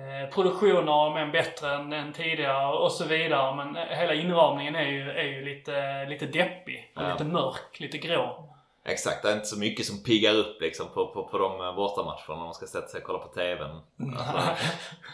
eh, 0.00 0.34
produktioner 0.34 1.14
men 1.14 1.32
bättre 1.32 1.74
än, 1.74 1.92
än 1.92 2.12
tidigare 2.12 2.72
och 2.72 2.92
så 2.92 3.04
vidare. 3.04 3.54
Men 3.56 3.76
eh, 3.76 3.82
hela 3.98 4.14
inramningen 4.14 4.76
är 4.76 4.84
ju, 4.86 5.10
är 5.10 5.24
ju 5.24 5.44
lite, 5.44 6.04
lite 6.08 6.26
deppig 6.26 6.92
Ja. 6.94 7.12
lite 7.12 7.24
mörk, 7.24 7.80
lite 7.80 7.98
grå. 7.98 8.46
Exakt, 8.84 9.22
det 9.22 9.28
är 9.30 9.32
inte 9.34 9.46
så 9.46 9.58
mycket 9.58 9.86
som 9.86 10.02
piggar 10.02 10.34
upp 10.34 10.60
liksom 10.60 10.86
på, 10.94 11.06
på, 11.06 11.22
på 11.24 11.38
de 11.38 11.60
eh, 11.66 11.74
bortamatcherna 11.74 12.22
när 12.28 12.36
man 12.36 12.54
ska 12.54 12.66
sätta 12.66 12.86
sig 12.88 12.98
och 13.00 13.06
kolla 13.06 13.18
på 13.18 13.28
TVn. 13.28 13.80
Alltså, 14.18 14.38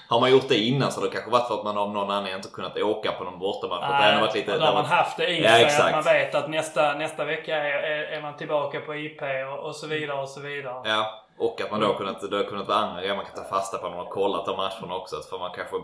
har 0.09 0.21
man 0.21 0.31
gjort 0.31 0.49
det 0.49 0.59
innan 0.59 0.93
så 0.93 1.01
har 1.01 1.07
det 1.07 1.13
kanske 1.13 1.31
varit 1.31 1.49
för 1.49 1.55
att 1.55 1.65
man 1.65 1.79
av 1.79 1.93
någon 1.93 2.11
anledning 2.11 2.35
inte 2.37 2.49
kunnat 2.49 2.79
åka 2.79 3.13
på 3.13 3.25
någon 3.25 3.39
bortamatch. 3.39 3.83
att 3.83 4.03
det 4.03 4.13
har 4.15 4.21
varit 4.21 4.35
lite, 4.35 4.59
där 4.59 4.67
har 4.67 4.75
man 4.75 4.85
haft 4.85 5.17
det 5.17 5.29
i 5.29 5.43
Ja, 5.45 5.51
sig 5.51 5.65
exakt. 5.65 5.85
att 5.97 6.05
man 6.05 6.15
vet 6.15 6.35
att 6.35 6.51
nästa, 6.51 6.95
nästa 6.95 7.25
vecka 7.25 7.57
är, 7.57 7.83
är, 7.83 8.03
är 8.03 8.23
man 8.23 8.37
tillbaka 8.37 8.81
på 8.81 8.95
IP 8.97 9.23
och, 9.53 9.59
och 9.59 9.77
så 9.77 9.87
vidare 9.87 10.21
och 10.21 10.29
så 10.29 10.41
vidare. 10.41 10.81
Ja, 10.85 11.23
och 11.39 11.61
att 11.61 11.71
man 11.71 11.81
då 11.81 11.87
har 11.87 11.95
kunnat, 11.95 12.31
det 12.31 12.37
har 12.37 12.45
kunnat 12.45 12.69
vara 12.69 12.79
andra 12.79 13.01
grejer 13.01 13.17
man 13.17 13.25
kan 13.25 13.35
ta 13.35 13.45
fasta 13.45 13.79
på 13.79 13.89
när 13.89 13.97
man 13.97 14.07
har 14.07 14.13
kollat 14.13 14.47
de 14.47 14.57
matcherna 14.57 14.95
också. 14.97 15.17
För 15.31 15.39
man 15.39 15.51
kanske 15.55 15.77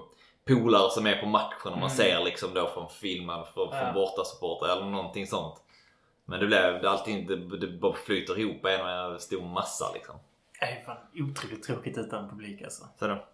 polare 0.48 0.90
som 0.90 1.06
är 1.06 1.20
på 1.20 1.26
matchen 1.26 1.72
och 1.72 1.78
man 1.78 1.90
ser 1.90 2.24
liksom 2.24 2.54
då 2.54 2.66
från 2.66 2.88
filmen 2.88 3.44
från, 3.54 3.68
Ja. 3.72 3.80
från 3.80 3.94
bortasupportrar 3.94 4.76
eller 4.76 4.86
någonting 4.86 5.26
sånt. 5.26 5.62
Men 6.24 6.40
det 6.40 6.46
blev 6.46 6.86
alltid, 6.86 7.28
det, 7.28 7.58
det 7.58 7.68
bara 7.68 7.92
flyter 7.94 8.38
ihop 8.38 8.66
i 8.66 8.68
en 8.68 9.18
stor 9.20 9.42
massa 9.42 9.92
liksom. 9.94 10.16
Det 10.60 10.66
är 10.66 10.84
fan 10.84 10.96
otroligt 11.14 11.62
tråkigt 11.62 11.98
utan 11.98 12.28
publik 12.28 12.62
alltså. 12.62 12.84
Så 12.98 13.06
då. 13.06 13.24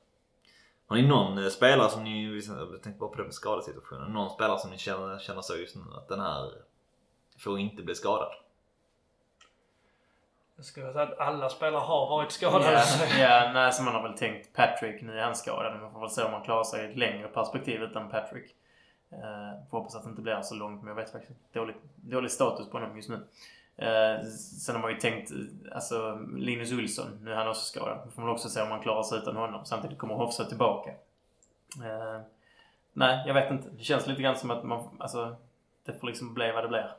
Har 0.86 0.96
ni 0.96 1.02
någon 1.02 1.38
eh, 1.38 1.48
spelare 1.48 1.90
som 1.90 2.04
ni, 2.04 2.42
jag 2.48 2.82
tänkte 2.82 3.00
bara 3.00 3.10
på 3.10 3.16
det 3.16 3.22
med 3.24 3.34
skadesituationen, 3.34 4.12
någon 4.12 4.30
spelare 4.30 4.58
som 4.58 4.70
ni 4.70 4.78
känner, 4.78 5.18
känner 5.18 5.40
så 5.40 5.56
just 5.56 5.76
nu 5.76 5.82
att 5.96 6.08
den 6.08 6.20
här 6.20 6.50
får 7.38 7.58
inte 7.58 7.82
bli 7.82 7.94
skadad? 7.94 8.32
Jag 10.58 10.66
skulle 10.66 10.92
säga 10.92 11.04
att 11.04 11.18
alla 11.18 11.48
spelare 11.48 11.80
har 11.80 12.08
varit 12.08 12.32
skadade. 12.32 12.72
Ja, 12.72 13.18
ja, 13.18 13.50
nej, 13.54 13.72
så 13.72 13.82
man 13.82 13.94
har 13.94 14.02
väl 14.02 14.18
tänkt 14.18 14.52
Patrick, 14.52 15.02
nu 15.02 15.18
är 15.18 15.22
han 15.22 15.36
skadad. 15.36 15.80
Man 15.80 15.92
får 15.92 16.00
väl 16.00 16.10
se 16.10 16.22
om 16.22 16.30
man 16.30 16.42
klarar 16.42 16.64
sig 16.64 16.84
i 16.84 16.90
ett 16.90 16.96
längre 16.96 17.28
perspektiv 17.28 17.82
utan 17.82 18.10
Patrick. 18.10 18.54
Uh, 19.12 19.68
får 19.70 19.78
hoppas 19.78 19.94
att 19.94 20.02
det 20.02 20.10
inte 20.10 20.22
blir 20.22 20.40
så 20.42 20.54
långt, 20.54 20.82
men 20.82 20.88
jag 20.88 20.94
vet 20.94 21.12
faktiskt. 21.12 21.52
Dålig, 21.52 21.76
dålig 21.96 22.30
status 22.30 22.70
på 22.70 22.78
honom 22.78 22.96
just 22.96 23.08
nu. 23.08 23.20
Eh, 23.78 24.24
sen 24.64 24.74
har 24.74 24.82
man 24.82 24.90
ju 24.90 24.98
tänkt, 24.98 25.30
eh, 25.30 25.36
alltså 25.74 26.18
Linus 26.36 26.72
Olsson, 26.72 27.18
nu 27.22 27.32
är 27.32 27.36
han 27.36 27.48
också 27.48 27.64
skadad. 27.64 27.98
Får 28.14 28.22
man 28.22 28.30
också 28.30 28.48
se 28.48 28.62
om 28.62 28.68
man 28.68 28.80
klarar 28.80 29.02
sig 29.02 29.18
utan 29.18 29.36
honom. 29.36 29.64
Samtidigt 29.64 29.98
kommer 29.98 30.14
Hofsa 30.14 30.44
tillbaka. 30.44 30.90
Eh, 31.84 32.20
nej, 32.92 33.24
jag 33.26 33.34
vet 33.34 33.50
inte. 33.50 33.68
Det 33.70 33.82
känns 33.82 34.06
lite 34.06 34.22
grann 34.22 34.36
som 34.36 34.50
att 34.50 34.64
man, 34.64 34.88
alltså, 34.98 35.36
det 35.84 35.92
får 35.92 36.06
liksom 36.06 36.34
bli 36.34 36.52
vad 36.52 36.64
det 36.64 36.68
blir. 36.68 36.92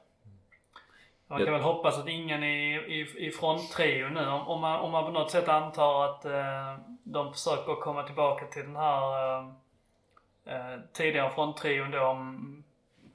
Man 1.30 1.45
kan 1.45 1.53
väl 1.53 1.61
hoppas 1.61 1.99
att 1.99 2.07
ingen 2.07 2.43
i, 2.43 2.75
i, 2.75 3.27
i 3.27 3.32
fronttrio 3.32 4.09
nu, 4.09 4.27
om, 4.27 4.47
om, 4.47 4.61
man, 4.61 4.80
om 4.80 4.91
man 4.91 5.05
på 5.05 5.11
något 5.11 5.32
sätt 5.32 5.49
antar 5.49 6.05
att 6.05 6.25
eh, 6.25 6.75
de 7.03 7.34
försöker 7.34 7.75
komma 7.75 8.03
tillbaka 8.03 8.45
till 8.45 8.61
den 8.65 8.75
här 8.75 9.38
eh, 9.38 9.47
eh, 10.45 10.80
tidigare 10.93 11.30
fronttrion 11.30 11.91
då, 11.91 12.01
om 12.01 12.63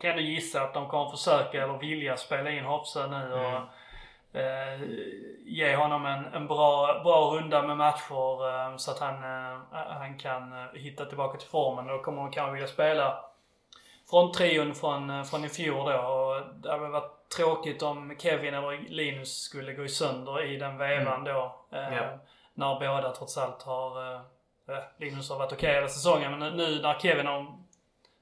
kan 0.00 0.10
ändå 0.10 0.22
gissa 0.22 0.62
att 0.62 0.74
de 0.74 0.88
kommer 0.88 1.10
försöka 1.10 1.62
eller 1.62 1.78
vilja 1.78 2.16
spela 2.16 2.50
in 2.50 2.64
Hofsa 2.64 3.06
nu 3.06 3.32
och 3.32 3.60
Mm. 4.36 4.80
eh, 4.82 4.88
ge 5.44 5.76
honom 5.76 6.06
en, 6.06 6.24
en 6.34 6.46
bra, 6.46 7.00
bra 7.04 7.20
runda 7.34 7.62
med 7.62 7.76
matcher 7.76 8.48
eh, 8.48 8.76
så 8.76 8.90
att 8.90 8.98
han, 8.98 9.14
eh, 9.14 9.58
han 9.72 10.18
kan 10.18 10.52
eh, 10.52 10.68
hitta 10.74 11.04
tillbaka 11.04 11.38
till 11.38 11.48
formen. 11.48 11.86
Då 11.86 11.98
kommer 11.98 12.22
de 12.22 12.30
kanske 12.30 12.52
vilja 12.52 12.68
spela 12.68 13.24
från 14.10 14.32
trion 14.32 14.74
från, 14.74 15.10
eh, 15.10 15.22
från 15.24 15.44
i 15.44 15.48
fjol 15.48 15.92
då. 15.92 15.98
Och 15.98 16.42
det 16.54 16.70
hade 16.70 16.88
varit 16.88 17.28
tråkigt 17.36 17.82
om 17.82 18.16
Kevin 18.18 18.54
eller 18.54 18.88
Linus 18.88 19.36
skulle 19.42 19.72
gå 19.72 19.88
sönder 19.88 20.44
i 20.46 20.56
den 20.56 20.78
vevan 20.78 21.24
då. 21.24 21.54
Eh, 21.72 21.96
Ja. 21.96 22.18
När 22.54 22.80
båda 22.80 23.12
trots 23.12 23.38
allt 23.38 23.62
har... 23.62 24.14
Eh, 24.14 24.20
eh, 24.68 24.82
Linus 24.98 25.30
har 25.30 25.38
varit 25.38 25.52
okej 25.52 25.74
hela 25.74 25.88
säsongen 25.88 26.38
men 26.38 26.56
nu 26.56 26.82
när 26.82 26.98
Kevin 26.98 27.26
har 27.26 27.58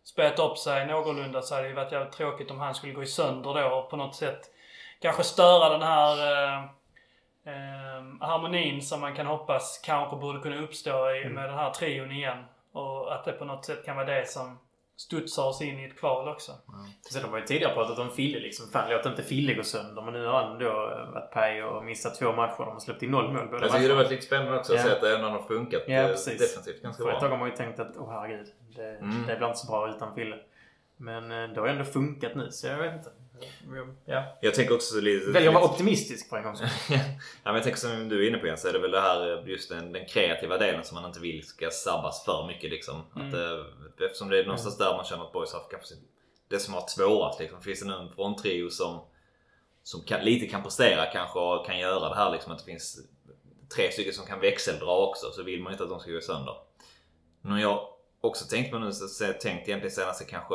spelat 0.05 0.39
upp 0.39 0.59
sig 0.59 0.87
någorlunda 0.87 1.43
så 1.43 1.55
hade 1.55 1.69
det 1.69 1.75
varit 1.75 1.93
jävligt 1.93 2.13
tråkigt 2.13 2.51
om 2.51 2.61
han 2.61 2.75
skulle 2.75 2.93
gå 2.93 3.03
i 3.03 3.07
sönder 3.07 3.55
då 3.55 3.77
och 3.77 3.91
på 3.91 3.97
något 3.97 4.15
sätt 4.15 4.41
kanske 5.01 5.23
störa 5.25 5.69
den 5.69 5.83
här 5.83 6.33
eh, 6.33 6.63
eh, 7.45 8.03
harmonin 8.29 8.83
som 8.83 9.01
man 9.01 9.15
kan 9.15 9.27
hoppas 9.27 9.81
kanske 9.85 10.17
borde 10.17 10.41
kunna 10.41 10.57
uppstå 10.57 11.11
i, 11.11 11.29
med 11.29 11.45
den 11.49 11.59
här 11.59 11.71
trion 11.71 12.13
igen. 12.13 12.45
Och 12.73 13.15
att 13.15 13.25
det 13.25 13.33
på 13.33 13.45
något 13.45 13.65
sätt 13.65 13.85
kan 13.85 13.97
vara 13.97 14.07
det 14.07 14.29
som 14.29 14.59
studsar 14.97 15.43
oss 15.49 15.63
in 15.63 15.81
i 15.81 15.85
ett 15.85 15.99
kval 15.99 16.29
också. 16.29 16.53
Så 17.11 17.19
de 17.21 17.31
har 17.31 17.39
ju 17.39 17.45
tidigare 17.45 17.75
pratat 17.75 17.99
om 17.99 18.11
Fille 18.11 18.39
liksom. 18.41 18.69
Fan 18.73 18.91
låt 18.91 19.07
inte 19.07 19.23
Fille 19.23 19.55
gå 19.55 19.63
sönder. 19.63 20.03
Men 20.03 20.15
nu 20.15 20.27
har 20.27 20.43
han 20.43 20.59
då 20.59 20.73
varit 21.15 21.31
paj 21.33 21.65
och 21.65 21.85
missat 21.85 22.19
två 22.19 22.33
matcher. 22.33 22.59
De 22.59 22.69
har 22.73 22.81
släppt 22.81 23.03
in 23.03 23.11
noll 23.11 23.33
mål 23.33 23.49
båda 23.49 23.63
Jag 23.63 23.63
tycker 23.63 23.73
det 23.73 23.79
matcherna. 23.89 24.03
var 24.03 24.11
lite 24.11 24.23
spännande 24.23 24.59
också 24.59 24.73
att 24.73 24.79
Ja. 24.79 24.85
se 24.85 24.93
att 24.93 25.01
det 25.01 25.15
ändå 25.17 25.29
har 25.29 25.43
funkat 25.43 25.83
eh, 25.89 26.07
precis. 26.07 26.39
defensivt 26.41 26.83
ganska 26.83 27.03
För 27.05 27.11
ett 27.11 27.21
tag 27.21 27.29
bra. 27.29 27.37
har 27.37 27.39
man 27.39 27.49
ju 27.51 27.57
tänkt 27.57 27.81
att, 27.81 27.97
åh 27.97 28.11
herregud. 28.13 28.47
Det, 28.77 28.89
Mm. 28.89 29.27
det 29.27 29.37
blir 29.37 29.47
inte 29.47 29.59
så 29.59 29.67
bra 29.73 29.91
utan 29.91 30.15
Fille. 30.15 30.37
Men 30.97 31.33
eh, 31.33 31.49
det 31.55 31.61
har 31.61 31.69
ändå 31.69 31.85
funkat 31.85 32.35
nu, 32.35 32.51
så 32.51 32.67
jag 32.67 32.79
vet 32.79 32.95
inte. 32.95 33.11
Ja. 34.05 34.39
Jag 34.41 34.55
tänker 34.55 34.75
också 34.75 35.01
lite... 35.01 35.31
Väljer 35.31 35.49
att 35.49 35.55
vara 35.55 35.65
optimistisk 35.65 36.29
för 36.29 36.37
en 36.37 36.43
gång 36.43 36.57
ja, 36.91 36.99
men 37.45 37.55
jag 37.55 37.63
tänker 37.63 37.81
som 37.81 38.09
du 38.09 38.25
är 38.25 38.29
inne 38.29 38.39
på 38.39 38.47
igen 38.47 38.59
så 38.59 38.69
är 38.69 38.73
det 38.73 38.79
väl 38.79 38.91
det 38.91 39.01
här 39.01 39.39
eh, 39.39 39.49
just 39.49 39.69
den, 39.69 39.93
den 39.93 40.07
kreativa 40.07 40.59
delen 40.59 40.85
som 40.85 40.95
man 40.95 41.05
inte 41.05 41.21
vill 41.21 41.47
ska 41.47 41.71
sabbas 41.71 42.25
för 42.25 42.47
mycket 42.47 42.71
liksom. 42.71 43.03
Att, 43.13 43.35
eh, 43.35 44.07
eftersom 44.07 44.29
det 44.29 44.39
är 44.39 44.45
någonstans 44.45 44.79
där 44.79 44.97
man 44.97 45.05
känner 45.05 45.25
att 45.25 45.33
boys 45.33 45.53
har 45.53 45.63
kanske 45.71 45.95
det 46.49 46.59
som 46.59 46.75
har 46.75 46.87
svårast 46.89 47.41
liksom. 47.41 47.63
Finns 47.63 47.81
det 47.81 47.87
nu 47.87 47.95
en 47.95 48.13
fronttrio 48.15 48.71
som, 48.71 49.01
som 49.83 50.01
kan, 50.01 50.25
lite 50.25 50.47
kan 50.47 50.63
prestera 50.63 51.07
kanske 51.07 51.39
och 51.39 51.67
kan 51.67 51.79
göra 51.79 52.09
det 52.09 52.15
här 52.15 52.33
liksom. 52.33 52.53
Att 52.53 52.59
det 52.59 52.65
finns 52.65 53.01
tre 53.77 53.93
stycken 53.93 54.13
som 54.13 54.27
kan 54.27 54.41
växeldra 54.41 54.97
också 54.97 55.31
så 55.31 55.43
vill 55.43 55.63
man 55.63 55.73
inte 55.73 55.85
att 55.85 55.91
de 55.91 56.01
ska 56.01 56.11
gå 56.11 56.21
sönder. 56.21 56.55
Men 57.41 57.61
jag 57.61 57.89
också 58.21 58.45
tänkt 58.45 58.71
på 58.71 58.79
nu, 58.79 58.93
så, 58.93 59.09
så 59.09 59.25
jag 59.25 59.41
tänkt 59.41 59.69
egentligen 59.69 59.95
senaste 59.95 60.25
kanske 60.25 60.55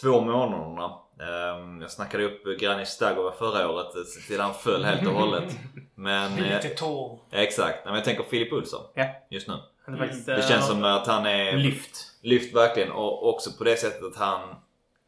två 0.00 0.20
månaderna. 0.20 0.98
Ehm, 1.20 1.82
jag 1.82 1.90
snackade 1.90 2.24
upp 2.24 2.60
Granit 2.60 2.88
Stagova 2.88 3.32
förra 3.32 3.70
året 3.70 3.96
eh, 3.96 4.02
till 4.28 4.40
han 4.40 4.54
föll 4.54 4.84
helt 4.84 5.06
och 5.08 5.14
hållet. 5.14 5.56
Men... 5.94 6.32
eh, 6.44 6.54
Lite 6.56 6.68
torr. 6.68 7.18
Exakt. 7.30 7.84
Men 7.84 7.94
jag 7.94 8.04
tänker 8.04 8.22
Filip 8.22 8.52
Olsson 8.52 8.80
Ja. 8.94 9.04
just 9.30 9.48
nu. 9.48 9.54
Det, 9.86 9.92
är 9.92 9.96
faktiskt, 9.96 10.26
Det 10.26 10.48
känns 10.48 10.66
som 10.66 10.84
att 10.84 11.06
han 11.06 11.26
är 11.26 11.52
Lyft. 11.56 11.96
lyft 12.22 12.54
verkligen 12.56 12.92
och 12.92 13.28
också 13.28 13.50
på 13.58 13.64
det 13.64 13.76
sättet 13.76 14.04
att 14.04 14.16
han... 14.16 14.40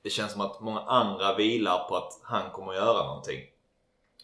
Det 0.03 0.11
känns 0.11 0.33
som 0.33 0.41
att 0.41 0.61
många 0.61 0.81
andra 0.81 1.35
vilar 1.35 1.89
på 1.89 1.97
att 1.97 2.21
han 2.23 2.51
kommer 2.53 2.73
att 2.73 2.79
göra 2.79 3.07
någonting. 3.07 3.41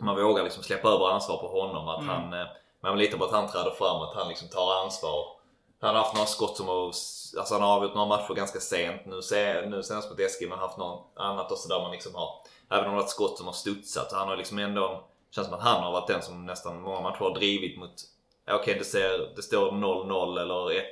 Man 0.00 0.16
vågar 0.16 0.44
liksom 0.44 0.62
släppa 0.62 0.88
över 0.88 1.10
ansvar 1.10 1.36
på 1.36 1.48
honom. 1.48 1.88
Att 1.88 2.02
Mm. 2.02 2.14
han, 2.14 2.32
eh, 2.40 2.46
man 2.82 2.98
litar 2.98 3.18
på 3.18 3.24
att 3.24 3.30
han 3.32 3.48
träder 3.48 3.70
fram, 3.70 4.02
att 4.02 4.14
han 4.14 4.28
liksom 4.28 4.48
tar 4.48 4.82
ansvar. 4.84 5.24
Han 5.80 5.94
har 5.94 6.02
haft 6.02 6.14
några 6.14 6.26
skott 6.26 6.56
som 6.56 6.68
har... 6.68 6.86
Alltså 6.86 7.54
han 7.54 7.62
har 7.62 7.76
avgjort 7.76 7.94
några 7.94 8.08
matcher 8.08 8.34
ganska 8.34 8.60
sent. 8.60 9.06
Nu, 9.06 9.22
se, 9.22 9.66
nu 9.66 9.82
senast 9.82 10.10
mot 10.10 10.20
Eskil, 10.20 10.48
men 10.48 10.58
haft 10.58 10.78
något 10.78 11.12
annat 11.16 11.52
också 11.52 11.68
där 11.68 11.80
man 11.80 11.90
liksom 11.90 12.14
har... 12.14 12.28
Även 12.70 12.78
om 12.78 12.84
det 12.84 12.90
har 12.90 12.96
varit 12.96 13.10
skott 13.10 13.38
som 13.38 13.46
har 13.46 13.52
studsat. 13.54 14.12
Han 14.12 14.28
har 14.28 14.36
liksom 14.36 14.58
ändå... 14.58 15.04
Känns 15.30 15.46
som 15.46 15.56
att 15.56 15.62
han 15.62 15.82
har 15.82 15.92
varit 15.92 16.06
den 16.06 16.22
som 16.22 16.46
nästan 16.46 16.80
många 16.80 17.00
matcher 17.00 17.20
har 17.20 17.34
drivit 17.34 17.78
mot... 17.78 17.94
Okej, 18.50 18.74
det, 18.78 18.84
ser, 18.84 19.34
det 19.36 19.42
står 19.42 19.70
0-0 19.70 20.40
eller 20.40 20.54
1-1. 20.54 20.82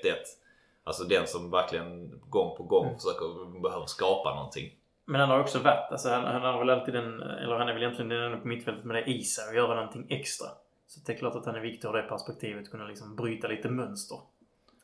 Alltså 0.85 1.05
den 1.05 1.26
som 1.26 1.51
verkligen 1.51 2.20
gång 2.30 2.57
på 2.57 2.62
gång 2.62 2.87
Mm. 2.87 2.99
försöker, 2.99 3.61
behöver 3.62 3.87
skapa 3.87 4.35
någonting. 4.35 4.70
Men 5.07 5.20
han 5.20 5.30
har 5.30 5.41
också 5.41 5.59
varit, 5.59 5.93
alltså 5.93 6.09
han, 6.09 6.24
han 6.24 6.43
har 6.43 6.59
väl 6.59 6.70
alltid 6.70 6.95
den, 6.95 7.22
eller 7.22 7.59
han 7.59 7.68
är 7.68 7.72
väl 7.72 7.82
egentligen 7.82 8.09
den 8.09 8.22
enda 8.22 8.39
på 8.39 8.49
mittfältet 8.49 8.85
med 8.85 8.97
det 8.97 9.11
i 9.11 9.22
sig 9.22 9.49
och 9.49 9.55
göra 9.55 9.74
någonting 9.74 10.07
extra. 10.09 10.47
Så 10.87 11.01
det 11.07 11.12
är 11.12 11.16
klart 11.16 11.35
att 11.35 11.47
han 11.47 11.55
är 11.55 11.61
viktig 11.61 11.89
ur 11.89 11.93
det 11.93 12.03
perspektivet, 12.03 12.70
kunna 12.70 12.85
liksom 12.87 13.16
bryta 13.16 13.49
lite 13.49 13.68
mönster. 13.68 14.18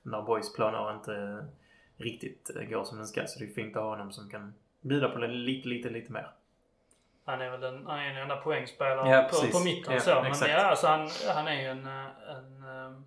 När 0.02 0.22
boys 0.22 0.54
planer 0.54 0.94
inte 0.94 1.46
riktigt 1.96 2.50
går 2.70 2.84
som 2.84 2.96
den 2.98 3.06
ska. 3.06 3.26
Så 3.26 3.38
det 3.38 3.44
är 3.44 3.54
fint 3.54 3.76
att 3.76 3.82
ha 3.82 3.90
honom 3.90 4.12
som 4.12 4.30
kan 4.30 4.54
bjuda 4.80 5.08
på 5.08 5.18
det 5.18 5.26
lite, 5.28 5.68
lite, 5.68 5.90
lite 5.90 6.12
mer. 6.12 6.30
Han 7.24 7.40
är 7.40 7.50
väl 7.50 7.60
den, 7.60 7.86
han 7.86 7.98
är 7.98 8.08
den 8.08 8.16
enda 8.22 8.36
poängspelaren 8.36 9.10
Ja, 9.10 9.28
på, 9.30 9.58
på 9.58 9.64
mitten 9.64 9.94
Ja, 9.94 10.00
så. 10.00 10.14
Men 10.14 10.26
exakt. 10.26 10.50
ja, 10.50 10.58
alltså 10.66 10.86
han, 10.86 11.08
han 11.34 11.48
är 11.48 11.60
ju 11.60 11.66
en, 11.66 11.86
en, 11.86 12.62
eh, 12.62 13.00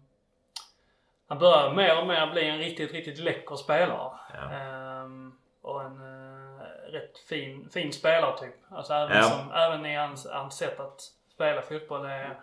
Han 1.27 1.39
börjar 1.39 1.73
mer 1.73 2.01
och 2.01 2.07
mer 2.07 2.31
bli 2.31 2.47
en 2.49 2.57
riktigt, 2.57 2.91
riktigt 2.93 3.19
läcker 3.19 3.55
spelare. 3.55 4.11
Ja. 4.33 4.51
Ehm, 4.51 5.33
och 5.61 5.83
en 5.83 5.97
eh, 6.01 6.63
rätt 6.91 7.17
fin, 7.29 7.69
fin 7.69 7.93
spelare 7.93 8.37
typ. 8.39 8.55
Alltså 8.69 8.93
även, 8.93 9.17
Ja. 9.17 9.23
som, 9.23 9.51
även 9.51 9.85
i 9.85 9.95
hans, 9.95 10.27
hans 10.31 10.57
sätt 10.57 10.79
att 10.79 11.01
spela 11.33 11.61
fotboll 11.61 12.05
är 12.05 12.39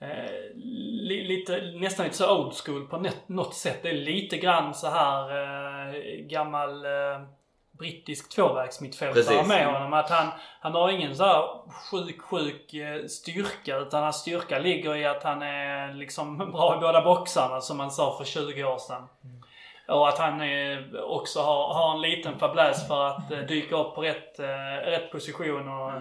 eh, 0.00 0.54
li, 0.54 1.24
lite, 1.28 1.60
nästan 1.60 2.04
lite 2.04 2.16
så 2.16 2.38
old 2.38 2.54
school 2.54 2.86
på 2.86 2.98
net, 2.98 3.28
något 3.28 3.54
sätt. 3.54 3.82
Det 3.82 3.88
är 3.88 3.94
lite 3.94 4.36
grann 4.36 4.74
så 4.74 4.88
här 4.88 5.30
eh, 5.30 5.92
gammal 6.26 6.84
eh, 6.84 7.20
brittisk 7.78 8.28
tvåvägsmittfältare 8.28 9.46
med 9.46 9.66
honom. 9.66 9.92
Att 9.92 10.10
han, 10.10 10.28
han 10.60 10.72
har 10.72 10.90
ingen 10.90 11.16
så 11.16 11.24
här 11.24 11.44
sjuk, 11.70 12.20
sjuk 12.22 12.74
eh, 12.74 13.06
styrka. 13.06 13.76
Utan 13.76 14.02
hans 14.02 14.16
styrka 14.16 14.58
ligger 14.58 14.96
i 14.96 15.06
att 15.06 15.22
han 15.22 15.42
är 15.42 15.94
liksom 15.94 16.38
bra 16.52 16.76
i 16.76 16.80
båda 16.80 17.02
boxarna 17.02 17.60
som 17.60 17.76
man 17.76 17.90
sa 17.90 18.18
för 18.18 18.24
20 18.24 18.64
år 18.64 18.78
sedan. 18.78 19.08
Och 19.88 20.08
att 20.08 20.18
han 20.18 20.40
eh, 20.40 20.78
också 21.02 21.40
har, 21.40 21.74
har 21.74 21.94
en 21.94 22.00
liten 22.00 22.38
fäbless 22.38 22.88
för 22.88 23.06
att 23.06 23.48
dyka 23.48 23.76
upp 23.76 23.94
på 23.94 24.02
rätt, 24.02 24.40
rätt 24.84 25.12
position 25.12 25.68
och 25.68 25.92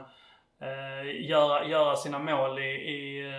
eh, 0.67 1.27
göra, 1.29 1.65
göra 1.65 1.95
sina 1.95 2.19
mål 2.19 2.59
i, 2.59 2.71
i 2.71 3.31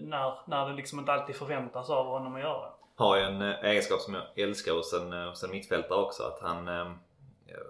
när, 0.00 0.34
när 0.46 0.68
det 0.68 0.74
liksom 0.74 0.98
inte 0.98 1.12
alltid 1.12 1.36
förväntas 1.36 1.90
av 1.90 2.06
honom 2.06 2.34
att 2.34 2.40
göra. 2.40 2.72
Har 2.96 3.16
ju 3.16 3.22
en 3.22 3.42
eh, 3.42 3.64
egenskap 3.64 4.00
som 4.00 4.14
jag 4.14 4.22
älskar 4.36 4.72
hos 4.72 4.92
en, 4.92 5.12
eh, 5.12 5.28
hos 5.28 5.44
en 5.44 5.50
mittfältare 5.50 5.98
också. 5.98 6.22
Att 6.22 6.40
han 6.42 6.68
eh, 6.68 6.92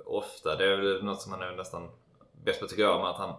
ofta, 0.06 0.56
det 0.56 0.64
är 0.64 0.76
väl 0.76 1.04
något 1.04 1.22
som 1.22 1.32
han 1.32 1.42
är 1.42 1.52
nästan 1.52 1.90
bäst 2.44 2.60
på 2.60 2.66
tycker 2.66 2.82
jag, 2.82 3.06
att 3.06 3.16
han 3.16 3.34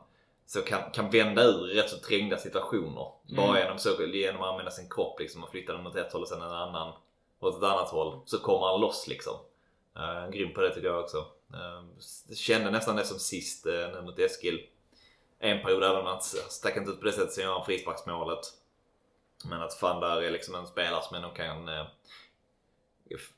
så 0.46 0.62
kan, 0.62 0.92
kan 0.92 1.10
vända 1.10 1.44
ur 1.44 1.68
rätt 1.68 1.90
så 1.90 1.98
trängda 1.98 2.38
situationer. 2.38 3.12
Bara 3.38 3.48
Mm. 3.48 3.62
genom, 3.62 3.78
så, 3.78 4.04
genom 4.04 4.42
att 4.42 4.50
använda 4.50 4.72
sin 4.72 4.90
kropp 4.90 5.20
liksom 5.20 5.44
och 5.44 5.50
flytta 5.50 5.74
den 5.74 5.88
åt 5.88 5.96
ett 5.96 6.14
håll 6.14 6.22
och 6.22 6.28
sen 6.28 6.42
en 6.42 6.52
annan 6.52 6.94
åt 7.40 7.58
ett 7.58 7.64
annat 7.64 7.90
håll. 7.90 8.20
Så 8.26 8.40
kommer 8.40 8.68
han 8.68 8.82
loss 8.82 9.08
liksom. 9.08 9.34
Uh, 9.98 10.30
grym 10.30 10.54
på 10.54 10.62
det 10.62 10.74
tycker 10.74 10.88
jag 10.88 11.00
också. 11.00 11.18
Uh, 11.18 12.00
kände 12.36 12.72
nästan 12.72 12.96
det 12.96 13.06
som 13.06 13.20
sist 13.20 13.66
uh, 13.66 13.74
nu 13.74 14.02
mot 14.02 14.20
Eskil. 14.20 14.68
En 15.40 15.64
period 15.64 15.84
även 15.84 15.98
om 15.98 16.06
han 16.06 16.22
stack 16.22 16.78
inte 16.78 16.92
ut 16.92 17.00
på 17.00 17.06
det 17.06 17.12
sättet 17.12 17.34
så 17.34 17.42
gör 17.42 17.54
han 17.54 17.66
frisparksmålet. 17.66 18.40
Men 19.46 19.62
att 19.62 19.74
fan 19.74 20.00
där 20.02 20.22
är 20.22 20.32
liksom 20.32 20.56
en 20.56 20.68
spelare 20.68 21.02
som 21.04 21.16
ändå 21.16 21.30
kan 21.30 21.70
eh, 21.70 21.86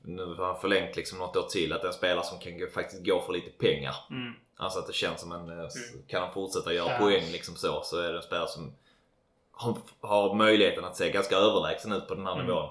nu 0.01 0.25
har 0.25 0.45
han 0.45 0.61
förlängt 0.61 0.95
liksom 0.95 1.17
något 1.19 1.35
år 1.35 1.43
till. 1.49 1.73
Att 1.73 1.81
det 1.81 1.85
är 1.87 1.91
en 1.91 1.97
spelare 1.97 2.25
som 2.25 2.39
kan 2.39 2.69
faktiskt 2.73 3.05
gå 3.05 3.21
för 3.21 3.33
lite 3.33 3.49
pengar. 3.49 3.95
Mm. 4.09 4.33
Alltså 4.57 4.79
att 4.79 4.87
det 4.87 4.93
känns 4.93 5.21
som 5.21 5.31
en... 5.31 5.59
eh, 5.59 5.67
Kan 6.07 6.21
han 6.21 6.33
fortsätta 6.33 6.73
göra 6.73 6.91
Ja. 6.91 6.97
poäng 6.97 7.31
liksom 7.31 7.55
så, 7.55 7.81
så 7.83 7.99
är 7.99 8.11
det 8.11 8.17
en 8.17 8.23
spelare 8.23 8.47
som 8.47 8.75
har, 9.51 9.77
har 10.01 10.33
möjligheten 10.35 10.85
att 10.85 10.95
se 10.97 11.11
ganska 11.11 11.35
överlägsen 11.35 11.91
ut 11.91 12.07
på 12.07 12.15
den 12.15 12.25
här 12.25 12.33
Mm. 12.33 12.45
nivån. 12.45 12.69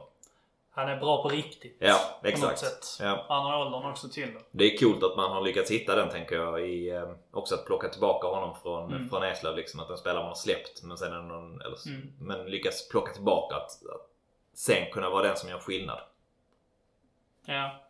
Han 0.76 0.88
är 0.88 0.96
bra 0.96 1.22
på 1.22 1.28
riktigt. 1.28 1.76
Ja, 1.80 2.20
exakt. 2.22 2.98
Ja. 3.00 3.24
Han 3.28 3.42
har 3.46 3.66
åldern 3.66 3.90
också 3.90 4.08
till 4.08 4.34
det. 4.34 4.40
Det 4.50 4.64
är 4.74 4.78
coolt 4.78 5.02
att 5.02 5.16
man 5.16 5.30
har 5.32 5.42
lyckats 5.42 5.70
hitta 5.70 5.94
den 5.94 6.08
tänker 6.10 6.36
jag. 6.36 6.68
I, 6.68 6.88
eh, 6.90 7.10
också 7.32 7.54
att 7.54 7.66
plocka 7.66 7.88
tillbaka 7.88 8.26
honom 8.26 8.56
från, 8.62 8.92
Mm. 8.92 9.08
från 9.08 9.22
Eslöv. 9.22 9.56
Liksom, 9.56 9.80
att 9.80 9.90
en 9.90 9.96
spelare 9.98 10.18
man 10.22 10.28
har 10.28 10.34
släppt 10.34 10.82
men 10.82 10.96
sen 10.98 11.12
är 11.12 11.22
någon, 11.22 11.60
eller, 11.60 11.78
Mm. 11.88 12.12
men 12.18 12.46
lyckas 12.46 12.88
plocka 12.88 13.12
tillbaka. 13.12 13.56
Att, 13.56 13.62
att 13.70 14.10
sen 14.54 14.90
kunna 14.92 15.10
vara 15.10 15.22
den 15.26 15.36
som 15.36 15.48
gör 15.48 15.58
skillnad. 15.58 16.00
Ja. 17.46 17.80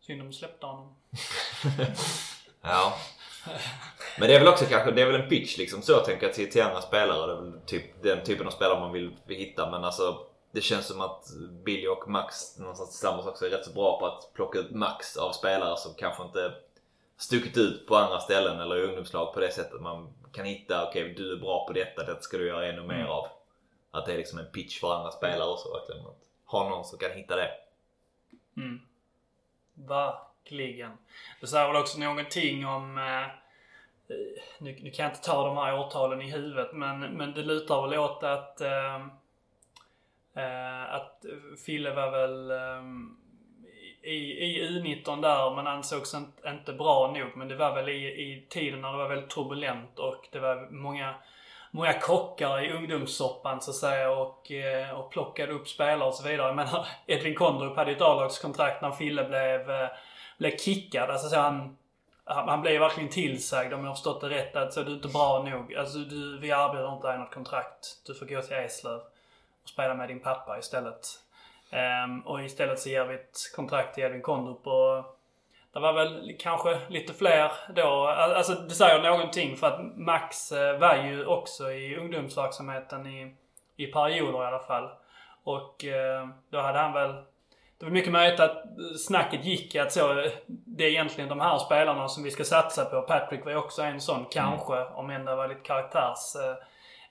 Synd 0.00 0.22
om 0.22 0.32
släppte 0.32 0.66
honom. 0.66 0.96
Ja. 2.62 2.94
Men 4.18 4.28
det 4.28 4.34
är 4.34 4.38
väl 4.38 4.48
också 4.48 4.64
kanske, 4.64 4.90
det 4.90 5.02
är 5.02 5.06
väl 5.06 5.20
en 5.20 5.28
pitch 5.28 5.58
liksom 5.58 5.82
så 5.82 5.98
tänker 6.00 6.26
jag 6.26 6.34
till, 6.34 6.50
till 6.52 6.62
andra 6.62 6.80
spelare. 6.80 7.26
Det 7.26 7.32
är 7.32 7.36
väl 7.50 7.60
typ 7.66 8.02
den 8.02 8.24
typen 8.24 8.46
av 8.46 8.50
spelare 8.50 8.80
man 8.80 8.92
vill, 8.92 9.16
vill 9.26 9.36
hitta. 9.36 9.70
Men 9.70 9.84
alltså 9.84 10.18
det 10.58 10.62
känns 10.62 10.86
som 10.86 11.00
att 11.00 11.24
Billy 11.64 11.86
och 11.86 12.08
Max 12.08 12.58
någonstans 12.58 12.90
tillsammans 12.90 13.26
också 13.26 13.46
är 13.46 13.50
rätt 13.50 13.64
så 13.64 13.72
bra 13.72 13.98
på 13.98 14.06
att 14.06 14.30
plocka 14.34 14.58
ut 14.58 14.70
max 14.70 15.16
av 15.16 15.32
spelare 15.32 15.76
som 15.76 15.94
kanske 15.94 16.22
inte 16.22 16.52
stuckit 17.16 17.56
ut 17.56 17.86
på 17.86 17.96
andra 17.96 18.20
ställen 18.20 18.60
eller 18.60 18.76
i 18.76 18.86
ungdomslag 18.86 19.34
på 19.34 19.40
det 19.40 19.52
sättet. 19.52 19.80
Man 19.80 20.14
kan 20.32 20.44
hitta, 20.44 20.88
okej 20.88 21.14
du 21.16 21.32
är 21.32 21.36
bra 21.36 21.66
på 21.66 21.72
detta, 21.72 22.02
det 22.04 22.22
ska 22.22 22.38
du 22.38 22.46
göra 22.46 22.66
ännu 22.66 22.82
mer 22.82 22.94
Mm. 22.94 23.10
av. 23.10 23.26
Att 23.90 24.06
det 24.06 24.12
är 24.12 24.16
liksom 24.16 24.38
en 24.38 24.50
pitch 24.50 24.80
för 24.80 24.94
andra 24.94 25.10
spelare 25.10 25.50
också 25.50 25.72
verkligen. 25.72 26.06
Att 26.06 26.22
ha 26.44 26.68
någon 26.68 26.84
som 26.84 26.98
kan 26.98 27.12
hitta 27.12 27.36
det. 27.36 27.50
Mm. 28.56 28.80
säkerligen. 30.48 30.98
Det 31.40 31.46
säger 31.46 31.66
väl 31.66 31.82
också 31.82 31.98
någonting 31.98 32.66
om... 32.66 32.98
Eh, 32.98 33.26
nu, 34.58 34.78
nu 34.80 34.90
kan 34.90 35.04
jag 35.04 35.12
inte 35.14 35.24
ta 35.24 35.46
de 35.46 35.56
här 35.56 35.78
årtalen 35.78 36.22
i 36.22 36.30
huvudet 36.30 36.72
men, 36.72 37.00
men 37.00 37.34
det 37.34 37.42
lutar 37.42 37.88
väl 37.88 37.98
åt 37.98 38.22
att... 38.22 38.60
Eh, 38.60 39.06
eh, 40.36 40.94
att 40.94 41.24
Fille 41.66 41.94
var 41.94 42.10
väl 42.10 42.50
eh, 42.50 42.82
i, 44.02 44.44
i 44.44 44.68
U19 44.68 45.22
där 45.22 45.54
men 45.54 45.66
ansågs 45.66 46.14
inte, 46.14 46.48
inte 46.48 46.72
bra 46.72 47.12
nog. 47.16 47.36
Men 47.36 47.48
det 47.48 47.56
var 47.56 47.74
väl 47.74 47.88
i, 47.88 48.06
i 48.06 48.46
tiden 48.50 48.80
när 48.80 48.92
det 48.92 48.98
var 48.98 49.08
väldigt 49.08 49.30
turbulent 49.30 49.98
och 49.98 50.28
det 50.32 50.38
var 50.38 50.70
många 50.70 51.14
många 51.70 52.00
kockar 52.00 52.64
i 52.64 52.72
ungdomssoppan 52.72 53.60
så 53.60 53.70
att 53.70 53.76
säga 53.76 54.10
och, 54.10 54.52
eh, 54.52 54.90
och 54.90 55.10
plockade 55.10 55.52
upp 55.52 55.68
spelare 55.68 56.08
och 56.08 56.14
så 56.14 56.28
vidare. 56.28 56.46
Jag 56.46 56.56
menar, 56.56 56.86
Edvin 57.06 57.34
Kondrup 57.34 57.76
hade 57.76 57.90
ju 57.90 57.96
ett 57.96 58.02
A-lagskontrakt 58.02 58.82
när 58.82 58.90
Fille 58.90 59.24
blev, 59.24 59.70
eh, 59.70 59.88
blev 60.38 60.56
kickad. 60.56 61.10
Alltså 61.10 61.28
så 61.28 61.36
han, 61.36 61.76
han 62.24 62.60
blev 62.60 62.80
verkligen 62.80 63.10
tillsagd 63.10 63.72
om 63.72 63.80
jag 63.80 63.88
har 63.88 63.94
förstått 63.94 64.20
det 64.20 64.28
rätt 64.28 64.56
att 64.56 64.72
så 64.72 64.82
du 64.82 64.90
är 64.90 64.94
inte 64.94 65.08
bra 65.08 65.42
nog. 65.50 65.74
Alltså 65.74 65.98
du, 65.98 66.38
vi 66.38 66.48
erbjuder 66.48 66.94
inte 66.94 67.08
dig 67.08 67.18
något 67.18 67.34
kontrakt. 67.34 68.02
Du 68.06 68.14
får 68.14 68.26
gå 68.26 68.42
till 68.42 68.56
Eslöv 68.56 69.00
och 69.68 69.72
spela 69.72 69.94
med 69.94 70.08
din 70.08 70.20
pappa 70.20 70.58
istället. 70.58 71.06
Um, 72.04 72.20
och 72.20 72.44
istället 72.44 72.78
så 72.78 72.88
ger 72.88 73.04
vi 73.04 73.14
ett 73.14 73.38
kontrakt 73.56 73.94
till 73.94 74.04
Edvin 74.04 74.22
Kondrup 74.22 74.66
och 74.66 75.18
det 75.72 75.80
var 75.80 75.92
väl 75.92 76.36
kanske 76.38 76.78
lite 76.88 77.12
fler 77.12 77.52
då. 77.74 78.06
Alltså 78.06 78.54
det 78.54 78.74
säger 78.74 79.02
någonting 79.02 79.56
för 79.56 79.66
att 79.66 79.96
Max 79.96 80.52
eh, 80.52 80.78
var 80.78 80.96
ju 80.96 81.26
också 81.26 81.70
i 81.72 81.96
ungdomsverksamheten 81.96 83.06
i, 83.06 83.34
i 83.76 83.86
perioder 83.86 84.42
i 84.42 84.46
alla 84.46 84.58
fall. 84.58 84.90
Och 85.44 85.84
eh, 85.84 86.28
då 86.50 86.60
hade 86.60 86.78
han 86.78 86.92
väl... 86.92 87.14
Det 87.78 87.84
var 87.84 87.90
mycket 87.90 88.12
möjligt 88.12 88.40
att 88.40 88.64
snacket 89.06 89.44
gick 89.44 89.74
att 89.74 89.92
så, 89.92 90.30
det 90.46 90.84
är 90.84 90.88
egentligen 90.88 91.28
de 91.28 91.40
här 91.40 91.58
spelarna 91.58 92.08
som 92.08 92.22
vi 92.22 92.30
ska 92.30 92.44
satsa 92.44 92.84
på. 92.84 93.02
Patrick 93.02 93.44
var 93.44 93.52
ju 93.52 93.58
också 93.58 93.82
en 93.82 94.00
sån, 94.00 94.26
kanske. 94.30 94.76
Mm. 94.76 94.92
Om 94.92 95.10
än 95.10 95.24
det 95.24 95.36
var 95.36 95.48
lite 95.48 95.60
karaktärs 95.60 96.36
eh, 96.36 96.56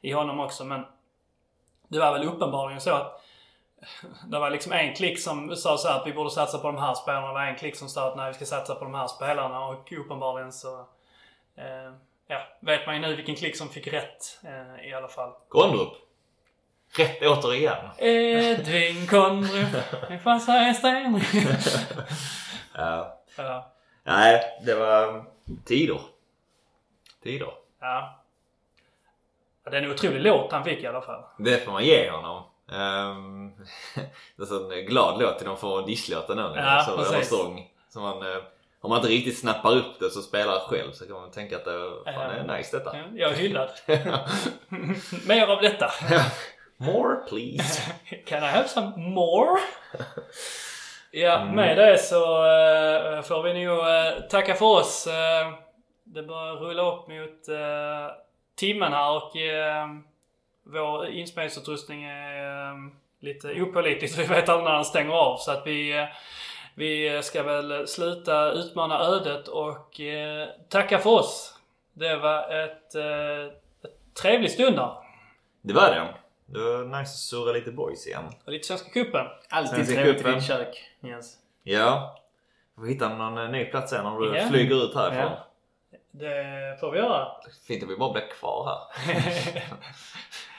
i 0.02 0.12
honom 0.12 0.40
också. 0.40 0.66
Men 0.66 0.86
det 1.88 2.00
var 2.00 2.14
väl 2.14 2.28
uppenbarligen 2.28 2.82
så 2.82 2.94
att 2.94 3.24
det 4.28 4.40
var 4.40 4.50
liksom 4.50 4.72
en 4.72 4.96
klick 4.96 5.20
som 5.20 5.56
sa 5.56 5.78
så 5.78 5.88
att 5.88 6.08
vi 6.08 6.14
borde 6.14 6.30
satsa 6.30 6.58
på 6.58 6.68
de 6.68 6.78
här 6.78 6.94
spelarna. 6.94 7.28
Det 7.28 7.34
var 7.34 7.46
en 7.46 7.56
klick 7.56 7.76
som 7.76 7.90
sa 7.90 8.08
att 8.08 8.18
nej, 8.18 8.28
vi 8.28 8.34
ska 8.34 8.46
satsa 8.46 8.76
på 8.76 8.84
de 8.84 8.94
här 8.94 9.08
spelarna. 9.08 9.66
Och 9.66 9.94
uppenbarligen 10.00 10.52
så 10.52 10.80
eh, 11.56 11.94
ja, 12.28 12.42
vet 12.60 12.86
man 12.86 12.96
ju 12.96 13.02
nu 13.02 13.16
vilken 13.16 13.36
klick 13.36 13.58
som 13.58 13.70
fick 13.70 13.88
rätt 13.88 14.40
eh, 14.44 14.90
i 14.90 14.94
alla 14.94 15.08
fall. 15.08 15.32
Kondrup. 15.50 15.94
Rätt 16.98 17.22
återigen. 17.22 17.90
Edvin 17.98 19.08
Kondrup. 19.08 19.68
Vi 20.10 20.20
får 20.20 20.40
säga 20.40 20.74
sten. 20.74 21.22
ja. 22.76 23.20
ja. 23.38 23.72
Nej, 24.04 24.42
det 24.66 24.76
var 24.76 25.26
tider. 25.66 26.02
Tider. 27.24 27.54
Ja. 27.80 28.17
Det 29.72 29.78
är 29.78 29.82
en 29.82 29.92
otrolig 29.92 30.22
låt 30.22 30.52
han 30.52 30.64
fick 30.64 30.84
i 30.84 30.88
alla 30.88 31.02
fall. 31.02 31.24
Det 31.38 31.66
får 31.66 31.72
man 31.72 31.86
ge 31.86 32.10
honom. 32.10 32.44
Um, 32.72 33.54
det 34.36 34.52
är 34.52 34.80
en 34.80 34.86
glad 34.86 35.22
låt 35.22 35.38
till 35.38 35.48
de 35.48 35.58
får 35.58 35.88
disslåten 35.88 36.38
nu. 36.38 36.54
Ja, 36.56 36.86
så, 36.88 36.98
precis. 36.98 37.30
sång. 37.30 37.72
Så 37.90 38.00
man, 38.00 38.24
uh, 38.24 38.38
om 38.82 38.90
man 38.90 38.98
inte 39.00 39.10
riktigt 39.10 39.40
snappar 39.40 39.72
upp 39.72 40.00
det 40.00 40.10
så 40.10 40.22
spelar 40.22 40.60
själv 40.60 40.92
så 40.92 41.06
kan 41.06 41.16
man 41.16 41.32
tänka 41.32 41.56
att 41.56 41.66
det 41.66 41.92
fan, 42.06 42.32
är 42.32 42.58
nice 42.58 42.78
detta. 42.78 42.98
Jag 43.16 43.32
är 43.32 43.36
hyllad. 43.36 43.70
Mer 45.28 45.48
av 45.48 45.62
detta. 45.62 45.92
more 46.78 47.16
please. 47.30 47.82
Can 48.26 48.44
I 48.44 48.48
have 48.48 48.68
some 48.68 48.94
more? 48.98 49.60
Ja, 51.12 51.38
mm. 51.38 51.56
med 51.56 51.78
det 51.78 51.98
så 51.98 52.44
uh, 52.44 53.22
får 53.22 53.44
vi 53.44 53.66
nog 53.66 53.78
uh, 53.78 54.28
tacka 54.30 54.56
för 54.56 54.66
oss. 54.66 55.08
Det 56.04 56.24
börjar 56.24 56.56
rulla 56.56 56.84
upp 56.84 57.08
mot 57.08 57.50
timmen 58.58 58.94
här 58.94 59.16
och 59.16 59.32
vår 60.72 61.08
inspelningsutrustning 61.08 62.04
är 62.04 62.72
um, 62.72 62.96
lite 63.20 63.62
opålitlig 63.62 64.10
så 64.12 64.22
vi 64.22 64.28
vet 64.28 64.50
aldrig 64.50 64.66
när 64.66 64.76
den 64.76 64.86
stänger 64.86 65.14
av. 65.14 65.38
Så 65.38 65.52
att 65.52 65.68
vi, 65.68 66.00
uh, 66.00 66.06
vi 66.76 67.22
ska 67.24 67.44
väl 67.44 67.88
sluta 67.88 68.52
utmana 68.52 69.00
ödet 69.00 69.48
och 69.48 70.00
uh, 70.00 70.48
tacka 70.70 71.00
för 71.00 71.10
oss. 71.10 71.54
Det 71.94 72.16
var 72.16 72.64
ett, 72.64 72.96
uh, 72.96 73.54
ett 73.84 74.14
trevlig 74.22 74.52
stund 74.52 74.76
där. 74.76 74.92
Det 75.62 75.74
var 75.74 75.90
det. 75.90 76.14
Det 76.46 76.60
var 76.60 76.84
nice 76.84 77.00
att 77.00 77.08
surra 77.08 77.52
lite 77.52 77.72
boys 77.72 78.08
igen. 78.08 78.24
Och 78.46 78.52
lite 78.52 78.68
Svenska 78.68 78.90
cupen. 78.90 79.26
Alltid 79.50 79.88
trevligt 79.88 80.26
i 80.26 80.32
ditt 80.32 80.44
kök, 80.44 80.90
Jens. 81.00 81.38
Ja. 81.64 82.20
Vi 82.76 82.82
får 82.82 82.88
hitta 82.88 83.10
någon 83.10 83.52
ny 83.52 83.66
plats 83.66 83.92
sen 83.92 84.06
om 84.06 84.22
du 84.22 84.36
yeah. 84.36 84.50
flyger 84.50 84.76
ut 84.76 84.96
härifrån. 84.96 85.32
Yeah. 85.32 85.47
Det 86.20 86.78
får 86.80 86.92
vi 86.92 86.98
göra. 86.98 87.28
Fint 87.68 87.84
att 87.84 87.90
vi 87.90 87.98
bara 87.98 88.14
blir 88.14 88.30
kvar 88.40 88.66
här. 88.66 89.64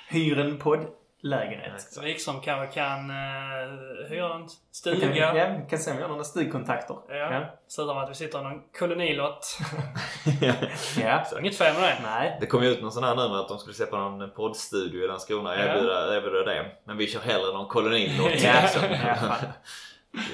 hyr 0.09 0.39
en 0.39 0.59
poddlägenhet. 0.59 1.99
Wikström 2.03 2.41
kanske 2.41 2.75
kan 2.75 3.11
uh, 3.11 4.09
hyra 4.09 4.35
en 4.35 4.49
stuga. 4.73 4.97
Okay, 4.97 5.19
ja, 5.19 5.57
vi 5.63 5.71
kan 5.71 5.79
se 5.79 5.91
om 5.91 5.97
vi 5.97 6.03
har 6.03 6.09
några 6.09 6.25
stugkontakter. 6.25 6.97
Ja. 7.09 7.17
ja. 7.17 7.41
Slutar 7.69 7.95
med 7.95 8.03
att 8.03 8.11
vi 8.11 8.15
sitter 8.15 8.41
i 8.41 8.43
någon 8.43 8.63
kolonilott. 8.79 9.59
ja. 11.03 11.25
Så 11.25 11.39
inget 11.39 11.57
fel 11.57 11.75
med 11.75 11.83
det. 11.83 11.97
Nej. 12.03 12.37
Det 12.41 12.47
kom 12.47 12.63
ju 12.63 12.69
ut 12.69 12.83
någon 12.83 12.93
sån 12.93 13.05
här 13.05 13.17
nu 13.17 13.29
med 13.29 13.39
att 13.39 13.49
de 13.49 13.59
skulle 13.59 13.75
släppa 13.75 13.99
någon 13.99 14.31
poddstudio 14.31 15.05
i 15.05 15.07
Landskrona 15.07 15.51
och 15.51 15.57
erbjuda, 15.57 16.17
erbjuda 16.17 16.45
det. 16.45 16.67
Men 16.85 16.97
vi 16.97 17.07
kör 17.07 17.21
hellre 17.21 17.53
någon 17.53 17.69
kolonilott. 17.69 18.43
ja. 18.43 19.37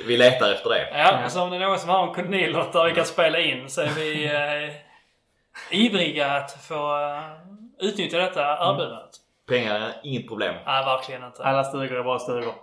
vi 0.07 0.17
letar 0.17 0.53
efter 0.53 0.71
det. 0.71 0.89
Ja, 0.93 1.21
ja. 1.23 1.29
så 1.29 1.43
om 1.43 1.51
det 1.51 1.57
är 1.57 1.61
någon 1.61 1.79
som 1.79 1.91
har 1.91 2.09
en 2.09 2.15
kolonilott 2.15 2.73
där 2.73 2.85
vi 2.85 2.95
kan 2.95 3.05
spela 3.05 3.39
in 3.39 3.71
så 3.71 3.81
är 3.81 3.89
vi 3.89 4.27
uh, 4.27 4.75
ivriga 5.71 6.31
att 6.31 6.53
få 6.53 6.97
uh, 6.97 7.89
utnyttja 7.89 8.19
detta 8.19 8.41
erbjudandet. 8.41 9.11
Mm. 9.51 9.63
Pengar 9.63 9.75
är 9.75 10.01
inget 10.03 10.29
problem. 10.29 10.55
Nej, 10.67 10.85
verkligen 10.85 11.25
inte. 11.25 11.45
Alla 11.45 11.65
stugor 11.65 11.99
är 11.99 12.03
bra 12.03 12.19
stugor. 12.19 12.55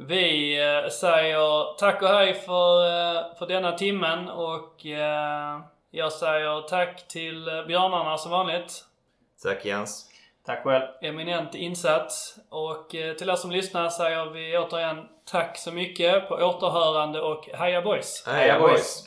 Vi 0.00 0.58
eh, 0.60 0.90
säger 0.90 1.76
tack 1.78 2.02
och 2.02 2.08
hej 2.08 2.34
för, 2.34 2.86
eh, 2.86 3.22
för 3.38 3.46
denna 3.46 3.72
timmen 3.72 4.28
och 4.28 4.86
eh, 4.86 5.60
jag 5.90 6.12
säger 6.12 6.68
tack 6.68 7.08
till 7.08 7.64
björnarna 7.66 8.18
som 8.18 8.30
vanligt. 8.30 8.84
Tack 9.42 9.64
Jens. 9.64 10.10
Tack 10.46 10.62
själv. 10.62 10.84
Eminent 11.02 11.54
insats. 11.54 12.38
Och 12.48 12.88
till 12.90 13.30
er 13.30 13.34
som 13.34 13.50
lyssnar 13.50 13.88
säger 13.88 14.24
vi 14.30 14.58
återigen 14.58 15.08
tack 15.30 15.58
så 15.58 15.72
mycket 15.72 16.28
på 16.28 16.34
återhörande 16.34 17.20
och 17.20 17.48
heja 17.54 17.82
boys! 17.82 18.26
Heja 18.26 18.58
boys! 18.58 18.96